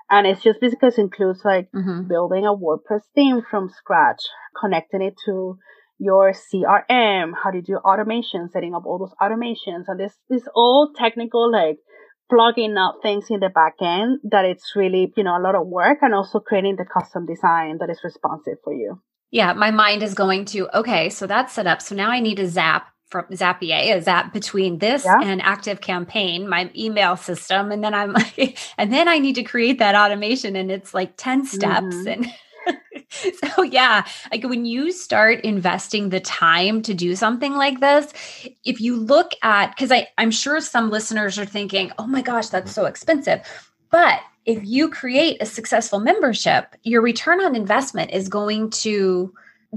And 0.10 0.26
it's 0.26 0.42
just 0.42 0.60
because 0.60 0.98
it 0.98 1.02
includes 1.02 1.42
like 1.46 1.70
mm-hmm. 1.76 2.08
building 2.08 2.46
a 2.46 2.56
WordPress 2.56 3.02
theme 3.14 3.42
from 3.50 3.70
scratch, 3.70 4.22
connecting 4.60 5.02
it 5.02 5.16
to 5.26 5.58
your 6.00 6.34
CRM, 6.34 7.34
how 7.44 7.52
to 7.52 7.62
do 7.62 7.76
automation, 7.76 8.50
setting 8.52 8.74
up 8.74 8.86
all 8.86 8.98
those 8.98 9.14
automations. 9.22 9.84
And 9.88 10.00
this 10.00 10.14
is 10.30 10.48
all 10.56 10.92
technical, 10.96 11.52
like 11.52 11.78
plugging 12.30 12.78
up 12.78 13.00
things 13.02 13.26
in 13.30 13.40
the 13.40 13.50
back 13.50 13.76
end 13.82 14.20
that 14.32 14.46
it's 14.46 14.74
really, 14.76 15.12
you 15.16 15.24
know, 15.24 15.38
a 15.38 15.44
lot 15.44 15.56
of 15.56 15.68
work 15.68 16.00
and 16.02 16.14
also 16.14 16.40
creating 16.40 16.78
the 16.78 16.86
custom 16.86 17.26
design 17.26 17.78
that 17.80 17.90
is 17.90 18.00
responsive 18.04 18.58
for 18.64 18.74
you. 18.74 19.02
Yeah, 19.32 19.54
my 19.54 19.72
mind 19.72 20.02
is 20.02 20.14
going 20.16 20.46
to, 20.46 20.76
okay, 20.80 21.10
so 21.10 21.28
that's 21.28 21.54
set 21.54 21.68
up. 21.68 21.82
So 21.82 21.96
now 21.96 22.10
I 22.10 22.20
need 22.20 22.40
a 22.40 22.48
Zap 22.48 22.88
from 23.10 23.26
Zapier, 23.26 23.96
a 23.96 24.02
Zap 24.02 24.34
between 24.34 24.78
this 24.78 25.04
yeah. 25.04 25.20
and 25.22 25.42
Active 25.42 25.82
Campaign, 25.82 26.48
my 26.48 26.70
email 26.76 27.16
system. 27.16 27.72
And 27.72 27.84
then 27.84 27.94
I'm 27.94 28.14
like, 28.14 28.58
and 28.78 28.94
then 28.94 29.08
I 29.08 29.18
need 29.18 29.36
to 29.36 29.44
create 29.44 29.80
that 29.80 29.96
automation 29.96 30.56
and 30.56 30.72
it's 30.72 30.94
like 30.94 31.14
10 31.18 31.46
steps. 31.46 31.96
Mm-hmm. 31.96 32.08
And 32.08 32.28
so 33.56 33.64
yeah, 33.64 34.06
like 34.32 34.44
when 34.44 34.66
you 34.66 34.92
start 34.92 35.42
investing 35.42 36.10
the 36.10 36.20
time 36.20 36.82
to 36.84 36.94
do 36.94 37.16
something 37.16 37.54
like 37.54 37.80
this, 37.80 38.14
if 38.64 38.80
you 38.80 38.96
look 38.96 39.32
at 39.42 39.72
because 39.76 39.92
I 39.92 40.08
I'm 40.18 40.32
sure 40.32 40.60
some 40.62 40.90
listeners 40.90 41.40
are 41.40 41.46
thinking, 41.46 41.92
"Oh 41.98 42.08
my 42.08 42.22
gosh, 42.22 42.50
that's 42.50 42.72
so 42.72 42.86
expensive." 42.86 43.42
But 43.90 44.22
if 44.46 44.64
you 44.64 44.90
create 44.90 45.42
a 45.42 45.46
successful 45.46 46.00
membership, 46.00 46.76
your 46.84 47.02
return 47.02 47.42
on 47.42 47.56
investment 47.56 48.12
is 48.12 48.30
going 48.30 48.70
to 48.72 49.34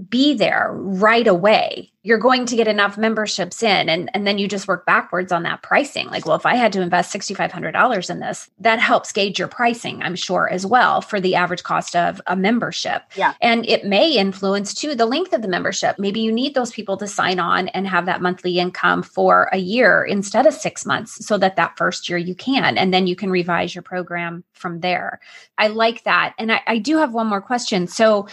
be 0.09 0.35
there 0.35 0.70
right 0.72 1.26
away. 1.26 1.90
You're 2.02 2.18
going 2.18 2.46
to 2.46 2.57
get 2.57 2.66
enough 2.66 2.96
memberships 2.96 3.62
in 3.62 3.88
and, 3.88 4.11
and 4.14 4.26
then 4.26 4.38
you 4.38 4.48
just 4.48 4.66
work 4.66 4.87
backwards 4.87 5.31
on 5.31 5.42
that 5.42 5.62
pricing. 5.62 6.09
Like 6.09 6.24
well 6.24 6.37
if 6.37 6.46
i 6.46 6.55
had 6.55 6.72
to 6.72 6.81
invest 6.81 7.14
$6500 7.14 8.11
in 8.11 8.20
this 8.20 8.48
that 8.59 8.81
helps 8.81 9.12
gauge 9.12 9.38
your 9.38 9.48
pricing 9.48 10.02
i'm 10.02 10.16
sure 10.16 10.48
as 10.50 10.64
well 10.64 11.00
for 11.00 11.20
the 11.20 11.35
average 11.35 11.62
cost 11.62 11.94
of 11.94 12.20
a 12.26 12.35
membership. 12.35 13.02
Yeah. 13.16 13.35
And 13.40 13.66
it 13.66 13.85
may 13.85 14.16
influence 14.16 14.72
too 14.72 14.94
the 14.94 15.07
length 15.07 15.33
of 15.33 15.42
the 15.42 15.48
membership. 15.48 15.98
Maybe 15.98 16.20
you 16.20 16.33
need 16.33 16.55
those 16.55 16.72
people 16.72 16.96
to 16.96 17.07
sign 17.07 17.38
on 17.38 17.68
and 17.68 17.87
have 17.87 18.07
that 18.07 18.22
monthly 18.22 18.59
income 18.59 19.02
for 19.02 19.50
a 19.52 19.59
year 19.59 20.05
instead 20.05 20.46
of 20.46 20.55
six 20.55 20.87
months 20.87 21.24
so 21.24 21.37
that 21.38 21.57
that 21.57 21.76
first 21.76 22.09
year 22.09 22.18
you 22.18 22.35
can 22.35 22.78
and 22.78 22.94
then 22.94 23.07
you 23.07 23.14
can 23.14 23.31
revise 23.31 23.74
your 23.74 23.83
program 23.83 24.42
from 24.55 24.81
there. 24.81 25.20
I 25.59 25.68
like 25.68 26.05
that. 26.05 26.35
And 26.38 26.50
I, 26.50 26.62
I 26.66 26.78
do 26.78 26.96
have 26.96 27.12
one 27.12 27.26
more 27.26 27.42
question. 27.42 27.87
So 27.87 28.26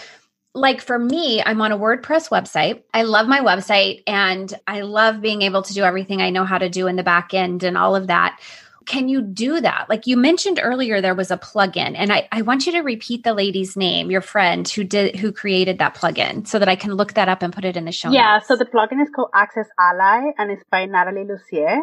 like 0.53 0.81
for 0.81 0.97
me, 0.97 1.41
I'm 1.43 1.61
on 1.61 1.71
a 1.71 1.77
WordPress 1.77 2.29
website. 2.29 2.83
I 2.93 3.03
love 3.03 3.27
my 3.27 3.39
website 3.39 4.03
and 4.07 4.51
I 4.67 4.81
love 4.81 5.21
being 5.21 5.41
able 5.43 5.61
to 5.61 5.73
do 5.73 5.83
everything 5.83 6.21
I 6.21 6.31
know 6.31 6.43
how 6.43 6.57
to 6.57 6.69
do 6.69 6.87
in 6.87 6.95
the 6.95 7.03
back 7.03 7.33
end 7.33 7.63
and 7.63 7.77
all 7.77 7.95
of 7.95 8.07
that. 8.07 8.39
Can 8.85 9.07
you 9.07 9.21
do 9.21 9.61
that? 9.61 9.87
Like 9.87 10.07
you 10.07 10.17
mentioned 10.17 10.59
earlier, 10.61 10.99
there 10.99 11.13
was 11.13 11.29
a 11.29 11.37
plugin, 11.37 11.93
and 11.95 12.11
I, 12.11 12.27
I 12.31 12.41
want 12.41 12.65
you 12.65 12.71
to 12.71 12.79
repeat 12.79 13.23
the 13.23 13.35
lady's 13.35 13.77
name, 13.77 14.09
your 14.09 14.21
friend 14.21 14.67
who 14.67 14.83
did 14.83 15.17
who 15.17 15.31
created 15.31 15.77
that 15.77 15.93
plugin, 15.93 16.47
so 16.47 16.57
that 16.57 16.67
I 16.67 16.75
can 16.75 16.93
look 16.95 17.13
that 17.13 17.29
up 17.29 17.43
and 17.43 17.53
put 17.53 17.65
it 17.65 17.77
in 17.77 17.85
the 17.85 17.91
show. 17.91 18.09
Yeah, 18.09 18.37
notes. 18.37 18.47
so 18.47 18.55
the 18.55 18.65
plugin 18.65 18.99
is 18.99 19.09
called 19.15 19.29
Access 19.35 19.67
Ally, 19.77 20.31
and 20.39 20.49
it's 20.49 20.63
by 20.71 20.85
Natalie 20.85 21.23
Lussier. 21.23 21.81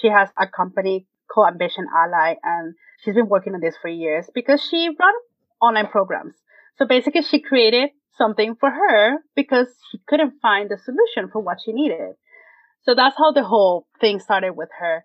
She 0.00 0.08
has 0.08 0.28
a 0.38 0.46
company 0.46 1.08
called 1.28 1.48
Ambition 1.48 1.86
Ally, 1.92 2.36
and 2.44 2.74
she's 3.02 3.14
been 3.14 3.28
working 3.28 3.54
on 3.54 3.60
this 3.60 3.74
for 3.82 3.88
years 3.88 4.30
because 4.32 4.62
she 4.62 4.90
run 4.96 5.14
online 5.60 5.88
programs. 5.88 6.34
So 6.78 6.86
basically, 6.86 7.22
she 7.22 7.40
created 7.40 7.90
something 8.16 8.56
for 8.58 8.70
her 8.70 9.18
because 9.34 9.68
she 9.90 9.98
couldn't 10.06 10.40
find 10.40 10.70
the 10.70 10.78
solution 10.78 11.30
for 11.30 11.40
what 11.40 11.58
she 11.64 11.72
needed. 11.72 12.14
So 12.82 12.94
that's 12.94 13.16
how 13.16 13.32
the 13.32 13.44
whole 13.44 13.86
thing 14.00 14.20
started 14.20 14.52
with 14.52 14.68
her. 14.78 15.04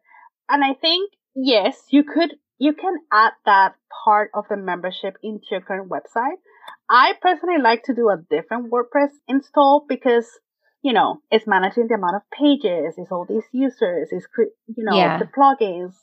And 0.49 0.63
I 0.63 0.73
think, 0.73 1.11
yes, 1.35 1.77
you 1.89 2.03
could, 2.03 2.35
you 2.57 2.73
can 2.73 2.95
add 3.11 3.33
that 3.45 3.75
part 4.03 4.31
of 4.33 4.45
the 4.49 4.57
membership 4.57 5.17
into 5.23 5.45
your 5.51 5.61
current 5.61 5.89
website. 5.89 6.37
I 6.89 7.13
personally 7.21 7.61
like 7.61 7.83
to 7.83 7.93
do 7.93 8.09
a 8.09 8.17
different 8.29 8.71
WordPress 8.71 9.11
install 9.27 9.85
because, 9.87 10.27
you 10.81 10.91
know, 10.91 11.21
it's 11.31 11.47
managing 11.47 11.87
the 11.87 11.95
amount 11.95 12.15
of 12.15 12.21
pages, 12.31 12.95
it's 12.97 13.11
all 13.11 13.25
these 13.27 13.43
users, 13.51 14.09
it's, 14.11 14.25
you 14.37 14.83
know, 14.83 14.97
yeah. 14.97 15.19
the 15.19 15.25
plugins. 15.25 15.93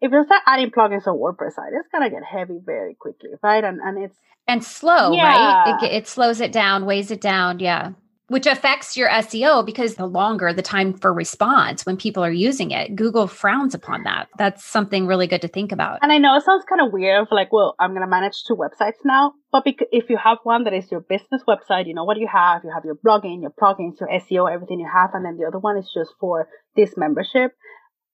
If 0.00 0.12
you 0.12 0.24
start 0.24 0.42
adding 0.46 0.70
plugins 0.70 1.06
on 1.06 1.18
WordPress 1.18 1.52
site, 1.52 1.72
it's 1.72 1.88
gonna 1.92 2.10
get 2.10 2.22
heavy 2.24 2.58
very 2.64 2.94
quickly, 2.94 3.30
right? 3.42 3.62
And 3.62 3.80
and 3.80 4.02
it's 4.02 4.16
and 4.50 4.64
slow, 4.64 5.12
yeah. 5.12 5.24
right? 5.24 5.84
It, 5.84 5.92
it 5.92 6.08
slows 6.08 6.40
it 6.40 6.52
down, 6.52 6.86
weighs 6.86 7.10
it 7.10 7.20
down. 7.20 7.60
Yeah. 7.60 7.92
Which 8.28 8.46
affects 8.46 8.96
your 8.96 9.08
SEO 9.08 9.66
because 9.66 9.96
the 9.96 10.06
longer 10.06 10.52
the 10.52 10.62
time 10.62 10.94
for 10.94 11.12
response 11.12 11.84
when 11.84 11.96
people 11.96 12.24
are 12.24 12.30
using 12.30 12.70
it, 12.70 12.94
Google 12.94 13.26
frowns 13.26 13.74
upon 13.74 14.04
that. 14.04 14.28
That's 14.38 14.64
something 14.64 15.08
really 15.08 15.26
good 15.26 15.42
to 15.42 15.48
think 15.48 15.72
about. 15.72 15.98
And 16.02 16.12
I 16.12 16.18
know 16.18 16.36
it 16.36 16.44
sounds 16.44 16.64
kind 16.68 16.80
of 16.80 16.92
weird, 16.92 17.26
like, 17.32 17.52
well, 17.52 17.74
I'm 17.80 17.90
going 17.90 18.02
to 18.02 18.06
manage 18.06 18.44
two 18.46 18.54
websites 18.54 19.02
now. 19.04 19.34
But 19.50 19.64
if 19.66 20.08
you 20.08 20.16
have 20.16 20.38
one 20.44 20.62
that 20.62 20.72
is 20.72 20.88
your 20.92 21.00
business 21.00 21.42
website, 21.48 21.88
you 21.88 21.94
know 21.94 22.04
what 22.04 22.18
you 22.18 22.28
have. 22.32 22.62
You 22.62 22.70
have 22.72 22.84
your 22.84 22.94
blogging, 22.94 23.42
your 23.42 23.50
plugins, 23.50 23.98
your 23.98 24.08
SEO, 24.08 24.52
everything 24.52 24.78
you 24.78 24.88
have. 24.92 25.10
And 25.12 25.24
then 25.24 25.36
the 25.36 25.46
other 25.46 25.58
one 25.58 25.76
is 25.76 25.90
just 25.92 26.12
for 26.20 26.46
this 26.76 26.96
membership 26.96 27.56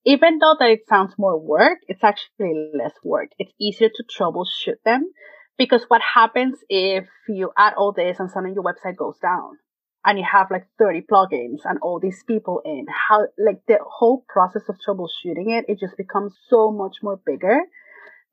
even 0.07 0.39
though 0.39 0.55
that 0.59 0.71
it 0.71 0.89
sounds 0.89 1.13
more 1.19 1.39
work, 1.39 1.79
it's 1.89 2.03
actually 2.03 2.71
less 2.73 2.95
work. 3.05 3.29
It's 3.39 3.53
easier 3.61 3.89
to 3.89 4.05
troubleshoot 4.05 4.81
them 4.85 5.11
because 5.59 5.85
what 5.89 6.01
happens 6.01 6.59
if 6.71 7.07
you 7.29 7.51
add 7.59 7.75
all 7.77 7.93
this 7.93 8.19
and 8.19 8.31
suddenly 8.31 8.55
your 8.55 8.65
website 8.65 8.97
goes 8.97 9.19
down? 9.19 9.59
and 10.07 10.19
you 10.19 10.25
have 10.31 10.47
like 10.51 10.67
30 10.79 11.03
plugins 11.13 11.61
and 11.65 11.79
all 11.83 11.99
these 12.01 12.23
people 12.27 12.63
in 12.65 12.87
how 12.89 13.27
like 13.37 13.61
the 13.67 13.79
whole 13.85 14.25
process 14.29 14.63
of 14.69 14.77
troubleshooting 14.77 15.51
it 15.59 15.67
it 15.69 15.79
just 15.79 15.97
becomes 15.97 16.35
so 16.49 16.71
much 16.71 16.99
more 17.03 17.21
bigger 17.27 17.59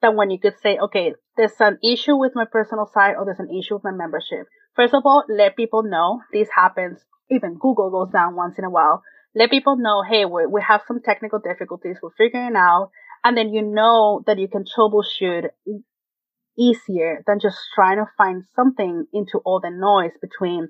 than 0.02 0.16
when 0.16 0.30
you 0.30 0.40
could 0.40 0.54
say 0.62 0.78
okay 0.78 1.14
there's 1.36 1.60
an 1.60 1.80
issue 1.84 2.16
with 2.16 2.34
my 2.36 2.46
personal 2.46 2.90
site 2.94 3.16
or 3.18 3.26
there's 3.26 3.40
an 3.40 3.50
issue 3.50 3.74
with 3.74 3.84
my 3.84 3.92
membership 3.92 4.46
first 4.76 4.94
of 4.94 5.02
all 5.04 5.24
let 5.28 5.58
people 5.58 5.84
know 5.84 6.22
this 6.32 6.48
happens 6.56 7.00
even 7.30 7.58
google 7.58 7.90
goes 7.90 8.12
down 8.14 8.36
once 8.36 8.58
in 8.58 8.64
a 8.64 8.70
while 8.70 9.02
let 9.36 9.50
people 9.50 9.78
know 9.78 10.04
hey 10.08 10.26
we, 10.26 10.46
we 10.46 10.62
have 10.68 10.82
some 10.88 11.02
technical 11.02 11.40
difficulties 11.40 11.98
we're 12.02 12.10
figuring 12.18 12.56
out 12.56 12.92
and 13.24 13.38
then 13.38 13.54
you 13.54 13.62
know 13.62 14.24
that 14.26 14.40
you 14.40 14.48
can 14.48 14.64
troubleshoot 14.64 15.50
easier 16.58 17.24
than 17.26 17.40
just 17.40 17.58
trying 17.74 17.98
to 17.98 18.06
find 18.18 18.44
something 18.56 19.06
into 19.14 19.40
all 19.40 19.60
the 19.60 19.70
noise 19.70 20.12
between 20.22 20.70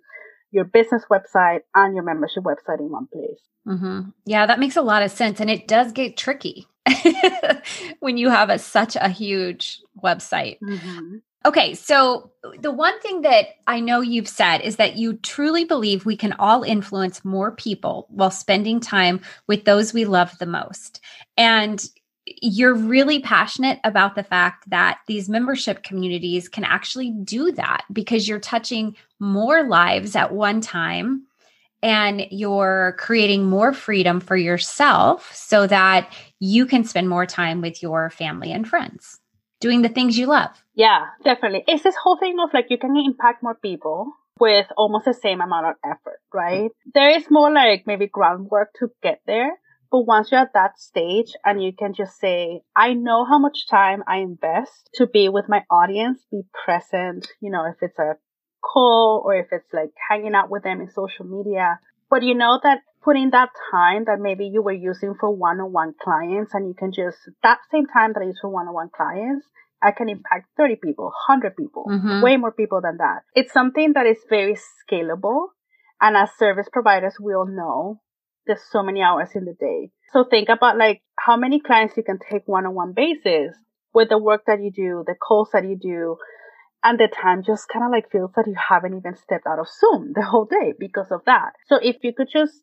your 0.52 0.64
business 0.64 1.04
website 1.12 1.62
and 1.74 1.96
your 1.96 2.04
membership 2.04 2.44
website 2.44 2.80
in 2.80 2.90
one 2.90 3.08
place. 3.12 3.40
Mm-hmm. 3.68 4.10
Yeah, 4.26 4.46
that 4.46 4.60
makes 4.60 4.76
a 4.76 4.82
lot 4.82 5.02
of 5.02 5.12
sense. 5.12 5.40
And 5.40 5.50
it 5.50 5.68
does 5.68 5.92
get 5.92 6.16
tricky 6.16 6.68
when 8.00 8.18
you 8.18 8.30
have 8.30 8.50
a, 8.50 8.60
such 8.60 8.96
a 8.96 9.10
huge 9.10 9.80
website. 10.02 10.60
Mm-hmm. 10.62 11.18
Okay, 11.46 11.74
so 11.74 12.32
the 12.60 12.72
one 12.72 12.98
thing 13.02 13.22
that 13.24 13.48
I 13.68 13.82
know 13.82 14.00
you've 14.00 14.30
said 14.30 14.60
is 14.62 14.78
that 14.78 14.96
you 14.96 15.16
truly 15.16 15.66
believe 15.66 16.06
we 16.06 16.16
can 16.16 16.34
all 16.34 16.64
influence 16.64 17.26
more 17.26 17.52
people 17.52 18.08
while 18.10 18.32
spending 18.32 18.80
time 18.80 19.20
with 19.48 19.66
those 19.66 19.94
we 19.94 20.06
love 20.06 20.38
the 20.40 20.46
most. 20.46 21.02
And 21.36 21.86
you're 22.26 22.74
really 22.74 23.20
passionate 23.20 23.80
about 23.84 24.16
the 24.16 24.24
fact 24.24 24.70
that 24.70 25.00
these 25.08 25.28
membership 25.28 25.84
communities 25.84 26.48
can 26.48 26.64
actually 26.64 27.12
do 27.12 27.52
that 27.52 27.84
because 27.92 28.26
you're 28.26 28.40
touching 28.40 28.96
more 29.20 29.64
lives 29.64 30.16
at 30.16 30.34
one 30.34 30.62
time 30.62 31.28
and 31.82 32.26
you're 32.32 32.96
creating 32.98 33.44
more 33.44 33.74
freedom 33.74 34.22
for 34.22 34.38
yourself 34.38 35.36
so 35.36 35.68
that 35.68 36.14
you 36.40 36.66
can 36.66 36.86
spend 36.86 37.10
more 37.10 37.26
time 37.26 37.60
with 37.60 37.84
your 37.84 38.10
family 38.10 38.54
and 38.54 38.66
friends 38.66 39.20
doing 39.64 39.82
the 39.82 39.90
things 39.90 40.18
you 40.18 40.28
love. 40.28 40.52
Yeah, 40.76 41.08
definitely. 41.24 41.64
It's 41.68 41.84
this 41.84 41.96
whole 41.96 42.18
thing 42.18 42.38
of 42.44 42.54
like 42.54 42.68
you 42.70 42.78
can 42.78 42.96
impact 42.96 43.42
more 43.42 43.56
people 43.56 44.12
with 44.40 44.68
almost 44.78 45.06
the 45.06 45.14
same 45.14 45.42
amount 45.42 45.66
of 45.66 45.76
effort, 45.84 46.20
right? 46.34 46.70
There 46.94 47.10
is 47.18 47.26
more 47.32 47.52
like 47.52 47.88
maybe 47.88 48.08
groundwork 48.08 48.70
to 48.80 48.90
get 49.02 49.22
there 49.26 49.52
but 49.94 50.08
once 50.08 50.32
you're 50.32 50.42
at 50.42 50.54
that 50.56 50.80
stage 50.80 51.34
and 51.46 51.62
you 51.62 51.72
can 51.72 51.94
just 51.94 52.18
say, 52.20 52.62
I 52.76 52.94
know 52.94 53.26
how 53.26 53.38
much 53.38 53.70
time 53.70 54.02
I 54.08 54.18
invest 54.18 54.90
to 54.96 55.06
be 55.06 55.30
with 55.30 55.46
my 55.48 55.62
audience, 55.70 56.26
be 56.32 56.42
present, 56.66 57.28
you 57.42 57.52
know, 57.52 57.66
if 57.66 57.76
it's 57.80 58.00
a 58.00 58.16
call 58.64 59.22
or 59.24 59.36
if 59.36 59.50
it's 59.52 59.72
like 59.72 59.92
hanging 60.10 60.34
out 60.34 60.50
with 60.50 60.64
them 60.64 60.82
in 60.82 60.90
social 60.90 61.26
media. 61.26 61.80
But 62.10 62.24
you 62.24 62.34
know 62.34 62.60
that 62.64 62.80
putting 63.04 63.32
that 63.32 63.50
time 63.72 64.06
that 64.06 64.20
maybe 64.20 64.46
you 64.46 64.62
were 64.62 64.74
using 64.74 65.16
for 65.20 65.30
one-on-one 65.36 65.94
clients 66.02 66.54
and 66.54 66.68
you 66.68 66.74
can 66.74 66.92
just, 66.92 67.18
that 67.44 67.60
same 67.72 67.86
time 67.88 68.14
that 68.14 68.22
I 68.22 68.28
use 68.28 68.40
for 68.42 68.50
one-on-one 68.50 68.90
clients, 68.96 69.46
I 69.82 69.92
can 69.92 70.10
impact 70.10 70.48
30 70.58 70.78
people, 70.82 71.06
100 71.28 71.56
people, 71.58 71.86
mm-hmm. 71.90 72.24
way 72.24 72.38
more 72.38 72.54
people 72.54 72.80
than 72.82 72.98
that. 72.98 73.24
It's 73.36 73.52
something 73.52 73.94
that 73.94 74.06
is 74.06 74.18
very 74.30 74.56
scalable. 74.56 75.48
And 76.00 76.16
as 76.16 76.30
service 76.38 76.68
providers, 76.72 77.16
we 77.22 77.34
all 77.34 77.48
know 77.48 78.00
there's 78.48 78.64
so 78.72 78.82
many 78.84 79.02
hours 79.02 79.30
in 79.36 79.46
the 79.46 79.56
day. 79.60 79.92
So 80.12 80.26
think 80.30 80.50
about 80.50 80.78
like 80.78 81.02
how 81.20 81.38
many 81.38 81.60
clients 81.60 81.98
you 81.98 82.04
can 82.04 82.20
take 82.20 82.44
one 82.46 82.66
on 82.66 82.76
one 82.76 82.94
basis 82.96 83.56
with 83.94 84.10
the 84.10 84.18
work 84.18 84.44
that 84.48 84.62
you 84.62 84.72
do, 84.72 85.04
the 85.06 85.16
calls 85.16 85.50
that 85.54 85.64
you 85.64 85.78
do, 85.80 86.18
and 86.84 87.00
the 87.00 87.08
time 87.08 87.44
just 87.46 87.70
kind 87.70 87.86
of 87.86 87.92
like 87.92 88.12
feels 88.12 88.32
that 88.36 88.48
you 88.48 88.56
haven't 88.70 88.98
even 88.98 89.16
stepped 89.16 89.48
out 89.48 89.60
of 89.60 89.68
Zoom 89.68 90.12
the 90.14 90.24
whole 90.24 90.46
day 90.46 90.74
because 90.78 91.12
of 91.12 91.22
that. 91.26 91.54
So 91.68 91.78
if 91.82 91.98
you 92.04 92.14
could 92.16 92.28
just 92.32 92.54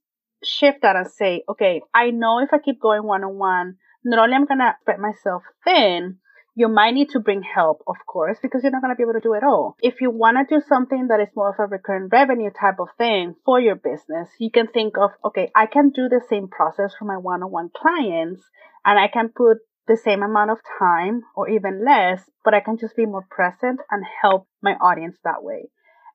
shift 0.45 0.83
that 0.83 0.97
and 0.97 1.11
say, 1.11 1.43
okay, 1.49 1.83
I 1.95 2.11
know 2.11 2.41
if 2.41 2.51
I 2.53 2.59
keep 2.59 2.81
going 2.81 3.05
one 3.05 3.25
on 3.25 3.37
one, 3.37 3.77
not 4.05 4.19
only 4.19 4.35
I'm 4.35 4.47
going 4.47 4.59
to 4.59 4.75
spread 4.81 4.99
myself 4.99 5.43
thin, 5.65 6.19
you 6.55 6.69
might 6.69 6.95
need 6.95 7.11
to 7.11 7.21
bring 7.21 7.43
help, 7.43 7.83
of 7.87 7.97
course, 8.07 8.39
because 8.43 8.63
you're 8.63 8.73
not 8.73 8.83
going 8.83 8.93
to 8.93 8.97
be 8.97 9.05
able 9.05 9.15
to 9.15 9.21
do 9.21 9.35
it 9.35 9.45
all. 9.45 9.77
If 9.81 10.01
you 10.01 10.11
want 10.11 10.37
to 10.37 10.55
do 10.55 10.63
something 10.69 11.09
that 11.09 11.21
is 11.21 11.29
more 11.37 11.51
of 11.51 11.57
a 11.59 11.67
recurring 11.67 12.09
revenue 12.11 12.51
type 12.51 12.81
of 12.81 12.89
thing 12.99 13.35
for 13.45 13.61
your 13.61 13.77
business, 13.77 14.29
you 14.39 14.51
can 14.51 14.67
think 14.67 14.99
of, 14.99 15.11
okay, 15.25 15.51
I 15.55 15.67
can 15.67 15.91
do 15.91 16.09
the 16.09 16.21
same 16.29 16.49
process 16.49 16.93
for 16.99 17.05
my 17.05 17.17
one-on-one 17.17 17.71
clients 17.75 18.43
and 18.85 18.99
I 18.99 19.09
can 19.09 19.29
put 19.29 19.59
the 19.87 19.97
same 19.97 20.23
amount 20.23 20.51
of 20.51 20.59
time 20.79 21.23
or 21.35 21.49
even 21.49 21.85
less, 21.85 22.23
but 22.45 22.55
I 22.55 22.61
can 22.61 22.79
just 22.79 22.97
be 22.97 23.07
more 23.07 23.27
present 23.31 23.81
and 23.91 24.05
help 24.23 24.47
my 24.63 24.73
audience 24.73 25.17
that 25.25 25.43
way. 25.43 25.71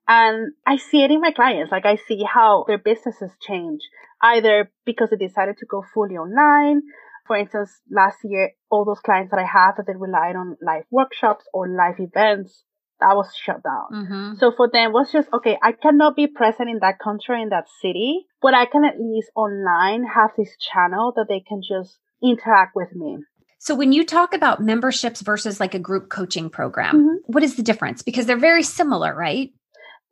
And 0.08 0.54
I 0.66 0.78
see 0.78 1.04
it 1.04 1.12
in 1.12 1.22
my 1.22 1.32
clients. 1.32 1.72
Like 1.72 1.86
I 1.86 1.98
see 2.08 2.24
how 2.24 2.66
their 2.68 2.78
businesses 2.78 3.32
change 3.42 3.82
either 4.22 4.72
because 4.86 5.10
they 5.10 5.18
decided 5.18 5.58
to 5.58 5.66
go 5.66 5.84
fully 5.94 6.16
online 6.16 6.82
for 7.26 7.36
instance, 7.36 7.82
last 7.90 8.18
year, 8.24 8.52
all 8.70 8.86
those 8.86 9.00
clients 9.00 9.32
that 9.32 9.40
I 9.40 9.46
had 9.46 9.74
that 9.78 9.88
they 9.88 9.96
relied 9.96 10.36
on 10.36 10.58
live 10.62 10.84
workshops 10.92 11.46
or 11.54 11.68
live 11.68 12.00
events, 12.00 12.64
that 13.00 13.16
was 13.16 13.34
shut 13.36 13.64
down. 13.64 14.06
Mm-hmm. 14.06 14.34
So 14.40 14.54
for 14.56 14.70
them, 14.72 14.94
was 14.94 15.12
just, 15.12 15.28
okay, 15.34 15.58
I 15.62 15.72
cannot 15.72 16.16
be 16.16 16.28
present 16.28 16.70
in 16.70 16.80
that 16.82 17.00
country, 17.00 17.42
in 17.42 17.50
that 17.50 17.66
city, 17.82 18.26
but 18.42 18.54
I 18.54 18.66
can 18.66 18.86
at 18.86 19.00
least 19.00 19.32
online 19.36 20.06
have 20.06 20.32
this 20.38 20.56
channel 20.58 21.14
that 21.16 21.26
they 21.28 21.42
can 21.42 21.62
just 21.68 21.98
interact 22.24 22.76
with 22.76 22.96
me. 22.96 23.18
So 23.58 23.74
when 23.74 23.92
you 23.92 24.06
talk 24.06 24.34
about 24.36 24.62
memberships 24.62 25.22
versus 25.22 25.60
like 25.60 25.74
a 25.74 25.80
group 25.80 26.10
coaching 26.10 26.52
program, 26.52 26.96
mm-hmm. 26.96 27.16
what 27.26 27.44
is 27.44 27.56
the 27.56 27.64
difference? 27.64 28.04
Because 28.04 28.28
they're 28.28 28.38
very 28.38 28.64
similar, 28.64 29.16
right? 29.16 29.50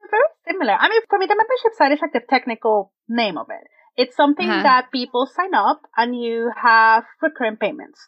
Very 0.09 0.23
similar. 0.47 0.73
I 0.73 0.89
mean, 0.89 1.01
for 1.09 1.19
me, 1.19 1.25
the 1.25 1.35
membership 1.35 1.73
side 1.77 1.91
is 1.91 1.99
like 2.01 2.13
the 2.13 2.25
technical 2.27 2.93
name 3.07 3.37
of 3.37 3.47
it. 3.49 3.67
It's 3.95 4.15
something 4.15 4.49
uh-huh. 4.49 4.63
that 4.63 4.91
people 4.91 5.27
sign 5.27 5.53
up 5.53 5.81
and 5.95 6.19
you 6.19 6.51
have 6.61 7.03
recurrent 7.21 7.59
payments. 7.59 7.99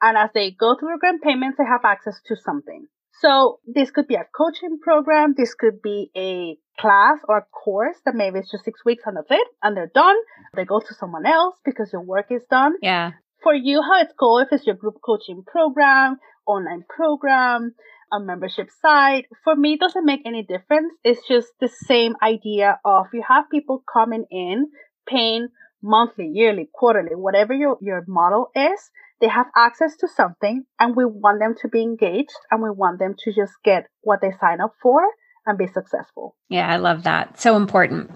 And 0.00 0.16
as 0.16 0.30
they 0.34 0.50
go 0.50 0.76
through 0.78 0.92
recurrent 0.92 1.22
payments, 1.22 1.58
they 1.58 1.64
have 1.64 1.84
access 1.84 2.20
to 2.26 2.36
something. 2.36 2.86
So 3.20 3.60
this 3.66 3.90
could 3.90 4.06
be 4.06 4.14
a 4.14 4.26
coaching 4.36 4.78
program. 4.82 5.34
This 5.36 5.54
could 5.54 5.80
be 5.82 6.10
a 6.16 6.58
class 6.78 7.18
or 7.28 7.38
a 7.38 7.46
course 7.64 7.96
that 8.04 8.14
maybe 8.14 8.38
it's 8.38 8.50
just 8.50 8.64
six 8.64 8.84
weeks 8.84 9.04
and 9.06 9.16
that's 9.16 9.30
it 9.30 9.48
and 9.62 9.76
they're 9.76 9.90
done. 9.94 10.16
They 10.54 10.64
go 10.64 10.80
to 10.80 10.94
someone 10.94 11.24
else 11.24 11.56
because 11.64 11.90
your 11.92 12.02
work 12.02 12.26
is 12.30 12.42
done. 12.50 12.74
Yeah. 12.82 13.12
For 13.42 13.54
you, 13.54 13.80
how 13.82 14.02
it's 14.02 14.12
cool 14.18 14.38
if 14.38 14.48
it's 14.52 14.66
your 14.66 14.76
group 14.76 14.96
coaching 15.04 15.44
program, 15.46 16.18
online 16.46 16.84
program, 16.88 17.74
a 18.12 18.20
membership 18.20 18.68
site. 18.82 19.26
For 19.44 19.56
me, 19.56 19.74
it 19.74 19.80
doesn't 19.80 20.04
make 20.04 20.22
any 20.24 20.42
difference. 20.42 20.92
It's 21.04 21.26
just 21.26 21.48
the 21.60 21.68
same 21.68 22.16
idea 22.22 22.78
of 22.84 23.06
you 23.12 23.22
have 23.28 23.50
people 23.50 23.82
coming 23.92 24.24
in 24.30 24.70
paying 25.08 25.48
monthly, 25.82 26.30
yearly, 26.32 26.68
quarterly, 26.72 27.14
whatever 27.14 27.54
your, 27.54 27.78
your 27.80 28.04
model 28.08 28.50
is, 28.54 28.90
they 29.20 29.28
have 29.28 29.46
access 29.56 29.96
to 29.96 30.08
something 30.08 30.64
and 30.78 30.94
we 30.94 31.04
want 31.04 31.38
them 31.38 31.54
to 31.62 31.68
be 31.68 31.82
engaged 31.82 32.36
and 32.50 32.62
we 32.62 32.70
want 32.70 32.98
them 32.98 33.14
to 33.24 33.32
just 33.32 33.52
get 33.64 33.86
what 34.02 34.20
they 34.20 34.32
sign 34.40 34.60
up 34.60 34.74
for 34.82 35.00
and 35.46 35.56
be 35.56 35.66
successful. 35.66 36.34
Yeah, 36.48 36.68
I 36.68 36.76
love 36.76 37.04
that. 37.04 37.40
So 37.40 37.56
important. 37.56 38.10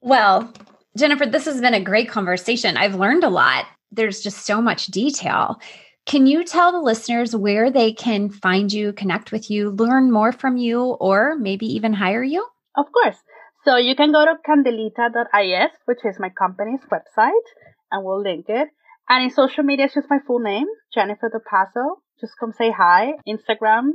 Well, 0.00 0.52
Jennifer, 0.96 1.26
this 1.26 1.46
has 1.46 1.60
been 1.60 1.74
a 1.74 1.80
great 1.80 2.08
conversation. 2.08 2.76
I've 2.76 2.96
learned 2.96 3.24
a 3.24 3.30
lot. 3.30 3.66
There's 3.90 4.20
just 4.20 4.44
so 4.44 4.60
much 4.60 4.86
detail. 4.86 5.60
Can 6.06 6.26
you 6.26 6.44
tell 6.44 6.70
the 6.70 6.80
listeners 6.80 7.34
where 7.34 7.70
they 7.70 7.92
can 7.92 8.28
find 8.28 8.70
you, 8.72 8.92
connect 8.92 9.32
with 9.32 9.50
you, 9.50 9.70
learn 9.70 10.12
more 10.12 10.32
from 10.32 10.56
you, 10.56 10.82
or 10.82 11.34
maybe 11.36 11.66
even 11.66 11.94
hire 11.94 12.22
you? 12.22 12.46
Of 12.76 12.86
course. 12.92 13.16
So 13.64 13.76
you 13.76 13.96
can 13.96 14.12
go 14.12 14.24
to 14.24 14.34
candelita.is, 14.46 15.70
which 15.86 16.04
is 16.04 16.16
my 16.18 16.28
company's 16.28 16.82
website, 16.92 17.46
and 17.90 18.04
we'll 18.04 18.20
link 18.20 18.46
it. 18.48 18.68
And 19.08 19.24
in 19.24 19.30
social 19.30 19.64
media, 19.64 19.86
it's 19.86 19.94
just 19.94 20.10
my 20.10 20.18
full 20.26 20.40
name, 20.40 20.66
Jennifer 20.92 21.30
Dopazo. 21.30 21.96
Just 22.20 22.34
come 22.38 22.52
say 22.52 22.70
hi. 22.70 23.12
Instagram, 23.26 23.92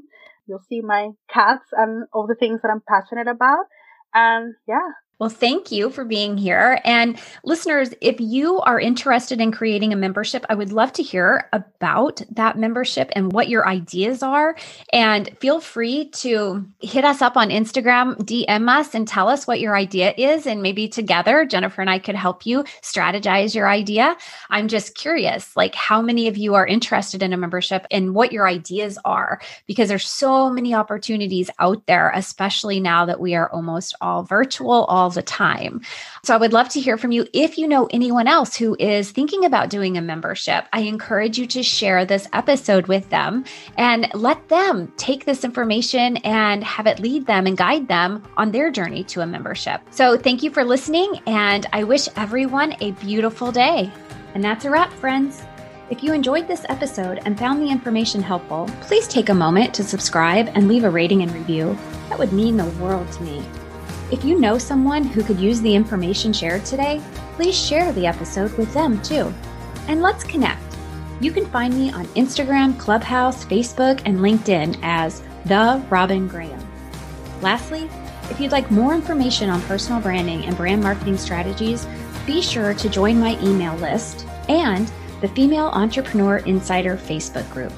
you'll 0.48 0.66
see 0.68 0.82
my 0.82 1.10
cats 1.32 1.66
and 1.74 2.08
all 2.12 2.26
the 2.26 2.36
things 2.36 2.62
that 2.64 2.72
I'm 2.72 2.82
passionate 2.88 3.28
about. 3.28 3.66
And 4.14 4.56
yeah, 4.68 4.90
well, 5.20 5.30
thank 5.30 5.70
you 5.70 5.90
for 5.90 6.06
being 6.06 6.38
here. 6.38 6.80
And 6.86 7.20
listeners, 7.44 7.94
if 8.00 8.22
you 8.22 8.60
are 8.62 8.80
interested 8.80 9.42
in 9.42 9.52
creating 9.52 9.92
a 9.92 9.98
membership, 9.98 10.46
I 10.50 10.56
would 10.56 10.72
love 10.72 10.94
to 10.94 11.04
hear 11.04 11.50
about 11.52 12.22
that 12.32 12.58
membership 12.58 13.10
and 13.12 13.34
what 13.34 13.50
your 13.50 13.68
ideas 13.68 14.24
are. 14.24 14.56
And 14.94 15.30
feel 15.42 15.60
free 15.60 16.10
to 16.10 16.66
hit 16.80 17.04
us 17.04 17.22
up 17.22 17.36
on 17.36 17.50
Instagram, 17.50 18.16
DM 18.20 18.70
us, 18.70 18.96
and 18.96 19.06
tell 19.06 19.28
us 19.28 19.46
what 19.46 19.60
your 19.60 19.76
idea 19.76 20.14
is. 20.18 20.48
And 20.48 20.62
maybe 20.62 20.88
together, 20.88 21.46
Jennifer 21.46 21.82
and 21.82 21.90
I 21.90 22.00
could 22.00 22.16
help 22.16 22.46
you 22.46 22.64
strategize 22.82 23.54
your 23.54 23.68
idea. 23.68 24.16
I'm 24.50 24.70
just 24.70 24.96
curious, 24.96 25.56
like 25.58 25.76
how 25.76 26.02
many 26.02 26.30
of 26.30 26.38
you 26.38 26.56
are 26.56 26.66
interested 26.66 27.22
in 27.22 27.34
a 27.34 27.38
membership 27.38 27.86
and 27.92 28.16
what 28.16 28.32
your 28.32 28.48
ideas 28.48 28.98
are, 29.04 29.42
because 29.68 29.90
there's 29.90 30.08
so 30.08 30.50
many 30.50 30.74
opportunities 30.74 31.50
out 31.60 31.86
there, 31.88 32.10
especially 32.16 32.80
now 32.80 33.06
that 33.06 33.20
we 33.20 33.36
are 33.36 33.52
almost 33.52 33.96
all 34.00 34.24
virtual, 34.24 34.86
all 34.86 35.09
all 35.10 35.14
the 35.14 35.24
time. 35.24 35.82
So 36.24 36.36
I 36.36 36.38
would 36.38 36.54
love 36.54 36.70
to 36.70 36.80
hear 36.80 36.96
from 36.96 37.12
you. 37.12 37.26
If 37.34 37.58
you 37.58 37.68
know 37.68 37.88
anyone 37.92 38.28
else 38.28 38.56
who 38.56 38.76
is 38.80 39.10
thinking 39.10 39.44
about 39.44 39.72
doing 39.72 39.98
a 39.98 40.02
membership, 40.02 40.66
I 40.72 40.82
encourage 40.82 41.40
you 41.40 41.48
to 41.48 41.64
share 41.64 42.06
this 42.06 42.28
episode 42.32 42.86
with 42.86 43.10
them 43.10 43.44
and 43.76 44.08
let 44.14 44.50
them 44.50 44.94
take 44.98 45.26
this 45.26 45.44
information 45.44 46.18
and 46.18 46.64
have 46.64 46.86
it 46.86 47.00
lead 47.00 47.26
them 47.26 47.48
and 47.48 47.58
guide 47.58 47.88
them 47.88 48.22
on 48.38 48.52
their 48.52 48.70
journey 48.70 49.04
to 49.06 49.22
a 49.22 49.26
membership. 49.26 49.82
So 49.90 50.16
thank 50.16 50.44
you 50.44 50.52
for 50.52 50.64
listening, 50.64 51.22
and 51.26 51.66
I 51.74 51.84
wish 51.84 52.08
everyone 52.16 52.76
a 52.80 52.92
beautiful 52.92 53.52
day. 53.52 53.92
And 54.36 54.44
that's 54.44 54.66
a 54.66 54.70
wrap, 54.70 54.94
friends. 54.94 55.42
If 55.90 56.04
you 56.04 56.14
enjoyed 56.14 56.48
this 56.48 56.68
episode 56.70 57.22
and 57.26 57.40
found 57.40 57.64
the 57.64 57.72
information 57.72 58.22
helpful, 58.22 58.70
please 58.82 59.08
take 59.08 59.30
a 59.30 59.34
moment 59.34 59.74
to 59.74 59.84
subscribe 59.84 60.52
and 60.54 60.68
leave 60.68 60.84
a 60.84 60.90
rating 60.90 61.24
and 61.24 61.32
review. 61.32 61.76
That 62.10 62.20
would 62.20 62.32
mean 62.32 62.58
the 62.58 62.70
world 62.84 63.12
to 63.14 63.24
me. 63.24 63.44
If 64.12 64.26
you 64.26 64.40
know 64.40 64.58
someone 64.58 65.04
who 65.04 65.24
could 65.24 65.40
use 65.40 65.62
the 65.62 65.76
information 65.76 66.34
shared 66.34 66.66
today, 66.66 67.00
please 67.36 67.56
share 67.56 67.92
the 67.94 68.08
episode 68.08 68.52
with 68.58 68.74
them 68.74 69.00
too. 69.04 69.32
And 69.88 70.02
let's 70.02 70.24
connect. 70.24 70.64
You 71.22 71.32
can 71.32 71.46
find 71.46 71.76
me 71.76 71.92
on 71.92 72.08
Instagram, 72.08 72.80
Clubhouse, 72.80 73.46
Facebook, 73.46 74.02
and 74.06 74.18
LinkedIn 74.18 74.80
as 74.82 75.22
The 75.46 75.84
Robin 75.92 76.28
Graham. 76.28 76.60
Lastly, 77.42 77.88
if 78.32 78.40
you'd 78.40 78.52
like 78.52 78.72
more 78.72 78.96
information 78.96 79.48
on 79.48 79.62
personal 79.64 80.02
branding 80.02 80.44
and 80.46 80.58
brand 80.58 80.82
marketing 80.82 81.18
strategies, 81.18 81.86
be 82.26 82.42
sure 82.42 82.74
to 82.74 82.90
join 82.90 83.20
my 83.20 83.40
email 83.44 83.76
list 83.76 84.26
and 84.48 84.92
the 85.22 85.28
Female 85.30 85.68
Entrepreneur 85.68 86.38
Insider 86.38 86.98
Facebook 86.98 87.50
group. 87.52 87.74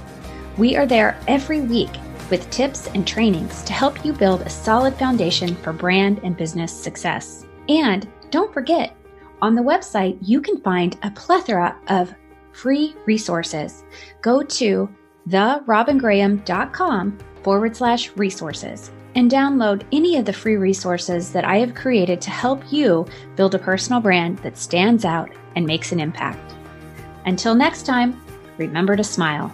We 0.57 0.77
are 0.77 0.85
there 0.85 1.19
every 1.27 1.59
week 1.59 1.89
with 2.31 2.49
tips 2.49 2.87
and 2.87 3.05
trainings 3.05 3.61
to 3.63 3.73
help 3.73 4.03
you 4.03 4.13
build 4.13 4.41
a 4.41 4.49
solid 4.49 4.95
foundation 4.95 5.55
for 5.57 5.73
brand 5.73 6.19
and 6.23 6.35
business 6.35 6.71
success. 6.71 7.45
And 7.69 8.07
don't 8.31 8.51
forget, 8.53 8.95
on 9.41 9.53
the 9.53 9.61
website, 9.61 10.17
you 10.21 10.41
can 10.41 10.59
find 10.61 10.97
a 11.03 11.11
plethora 11.11 11.77
of 11.87 12.15
free 12.53 12.95
resources. 13.05 13.83
Go 14.21 14.41
to 14.41 14.89
therobingraham.com 15.29 17.17
forward 17.43 17.75
slash 17.75 18.11
resources 18.15 18.91
and 19.15 19.29
download 19.29 19.83
any 19.91 20.17
of 20.17 20.25
the 20.25 20.33
free 20.33 20.55
resources 20.55 21.31
that 21.33 21.43
I 21.43 21.57
have 21.57 21.75
created 21.75 22.21
to 22.21 22.29
help 22.29 22.63
you 22.71 23.05
build 23.35 23.55
a 23.55 23.59
personal 23.59 23.99
brand 23.99 24.37
that 24.39 24.57
stands 24.57 25.03
out 25.05 25.29
and 25.55 25.65
makes 25.65 25.91
an 25.91 25.99
impact. 25.99 26.55
Until 27.25 27.53
next 27.53 27.85
time, 27.85 28.21
remember 28.57 28.95
to 28.95 29.03
smile. 29.03 29.53